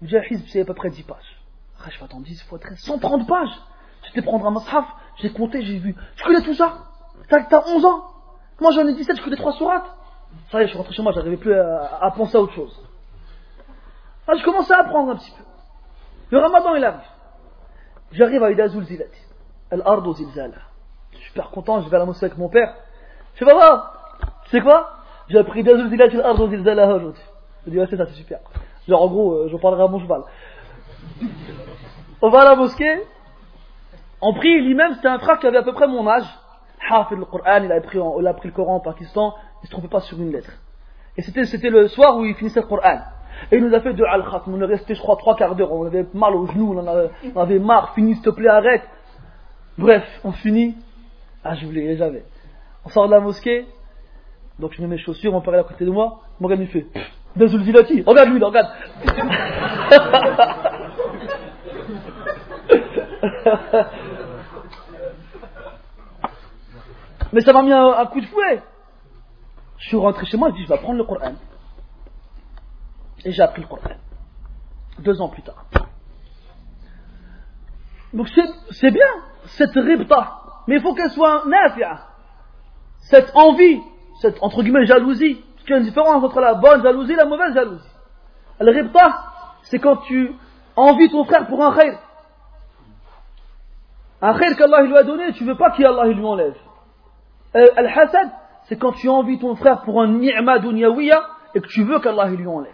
[0.01, 1.41] Il me dit, un hizb, c'est à peu près 10 pages.
[1.79, 3.61] Ah, je vais attendre 10 fois 13, 130 pages.
[4.05, 4.85] J'étais prendre un mashaf,
[5.17, 5.95] j'ai compté, j'ai vu.
[6.15, 6.85] Tu connais tout ça?
[7.29, 8.09] T'as 11 ans?
[8.59, 9.97] Moi, j'en ai 17, je connais 3 sourates.
[10.51, 12.79] Ça y est, je suis rentré chez moi, j'arrivais plus à, penser à autre chose.
[14.27, 15.43] Ah, je commençais à apprendre un petit peu.
[16.29, 17.01] Le ramadan, il arrive.
[18.11, 19.19] J'arrive à Idazul Zilati.
[19.71, 20.55] Al-Ardo Zilzala.
[21.27, 22.75] Super content, je vais à la mosquée avec mon père.
[23.35, 23.93] Je fais, papa,
[24.45, 24.91] tu sais quoi?
[25.29, 27.23] J'ai appris Idazul Zilati, Al-Ardo Zilzala aujourd'hui.
[27.65, 28.39] Je dis, ouais, c'est ça, c'est super.
[28.87, 30.23] Genre, en gros, euh, j'en parlerai à mon cheval.
[32.21, 33.01] On va à la mosquée.
[34.21, 36.25] On prie, lui-même, c'était un frère qui avait à peu près mon âge.
[36.89, 39.71] Hafid le Coran, il a pris, il a pris le Coran au Pakistan, il se
[39.71, 40.51] trompait pas sur une lettre.
[41.17, 42.99] Et c'était, le soir où il finissait le Coran.
[43.51, 44.53] Et il nous a fait de al-khatm.
[44.53, 45.71] On est resté, je crois, trois quarts d'heure.
[45.71, 47.93] On avait mal aux genoux, on, avait, on avait marre.
[47.93, 48.83] Finis, s'il te plaît, arrête.
[49.77, 50.75] Bref, on finit.
[51.43, 52.23] Ah, je voulais, j'avais.
[52.85, 53.65] On sort de la mosquée.
[54.59, 56.21] Donc je mets mes chaussures, mon père à côté de moi.
[56.39, 56.85] Mon gars lui fait
[57.35, 58.67] Dazul Vilati, regarde lui, regarde.
[67.33, 68.61] Mais ça m'a mis un, coup de fouet.
[69.83, 71.33] Je suis rentré chez moi, je dis je vais prendre le Coran.
[73.25, 73.95] Et j'ai appris le Coran.
[74.99, 75.65] Deux ans plus tard.
[78.13, 78.29] Donc
[78.71, 79.07] c'est bien,
[79.45, 80.39] cette ribta.
[80.67, 81.99] Mais il faut qu'elle soit nafi'a.
[83.01, 83.81] Cette envie,
[84.21, 85.43] cette entre guillemets jalousie.
[85.53, 87.89] Parce qu'il y a une différence entre la bonne jalousie et la mauvaise jalousie.
[88.61, 89.25] Le ribta,
[89.63, 90.33] c'est quand tu
[90.77, 91.99] envies ton frère pour un khair.
[94.21, 96.55] Un khair qu'Allah lui a donné, tu veux pas qu'Allah lui enlève.
[97.55, 98.31] Euh, Al-hasad,
[98.65, 101.21] c'est quand tu envies ton frère pour un ni'ma dunyawiya
[101.53, 102.73] et que tu veux qu'Allah lui enlève.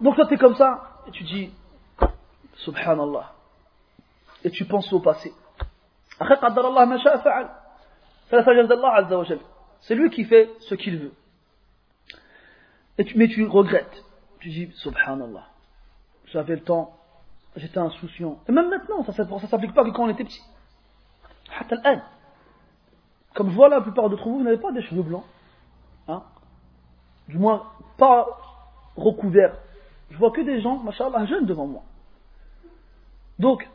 [0.00, 1.52] Donc toi, tu es comme ça, et tu dis,
[2.56, 3.32] Subhanallah.
[4.44, 5.32] Et tu penses au passé.
[9.80, 11.12] C'est lui qui fait ce qu'il veut.
[13.16, 14.04] Mais tu regrettes.
[14.40, 15.46] Tu dis, Subhanallah.
[16.26, 16.96] J'avais le temps,
[17.56, 18.38] j'étais insouciant.
[18.48, 20.42] Et même maintenant, ça ne s'applique pas que quand on était petit.
[23.34, 25.24] Comme je vois la plupart d'entre vous, vous n'avez pas des cheveux blancs.
[26.08, 26.22] Hein
[27.28, 27.64] du moins,
[27.96, 28.26] pas
[28.96, 29.56] recouverts
[30.14, 31.82] je vois que des gens, machallah, jeunes devant moi.
[33.40, 33.68] Donc,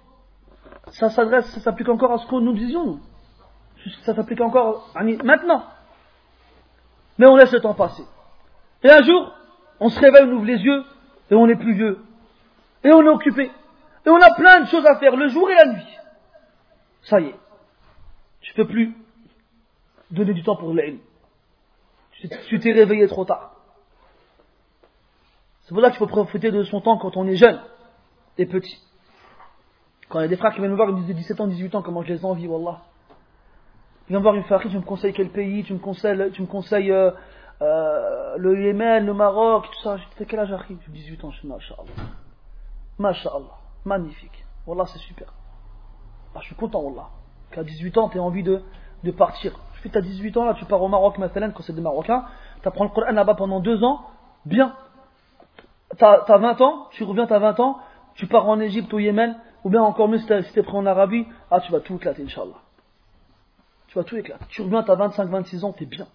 [0.88, 3.00] ça s'adresse, ça s'applique encore à ce que nous disions,
[4.04, 5.66] Ça s'applique encore maintenant.
[7.18, 8.04] Mais on laisse le temps passer.
[8.84, 9.34] Et un jour,
[9.82, 10.86] on se réveille, on ouvre les yeux,
[11.30, 12.00] et on est plus vieux.
[12.86, 13.52] Et on est occupé.
[14.06, 15.98] Et on a plein de choses à faire, le jour et la nuit.
[17.02, 17.36] ça y est,
[18.40, 18.96] tu peux plus
[20.12, 21.00] donner du temps pour l'ilm.
[22.48, 23.56] Tu t'es réveillé trop tard.
[25.62, 27.62] C'est pour ça qu'il faut profiter de son temps quand on est jeune
[28.38, 28.78] et petit.
[30.10, 31.48] Quand il y a des frères qui viennent me voir, ils me disent 17 ans,
[31.48, 32.82] 18 ans, comment je les envie, Wallah.
[34.08, 36.48] Ils viennent voir une frère, tu me conseilles quel pays, tu me conseilles, tu me
[36.48, 37.12] conseilles euh,
[37.62, 39.98] euh, le Yémen, le Maroc, tout ça.
[39.98, 42.10] J'ai quel âge arrive J'ai 18 ans, je suis Masha'Allah.
[42.98, 43.58] Masha'Allah.
[43.86, 44.46] Magnifique.
[44.66, 45.32] Wallah, c'est super.
[46.34, 47.10] Ah, je suis content, Wallah.
[47.52, 49.54] Qu'à 18 ans, tu as envie de partir.
[49.82, 52.26] Fais, t'as 18 ans, là, tu pars au Maroc, maintenant, quand c'est des Marocains,
[52.62, 54.02] tu apprends le Coran là-bas pendant deux ans,
[54.46, 54.76] bien.
[55.98, 57.80] T'as as 20 ans, tu reviens, t'as 20 ans,
[58.16, 61.26] tu pars en Égypte, au Yémen, ou bien encore mieux si t'es prêt en Arabie,
[61.50, 62.62] ah, tu vas tout éclater, Inch'Allah.
[63.88, 64.44] Tu vas tout éclater.
[64.50, 66.08] Tu reviens, t'as 25, 26 ans, t'es bien.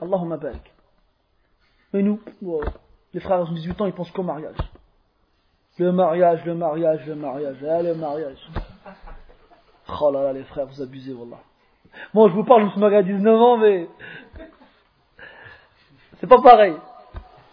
[0.00, 0.72] Allahumma barik.
[1.92, 2.20] Mais nous,
[3.14, 4.56] les frères ont 18 ans, ils pensent qu'au mariage.
[5.78, 8.50] Le mariage, le mariage, le mariage, ah, le mariage.
[10.00, 11.40] Oh là là, les frères, vous abusez, Wallah.
[12.14, 13.88] Moi, je vous parle, je me suis marié à 19 ans, mais.
[16.20, 16.74] C'est pas pareil.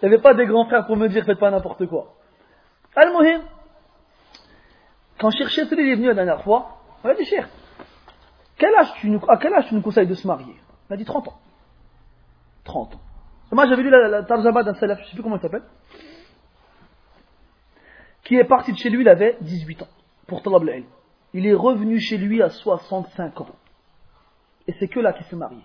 [0.02, 2.16] Il n'y avait pas des grands frères pour me dire faites pas n'importe quoi.
[2.96, 3.42] Al-Muhim,
[5.20, 7.24] quand Cheikh Chetri est venu la dernière fois, on a dit
[9.04, 10.56] nous, à quel âge tu nous conseilles de se marier?
[10.90, 11.40] Il a dit 30 ans.
[12.64, 13.00] 30 ans.
[13.52, 15.64] moi j'avais lu la, la d'un salaf, je ne sais plus comment il s'appelle,
[18.24, 19.88] qui est parti de chez lui, il avait 18 ans,
[20.28, 20.68] pour Talab
[21.34, 23.48] Il est revenu chez lui à 65 ans.
[24.68, 25.62] Et c'est que là qu'il s'est marié.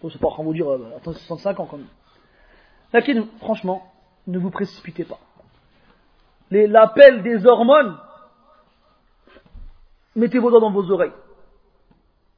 [0.00, 1.86] Je ne sais pas comment vous dire, euh, attends, 65 ans quand même.
[2.92, 3.90] Lakin, franchement,
[4.26, 5.18] ne vous précipitez pas.
[6.50, 7.96] L'appel des hormones,
[10.14, 11.12] mettez vos doigts dans vos oreilles.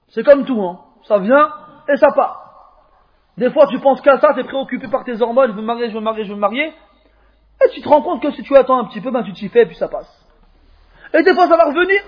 [0.08, 0.80] C'est comme tout, hein.
[1.08, 1.52] Ça vient
[1.88, 2.44] et ça part.
[3.36, 5.88] Des fois, tu penses qu'à ça, tu es préoccupé par tes hormones, je veux marier,
[5.88, 6.72] je veux marier, je veux marier.
[7.64, 9.48] Et tu te rends compte que si tu attends un petit peu, ben tu t'y
[9.48, 10.24] fais et puis ça passe.
[11.12, 12.00] Et des fois, ça va revenir.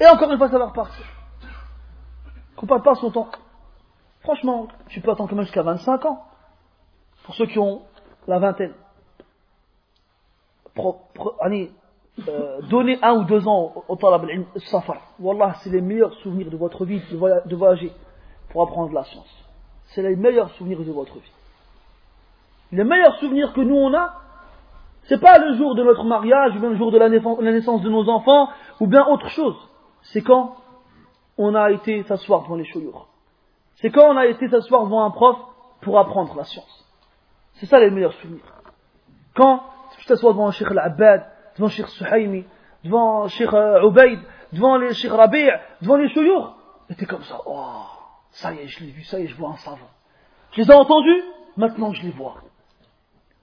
[0.00, 1.04] Et encore une fois, ça va repartir.
[2.64, 3.28] Qu'on parle pas son temps.
[4.22, 6.24] Franchement, tu peux attendre quand même jusqu'à 25 ans.
[7.24, 7.82] Pour ceux qui ont
[8.26, 8.72] la vingtaine.
[11.40, 11.70] allez,
[12.26, 14.26] euh, donnez un ou deux ans au talab
[14.56, 14.96] safar.
[15.20, 17.92] Wallah, c'est les meilleurs souvenirs de votre vie de voyager
[18.48, 19.44] pour apprendre la science
[19.88, 21.32] c'est les meilleurs souvenirs de votre vie.
[22.72, 24.14] Les meilleurs souvenirs que nous on a,
[25.04, 27.90] c'est pas le jour de notre mariage, ou bien le jour de la naissance de
[27.90, 28.48] nos enfants,
[28.80, 29.56] ou bien autre chose.
[30.02, 30.56] C'est quand
[31.38, 33.08] on a été s'asseoir devant les chouyours.
[33.76, 35.36] C'est quand on a été s'asseoir devant un prof
[35.80, 36.84] pour apprendre la science.
[37.54, 38.44] C'est ça les meilleurs souvenirs.
[39.34, 39.62] Quand
[39.98, 41.24] tu t'assois devant Cheikh Al-Abbad,
[41.56, 42.44] devant Cheikh Suhaimi,
[42.84, 44.20] devant Cheikh euh, Ubaid,
[44.52, 45.50] devant les Cheikh Rabi',
[45.82, 46.56] devant les chouyours,
[46.90, 47.84] et t'es comme ça, oh,
[48.30, 49.88] ça y est, je l'ai vu, ça y est, je vois un savant.
[50.52, 51.22] Je les ai entendus,
[51.56, 52.36] maintenant je les vois.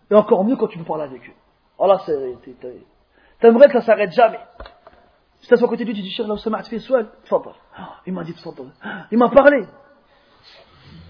[0.10, 1.34] Et encore mieux quand tu peux parler avec eux.
[1.78, 2.00] Oh là,
[3.40, 4.40] t'aimerais que ça s'arrête jamais.
[5.42, 7.10] Si t'as à côté de lui, tu dis, là, ça fait seul.
[8.06, 8.36] Il m'a dit,
[9.12, 9.66] il m'a parlé.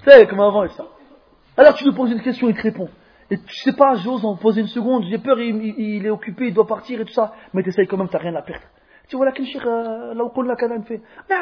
[0.05, 0.85] Sais, comme avant et ça.
[1.57, 2.89] Alors tu lui poses une question, il te répond.
[3.29, 6.53] Et tu sais pas, j'ose en poser une seconde, j'ai peur, il, est occupé, il
[6.53, 7.33] doit partir et tout ça.
[7.53, 8.65] Mais t'essayes quand même, t'as rien à perdre.
[9.07, 11.01] Tu vois, là, euh, là, où la fait.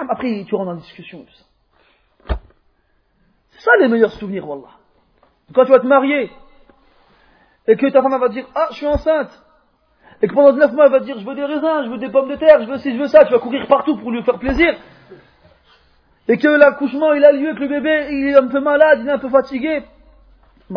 [0.09, 1.33] Après, tu rentres en discussion et tout
[2.27, 2.39] ça.
[3.51, 4.69] C'est ça les meilleurs souvenirs, Wallah.
[5.53, 6.31] Quand tu vas te marier,
[7.67, 9.31] et que ta femme va dire, ah, je suis enceinte,
[10.21, 12.09] et que pendant 9 mois elle va dire, je veux des raisins, je veux des
[12.09, 14.23] pommes de terre, je veux ci, je veux ça, tu vas courir partout pour lui
[14.23, 14.75] faire plaisir,
[16.27, 19.07] et que l'accouchement il a lieu, que le bébé il est un peu malade, il
[19.07, 19.83] est un peu fatigué.
[20.69, 20.75] Tu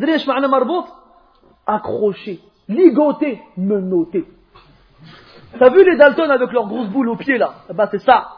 [0.00, 0.84] sais ce que marbout
[1.66, 4.24] Accroché, ligoté, menotté.
[5.58, 7.54] T'as vu les Dalton avec leurs grosses boules aux pieds là?
[7.72, 8.28] Bah c'est ça.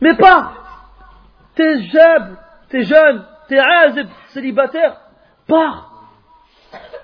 [0.00, 0.52] Mais pas
[1.54, 2.36] T'es jeune,
[2.68, 3.58] t'es jeune, t'es
[4.28, 5.00] célibataire,
[5.46, 5.93] pars.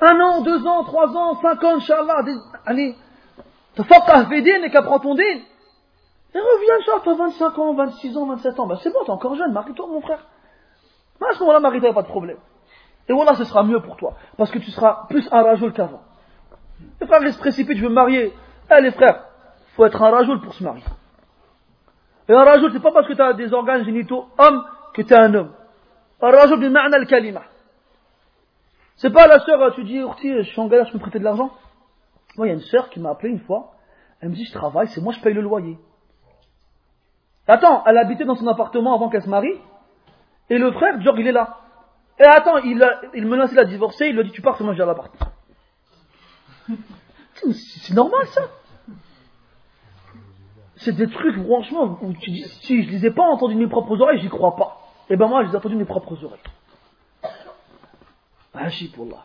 [0.00, 2.24] Un an, deux ans, trois ans, cinq ans, Inch'Allah,
[2.66, 2.94] allez,
[3.74, 5.22] tafaqah fi din et qu'apprends ton din.
[6.34, 9.34] Et reviens, Inch'Allah, t'as 25 ans, 26 ans, 27 ans, ben c'est bon, t'es encore
[9.34, 10.26] jeune, marie-toi, mon frère.
[11.20, 12.38] Mais à ce moment-là, marie-toi, pas de problème.
[13.08, 16.02] Et voilà, ce sera mieux pour toi, parce que tu seras plus un rajoul qu'avant.
[17.00, 18.32] Les frères, ils se précipitent, je veux marier.
[18.70, 19.24] Eh, les frères,
[19.74, 20.84] faut être un rajoul pour se marier.
[22.28, 24.64] Et un rajout, c'est pas parce que tu as des organes génitaux hommes
[24.94, 25.52] que tu es un homme.
[26.22, 27.42] Un rajout du ma'na al-kalima.
[29.00, 31.24] C'est pas la sœur, tu dis, je suis en galère, je peux me prêter de
[31.24, 31.50] l'argent.
[32.36, 33.72] Moi, il y a une sœur qui m'a appelé une fois.
[34.20, 35.78] Elle me dit, je travaille, c'est moi, je paye le loyer.
[37.48, 39.58] Attends, elle habitait dans son appartement avant qu'elle se marie.
[40.50, 41.60] Et le frère, genre, il est là.
[42.18, 44.74] Et attends, il, a, il menaçait de la divorcer, il lui dit, tu pars, moi,
[44.74, 45.10] je l'appart.
[47.34, 48.42] C'est normal, ça
[50.76, 53.68] c'est des trucs, franchement, où tu dis, si je les ai pas entendus de mes
[53.68, 54.78] propres oreilles, j'y crois pas.
[55.10, 56.40] Et eh ben moi, je les ai entendus de mes propres oreilles.
[58.60, 59.24] Là.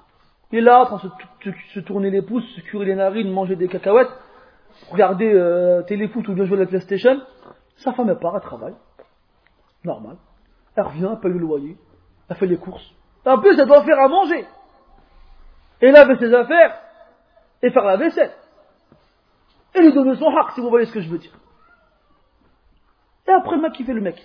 [0.51, 1.09] Il est là, en train
[1.43, 4.11] de se, tourner les pouces, se curer les narines, manger des cacahuètes.
[4.91, 7.21] regarder euh, téléfoot ou bien jouer à la PlayStation,
[7.77, 8.75] sa femme elle part, elle travaille.
[9.83, 10.17] Normal.
[10.75, 11.77] Elle revient, elle paye le loyer,
[12.29, 12.89] elle fait les courses.
[13.25, 14.45] En plus, elle doit faire à manger.
[15.81, 16.79] Et laver ses affaires,
[17.61, 18.31] et faire la vaisselle.
[19.73, 21.33] Et lui donner son haq, si vous voyez ce que je veux dire.
[23.27, 24.23] Et après, le qui fait le mec.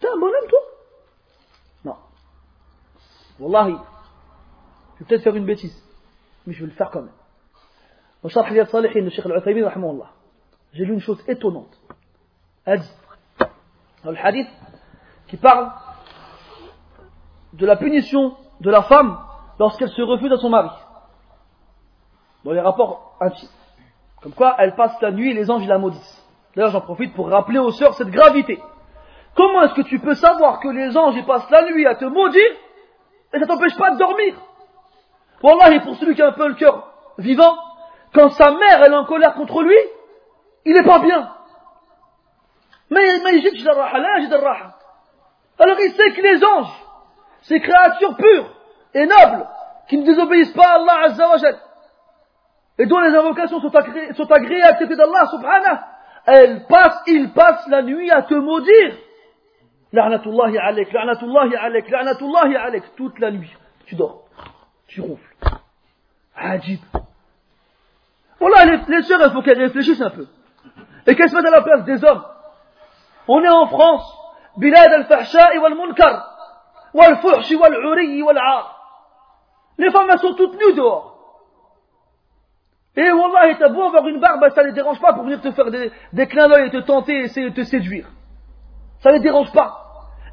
[0.00, 0.60] T'es un bonhomme, toi?
[1.84, 1.96] Non.
[3.40, 3.76] Wallahi,
[4.98, 5.76] je vais peut-être faire une bêtise,
[6.46, 7.12] mais je vais le faire quand même.
[8.22, 9.70] Dans de Sheikh Al-Uthaymin,
[10.72, 11.78] j'ai lu une chose étonnante.
[12.64, 12.94] Elle dit,
[14.04, 14.48] le hadith,
[15.28, 15.70] qui parle
[17.52, 19.18] de la punition de la femme
[19.58, 20.70] lorsqu'elle se refuse à son mari.
[22.44, 23.48] Dans les rapports intimes.
[24.20, 26.26] Comme quoi, elle passe la nuit et les anges la maudissent.
[26.56, 28.60] D'ailleurs, j'en profite pour rappeler aux sœurs cette gravité.
[29.36, 32.50] Comment est-ce que tu peux savoir que les anges passent la nuit à te maudire
[33.32, 34.34] et ça t'empêche pas de dormir?
[35.42, 37.56] Wallah, pour celui qui a un peu le cœur vivant,
[38.14, 39.78] quand sa mère elle est en colère contre lui,
[40.64, 41.30] il n'est pas bien.
[42.90, 43.42] Mais, mais
[45.58, 46.84] alors il sait que les anges,
[47.42, 48.50] ces créatures pures
[48.94, 49.46] et nobles,
[49.88, 51.58] qui ne désobéissent pas à Allah Azza
[52.78, 55.78] et dont les invocations sont agréées, sont agréées à accepter d'Allah subhanahu,
[56.26, 58.94] elles passent, ils passent la nuit à te maudire.
[59.92, 63.52] La'natullahi alek, la'natullahi alek, la'natullahi alek, toute la nuit.
[63.86, 64.27] Tu dors,
[64.87, 65.35] tu ronfles.
[66.35, 66.79] Ajib.
[68.39, 70.27] Voilà, les, les sœurs, il faut qu'elles réfléchissent un peu.
[71.07, 72.23] Et qu'elles se mettent à la place des hommes.
[73.27, 74.19] On est en France,
[74.57, 76.23] بلاد الفحشاء والمنكر
[76.93, 78.75] والفحش والعري والعار.
[79.77, 81.13] Les femmes, elles sont toutes nues dehors.
[82.95, 85.71] Et Wallah, t'as beau avoir une barbe, ça les dérange pas pour venir te faire
[85.71, 88.07] des, des clins d'œil et te tenter et essayer de te séduire.
[88.99, 89.79] Ça les dérange pas.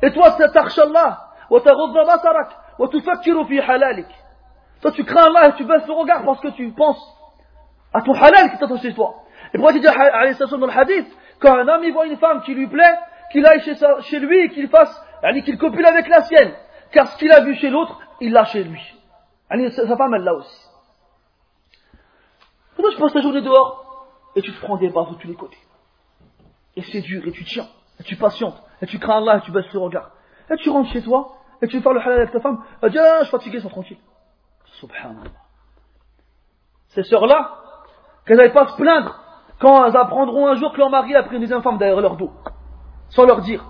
[0.03, 4.09] Et toi, c'est Allah, wa basarak, wa tufakkiru fi halalik.
[4.86, 7.04] Toi, tu crains Allah et tu baisses le regard parce que tu penses
[7.92, 9.16] à ton halal qui t'attend chez toi.
[9.52, 11.08] Et pourquoi tu dis dans le hadith,
[11.40, 12.94] quand un homme il voit une femme qui lui plaît,
[13.32, 14.96] qu'il aille chez, lui et qu'il fasse,
[15.44, 16.54] qu'il copule avec la sienne.
[16.92, 18.80] Car ce qu'il a vu chez l'autre, il l'a chez lui.
[19.72, 20.68] Sa femme, elle l'a aussi.
[22.76, 24.06] Pourquoi tu passes ta journée dehors
[24.36, 25.58] et tu te prends des bases de tous les côtés?
[26.76, 27.66] Et c'est dur, et tu tiens,
[28.00, 30.12] et tu patientes, et tu crains Allah, et tu baisses le regard.
[30.52, 33.00] Et tu rentres chez toi, et tu faire le halal avec ta femme, elle dit,
[33.00, 33.98] ah, je suis fatigué, sois tranquille.
[34.80, 35.42] Subhanallah.
[36.90, 37.52] Ces sœurs-là,
[38.26, 39.20] qu'elles n'aillent pas se plaindre
[39.60, 42.18] quand elles apprendront un jour que leur mari a pris une deuxième femme derrière leur
[42.18, 42.32] dos,
[43.10, 43.64] sans leur dire.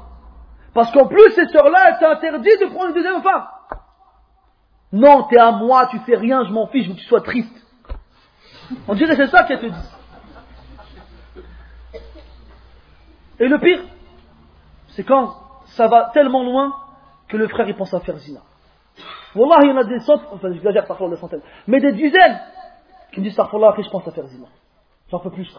[0.73, 3.47] Parce qu'en plus, ces sœurs-là, elles s'interdisent de prendre une deuxième femme.
[4.91, 7.21] Non, t'es à moi, tu fais rien, je m'en fiche, je veux que tu sois
[7.21, 7.55] triste.
[8.87, 9.89] On dirait c'est ça qu'elle te dit.
[13.39, 13.81] Et le pire,
[14.89, 16.73] c'est quand ça va tellement loin
[17.27, 18.41] que le frère il pense à faire zina.
[19.35, 22.39] Wallah, il y en a des centaines, enfin j'exagère parfois des centaines, mais des dizaines
[23.11, 24.47] qui me disent Starfallah, je pense à faire zina.
[25.09, 25.53] J'en peux plus,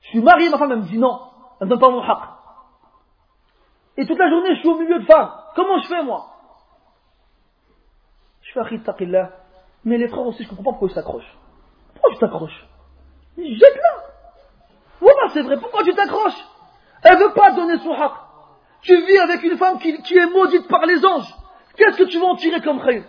[0.00, 1.20] Je suis marié, ma femme elle me dit non,
[1.60, 2.18] elle me donne pas mon haq.
[3.98, 5.30] Et toute la journée je suis au milieu de femmes.
[5.54, 6.26] Comment je fais moi?
[8.42, 9.30] Je fais achid taqillah.
[9.84, 11.36] Mais les frères aussi, je comprends pas pourquoi ils s'accrochent.
[11.94, 12.66] Pourquoi tu t'accroches?
[13.36, 14.02] Jette-la
[15.00, 16.44] Voilà, c'est vrai, pourquoi tu t'accroches?
[17.02, 18.12] Elle veut pas donner son haq.
[18.82, 21.34] Tu vis avec une femme qui est maudite par les anges.
[21.80, 23.04] Qu'est-ce que tu vas en tirer comme khayr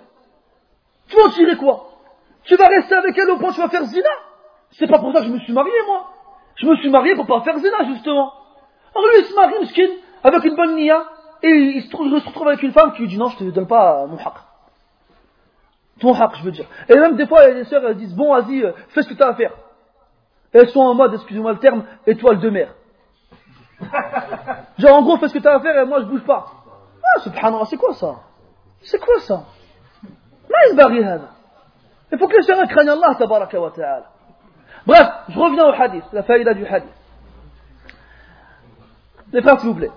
[1.09, 1.89] Tu vas en tirer quoi?
[2.45, 4.09] Tu vas rester avec elle au point où tu vas faire zina?
[4.71, 6.09] C'est pas pour ça que je me suis marié, moi.
[6.55, 8.31] Je me suis marié pour pas faire zina, justement.
[8.95, 9.89] Alors lui, il se marie, skin,
[10.23, 11.03] avec une bonne nia,
[11.43, 13.39] et il se, trouve, il se retrouve avec une femme qui lui dit non, je
[13.39, 14.35] te donne pas mon haq.
[15.99, 16.65] Ton haq, je veux dire.
[16.87, 19.21] Et même des fois, les sœurs, elles disent, bon, vas-y, euh, fais ce que tu
[19.21, 19.51] as à faire.
[20.53, 22.73] Et elles sont en mode, excusez-moi le terme, étoile de mer.
[24.77, 26.45] Genre, en gros, fais ce que tu as à faire et moi, je bouge pas.
[27.03, 28.15] Ah, subhanallah, c'est quoi ça?
[28.82, 29.44] C'est quoi ça
[32.12, 34.06] Il faut que les sœurs craignent Allah, tabaraka wa ta'ala.
[34.86, 36.88] Bref, je reviens au hadith, la faïda du hadith.
[39.32, 39.90] Les frères, s'il vous plaît.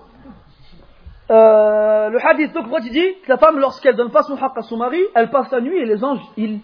[1.30, 4.52] Euh, le hadith, donc, moi, tu dis que la femme, lorsqu'elle donne pas son haq
[4.56, 6.60] à son mari, elle passe la nuit et les anges, ils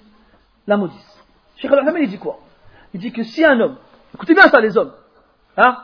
[0.66, 1.24] la maudissent.
[1.56, 2.38] Cheikh al il dit quoi
[2.92, 3.76] Il dit que si un homme,
[4.14, 4.92] écoutez bien ça, les hommes,
[5.56, 5.76] hein,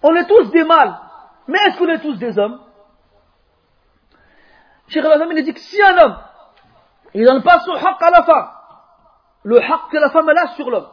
[0.01, 0.95] On est tous des mâles,
[1.49, 2.61] mais est-ce qu'on est tous des hommes
[4.89, 6.17] Cheikh al il dit que si un homme,
[7.15, 8.49] il donne pas son haq à la femme,
[9.43, 10.89] le haq que la femme a sur l'homme.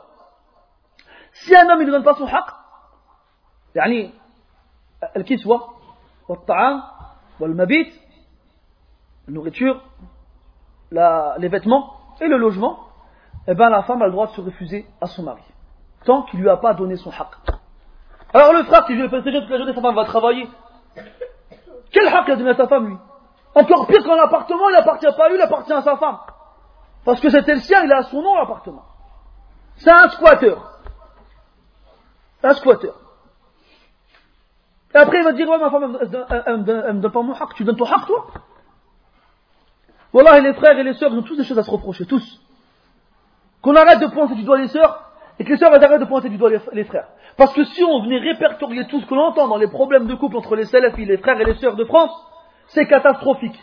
[1.32, 2.46] Si un homme ne donne pas son haq,
[3.76, 4.14] يعني
[5.16, 5.74] الكسوة
[6.30, 6.84] والطعام
[7.40, 7.94] والمبيت
[9.28, 9.82] la nourriture
[10.92, 12.80] la, les vêtements et le logement
[13.48, 15.44] eh bien la femme a le droit de se refuser à son mari
[16.05, 17.29] tant qu'il lui a pas donné son haq
[18.33, 20.49] alors le frère qui veut le toute la journée sa femme va travailler
[21.93, 22.97] quel haq a donné à sa femme lui?
[23.55, 26.19] Encore pire quand l'appartement, il appartient pas à lui, il appartient à sa femme.
[27.05, 28.85] Parce que c'était le sien, il a son nom l'appartement.
[29.77, 30.79] C'est un squatteur.
[32.43, 32.95] Un squatteur.
[34.95, 35.99] Et après, il va dire, ouais, ma femme,
[36.47, 37.55] elle, me donne pas mon haq.
[37.55, 38.27] Tu donnes ton haq, toi?
[40.13, 42.07] Voilà, et les frères et les sœurs, ils ont tous des choses à se reprocher,
[42.07, 42.41] tous.
[43.63, 45.10] Qu'on arrête de pointer du doigt les sœurs,
[45.41, 47.09] et que les sœurs arrêtent de pointer du doigt les, frères.
[47.39, 50.15] Parce que si on venait répertorier tout ce que l'on entend dans les problèmes de
[50.15, 52.11] couple entre les salafis, les frères et les sœurs de France,
[52.67, 53.59] c'est catastrophique.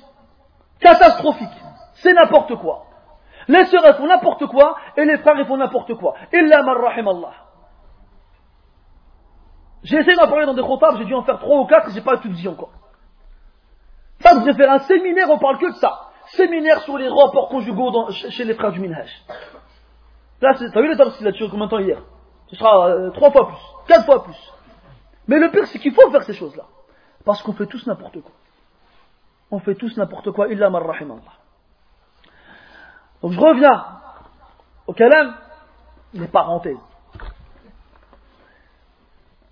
[0.80, 1.54] Catastrophique.
[1.94, 2.86] C'est n'importe quoi.
[3.48, 6.16] Les sœurs font n'importe quoi, et les frères font n'importe quoi.
[6.34, 7.34] Illa man rahim Allah.
[9.84, 11.94] J'ai essayé d'en parler dans des khotabs, j'ai dû en faire trois ou quatre, et
[11.94, 12.72] j'ai pas tout dit encore.
[14.22, 16.10] Ça, devez faire un séminaire, on parle que de ça.
[16.30, 19.10] Séminaire sur les rapports conjugaux chez les frères du Minhaj.
[20.42, 22.02] Là, t'as vu qu'il a tué combien de temps hier?
[22.48, 23.58] Ce sera euh, trois fois plus,
[23.88, 24.54] quatre fois plus.
[25.28, 26.64] Mais le pire, c'est qu'il faut faire ces choses-là.
[27.26, 28.32] Parce qu'on fait tous n'importe quoi.
[29.52, 31.22] On fait tous n'importe quoi, illa marrahim Allah.
[33.22, 33.86] Donc je reviens
[34.86, 35.36] au kalam,
[36.14, 36.78] les parenthèses.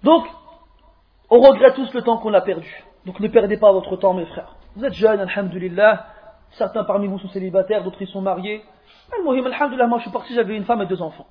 [0.03, 0.25] Donc,
[1.29, 2.85] on regrette tous le temps qu'on a perdu.
[3.05, 4.55] Donc ne perdez pas votre temps, mes frères.
[4.75, 6.07] Vous êtes jeunes, alhamdulillah.
[6.57, 8.63] Certains parmi vous sont célibataires, d'autres ils sont mariés.
[9.11, 11.27] Alhamdulillah, moi je suis parti, j'avais une femme et deux enfants.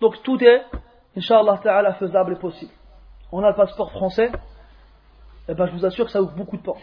[0.00, 0.62] Donc tout est,
[1.16, 2.72] Inch'Allah ta'ala, faisable et possible.
[3.30, 6.56] On a le passeport français, et eh ben je vous assure que ça ouvre beaucoup
[6.56, 6.80] de portes.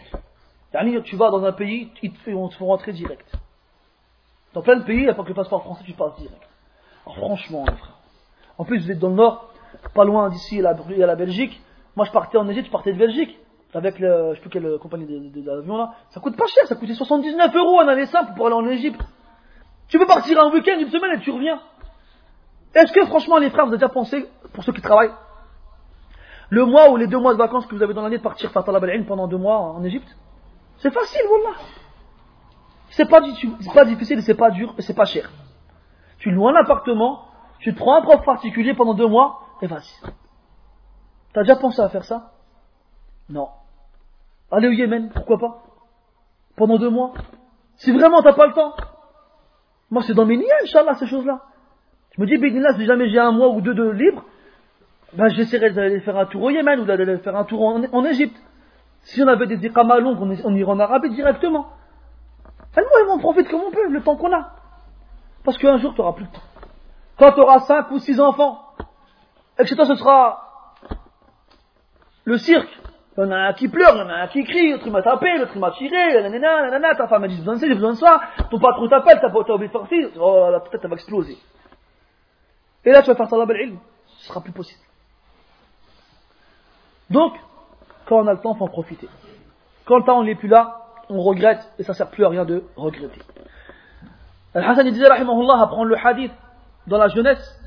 [1.04, 3.32] Tu vas dans un pays, ils te font rentrer direct.
[4.54, 6.48] Dans plein de pays, il pas que le passeport français, tu passes direct.
[7.04, 7.98] Alors franchement, les frères.
[8.58, 9.52] En plus, vous êtes dans le nord,
[9.94, 11.60] pas loin d'ici, il y a la Belgique.
[11.96, 13.39] Moi, je partais en Égypte, je partais de Belgique.
[13.72, 15.06] Avec le, je sais plus quelle compagnie
[15.44, 15.94] là.
[16.10, 19.00] Ça coûte pas cher, ça coûtait 79 euros en année simple pour aller en Égypte.
[19.88, 21.60] Tu peux partir un week-end, une semaine et tu reviens.
[22.74, 25.12] Est-ce que franchement les frères, vous avez déjà pensé, pour ceux qui travaillent,
[26.48, 28.50] le mois ou les deux mois de vacances que vous avez dans l'année de partir
[28.50, 30.16] faire Talab pendant deux mois en Égypte?
[30.78, 31.56] C'est facile, voilà.
[32.90, 33.20] C'est pas,
[33.74, 35.30] pas difficile, c'est pas dur c'est pas cher.
[36.18, 37.28] Tu loues un appartement,
[37.60, 40.10] tu te prends un prof particulier pendant deux mois et vas-y.
[41.32, 42.32] T'as déjà pensé à faire ça?
[43.30, 43.48] Non.
[44.50, 45.62] Aller au Yémen, pourquoi pas?
[46.56, 47.14] Pendant deux mois?
[47.76, 48.74] Si vraiment t'as pas le temps,
[49.90, 51.40] moi, c'est dans mes niais, Inch'Allah, ces choses-là.
[52.16, 54.24] Je me dis, là, si jamais j'ai un mois ou deux de libre,
[55.14, 58.36] ben, j'essaierai d'aller faire un tour au Yémen ou d'aller faire un tour en, Égypte.
[59.02, 61.68] Si on avait des iqamas longs, on, irait en Arabie directement.
[62.76, 64.52] Et moi, on profite comme on peut, le temps qu'on a.
[65.44, 66.42] Parce qu'un jour, tu n'auras plus de temps.
[67.18, 68.60] Quand tu auras cinq ou six enfants,
[69.58, 70.74] et que chez toi, ce sera
[72.24, 72.79] le cirque,
[73.20, 74.84] il y en a un qui pleure, il y en a un qui crie, l'autre
[74.86, 77.60] il m'a tapé, l'autre il m'a tiré, nanana, nanana, ta femme a dit besoin de
[77.60, 78.20] ça, j'ai besoin de ça,
[78.50, 81.36] ton patron t'appelle, t'as oublié de sortir, oh la tête elle va exploser.
[82.84, 84.80] Et là tu vas faire talab al-ilm, ce sera plus possible.
[87.10, 87.34] Donc,
[88.06, 89.08] quand on a le temps, il faut en profiter.
[89.84, 92.44] Quand le temps n'est plus là, on regrette et ça ne sert plus à rien
[92.44, 93.20] de regretter.
[94.54, 96.32] Al-Hassan disait, rahimahullah, apprendre le hadith
[96.86, 97.60] dans la jeunesse,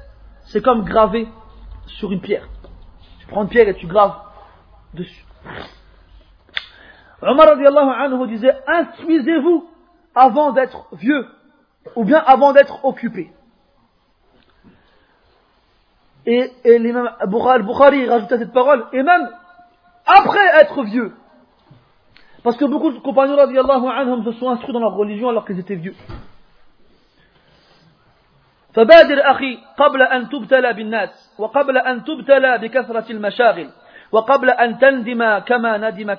[0.45, 1.27] c'est comme graver
[1.85, 2.47] sur une pierre.
[3.19, 4.15] Tu prends une pierre et tu graves
[4.93, 5.25] dessus.
[7.22, 9.68] Omar radiallahu anhu disait Instruisez-vous
[10.14, 11.26] avant d'être vieux,
[11.96, 13.30] ou bien avant d'être occupé.
[16.26, 19.30] Et, et l'imam Bukhari rajoutait cette parole, et même
[20.06, 21.12] après être vieux.
[22.44, 25.58] Parce que beaucoup de compagnons radiallahu anhum se sont instruits dans leur religion alors qu'ils
[25.58, 25.96] étaient vieux.
[28.74, 33.70] فبادر أخي قبل أن تبتلى بالناس وقبل أن تبتلى بكثرة المشاغل
[34.13, 36.13] وقبل أن تندم كما ندم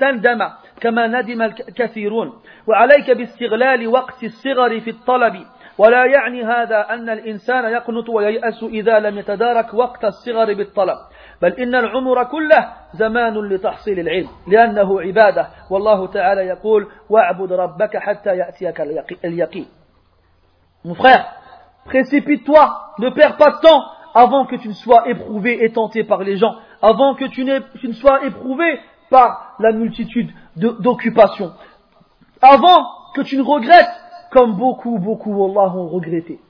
[0.00, 0.40] تندم
[0.80, 2.32] كما ندم الكثيرون.
[2.66, 5.34] وعليك باستغلال وقت الصغر في الطلب.
[5.78, 10.98] ولا يعني هذا أن الإنسان يقنط وييأس إذا لم يتدارك وقت الصغر بالطلب.
[11.42, 15.48] بل إن العمر كله زمان لتحصيل العلم لأنه عبادة.
[15.70, 18.80] والله تعالى يقول واعبد ربك حتى يأتيك
[19.24, 19.66] اليقين.
[20.84, 21.24] Mon frère,
[21.86, 23.82] précipite-toi, ne perds pas de temps
[24.14, 26.54] avant que tu ne sois éprouvé et tenté par les gens.
[26.82, 28.80] Avant que tu, ne sois éprouvé
[29.10, 31.52] par la multitude d'occupations,
[32.40, 33.90] avant que tu ne regrettes
[34.30, 36.40] comme beaucoup, beaucoup, Allah, ont regretté.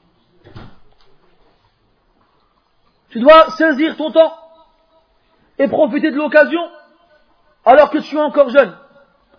[3.09, 4.33] Tu dois saisir ton temps
[5.57, 6.61] et profiter de l'occasion
[7.65, 8.75] alors que tu es encore jeune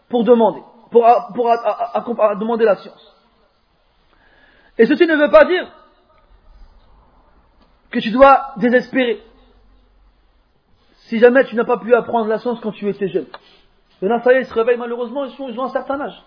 [0.08, 1.46] pour demander, pour, pour
[2.36, 3.16] demander la science.
[4.76, 5.70] Et ceci ne veut pas dire
[7.90, 9.22] que tu dois désespérer
[11.10, 13.26] si jamais tu n'as pas pu apprendre la science quand tu étais jeune.
[14.00, 16.22] Il y ça y est, ils se réveillent malheureusement, ils, ils ont un certain âge.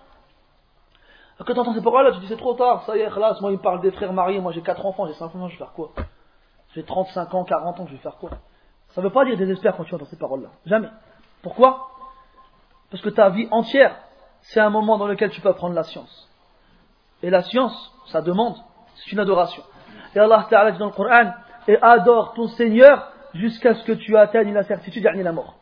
[1.40, 3.52] Quand tu entends ces paroles-là, tu dis c'est trop tard, ça y est, là, moi
[3.52, 5.58] il me parle des frères mariés, moi j'ai 4 enfants, j'ai 5 enfants, je vais
[5.58, 5.92] faire quoi?
[6.76, 8.32] J'ai 35 ans, 40 ans, je vais faire quoi?
[8.90, 10.50] Ça ne veut pas dire désespère quand tu entends ces paroles-là.
[10.66, 10.90] Jamais.
[11.42, 11.88] Pourquoi?
[12.92, 13.96] Parce que ta vie entière
[14.42, 16.30] c'est un moment dans lequel tu peux apprendre la science.
[17.22, 18.58] Et la science, ça demande,
[18.96, 19.64] c'est une adoration.
[20.14, 21.32] Et Allah Ta'ala dit dans le Coran,
[21.70, 25.56] et adore ton Seigneur jusqu'à ce que tu atteignes la certitude et la mort.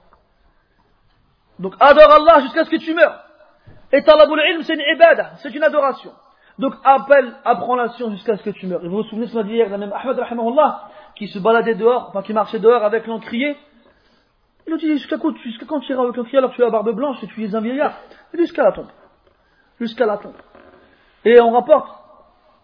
[1.59, 3.23] Donc adore Allah jusqu'à ce que tu meurs.
[3.91, 6.11] Et talabul ilm, c'est une ibadah, c'est une adoration.
[6.59, 8.83] Donc appelle, apprends la science jusqu'à ce que tu meurs.
[8.83, 10.17] Et vous vous souvenez ce qu'on a dit hier, même Ahmed
[11.15, 13.57] qui se baladait dehors, enfin qui marchait dehors avec l'encrier.
[14.67, 16.65] Il a dit jusqu'à quand, jusqu'à quand tu iras avec l'encrier alors que tu as
[16.65, 17.93] la barbe blanche et tu es un vieillard?
[18.33, 18.89] Jusqu'à la tombe.
[19.79, 20.35] Jusqu'à la tombe.
[21.25, 21.89] Et on rapporte,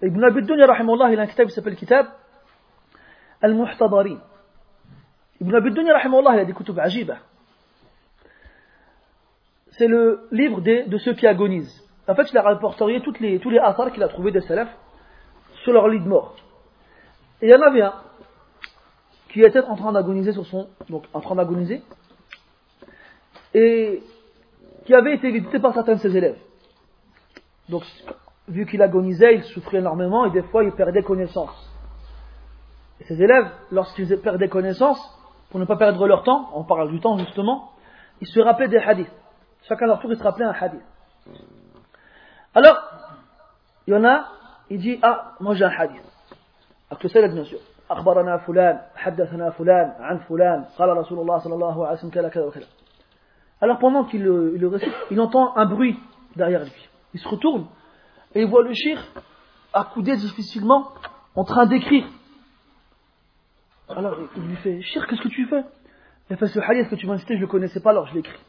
[0.02, 2.08] Ibn Abi Dunya rahimahullah, il a un kitab qui s'appelle Kitab
[3.42, 4.20] Al-Muhtadarin.
[5.42, 7.18] Ibn rahimahullah, il a des kutub ajiba.
[9.72, 11.84] C'est le livre de ceux qui agonisent.
[12.08, 14.76] En fait, il a rapporté toutes les, tous les athars qu'il a trouvés des salafs
[15.64, 16.36] sur leur lit de mort.
[17.42, 17.94] Et il y en avait un
[19.30, 21.84] qui était en train d'agoniser sur son, donc en train d'agoniser,
[23.54, 24.02] et
[24.86, 26.38] qui avait été visité par certains de ses élèves.
[27.70, 27.84] Donc,
[28.48, 31.70] vu qu'il agonisait, il souffrait énormément et des fois il perdait connaissance.
[33.02, 34.98] Et ses élèves, lorsqu'ils perdaient connaissance,
[35.51, 37.73] pour ne pas perdre leur temps, on parle du temps justement,
[38.21, 39.13] ils se rappelaient des hadiths.
[39.69, 40.83] Chacun à leur tour, il se rappelait un hadith.
[42.55, 42.77] Alors,
[43.87, 44.27] il y en a,
[44.71, 46.03] il dit, ah, moi j'ai un hadith.
[46.91, 47.59] Avec le salade, bien sûr.
[47.91, 52.45] أخبرنا فلان حدثنا فلان عن فلان قال رسول الله صلى الله عليه وسلم كذا كذا
[52.45, 52.67] وكذا
[53.61, 55.99] alors pendant qu'il le, le récite il entend un bruit
[56.37, 57.67] derrière lui il se retourne
[58.35, 58.99] et il voit le shir
[59.75, 60.89] accoudé difficilement
[61.35, 62.07] en train d'écrire
[63.90, 65.64] alors il lui fait shir qu'est-ce que tu fais?
[66.30, 68.40] Il fait ce hadith que tu m'as cité je le connaissais pas alors je l'écris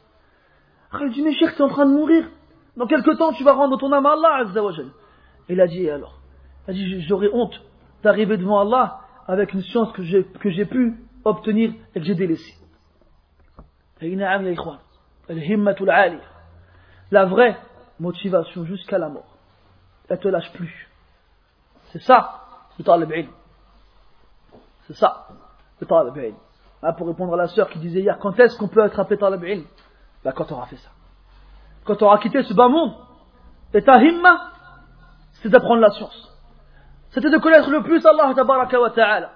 [0.91, 2.29] alors il dit mais shir tu es en train de mourir
[2.75, 4.71] dans quelques temps tu vas rendre ton âme à Allah Azza wa
[5.49, 6.19] et il a dit alors?
[6.67, 7.59] Il a dit j'aurais honte
[8.03, 10.95] d'arriver devant Allah avec une science que j'ai, que j'ai pu
[11.25, 12.55] obtenir et que j'ai délaissée.
[17.11, 17.57] La vraie
[17.99, 19.37] motivation jusqu'à la mort.
[20.07, 20.89] Elle te lâche plus.
[21.91, 22.41] C'est ça,
[22.77, 23.29] le talib ilm.
[24.89, 25.27] C'est ça,
[25.79, 26.35] le talab ilm.
[26.97, 29.61] Pour répondre à la sœur qui disait hier, quand est-ce qu'on peut attraper talab ilm
[29.61, 29.67] ben,
[30.23, 30.89] bah, Quand on aura fait ça.
[31.85, 32.93] Quand on aura quitté ce bas monde.
[33.75, 34.51] Et ta himma,
[35.33, 36.35] c'est d'apprendre la science,
[37.11, 39.29] C'était de connaître le plus Allah wa ta'ala.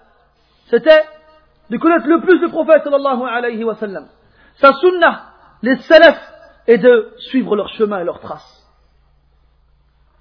[0.72, 1.04] C'était
[1.70, 4.08] de connaître le plus le prophète sallallahu alayhi wa sallam.
[4.56, 6.34] Sa sunnah, les salafs,
[6.66, 8.68] et de suivre leur chemin et leurs traces.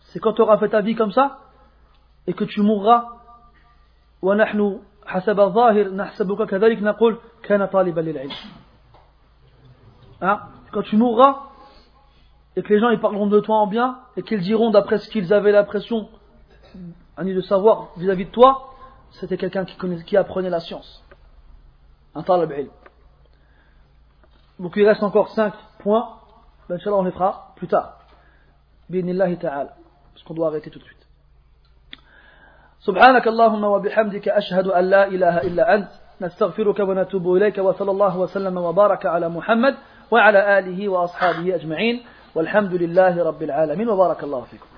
[0.08, 1.38] C'est quand tu auras fait ta vie comme ça,
[2.26, 3.06] et que tu mourras,
[4.20, 4.80] wa nahnu
[5.11, 8.31] حسب الظاهر نحسبك كذلك نقول كان طالبا للعلم.
[10.21, 10.39] Hein?
[10.71, 11.43] Quand tu mourras,
[12.55, 15.09] et que les gens ils parleront de toi en bien, et qu'ils diront d'après ce
[15.09, 16.09] qu'ils avaient l'impression
[17.17, 18.73] de savoir vis-à-vis de toi,
[19.11, 21.03] c'était quelqu'un qui, qui apprenait la science.
[22.15, 22.69] Un talab ilm.
[24.59, 26.17] Donc il reste encore 5 points.
[26.67, 27.99] Ben, Inch'Allah, on les fera plus tard.
[28.89, 29.75] Binillahi ta'ala.
[30.13, 31.00] Parce qu'on doit arrêter tout de suite.
[32.86, 35.88] سبحانك اللهم وبحمدك أشهد أن لا إله إلا أنت
[36.20, 39.74] نستغفرك ونتوب إليك وصلى الله وسلم وبارك على محمد
[40.10, 42.02] وعلى آله وأصحابه أجمعين
[42.34, 44.71] والحمد لله رب العالمين وبارك الله فيكم.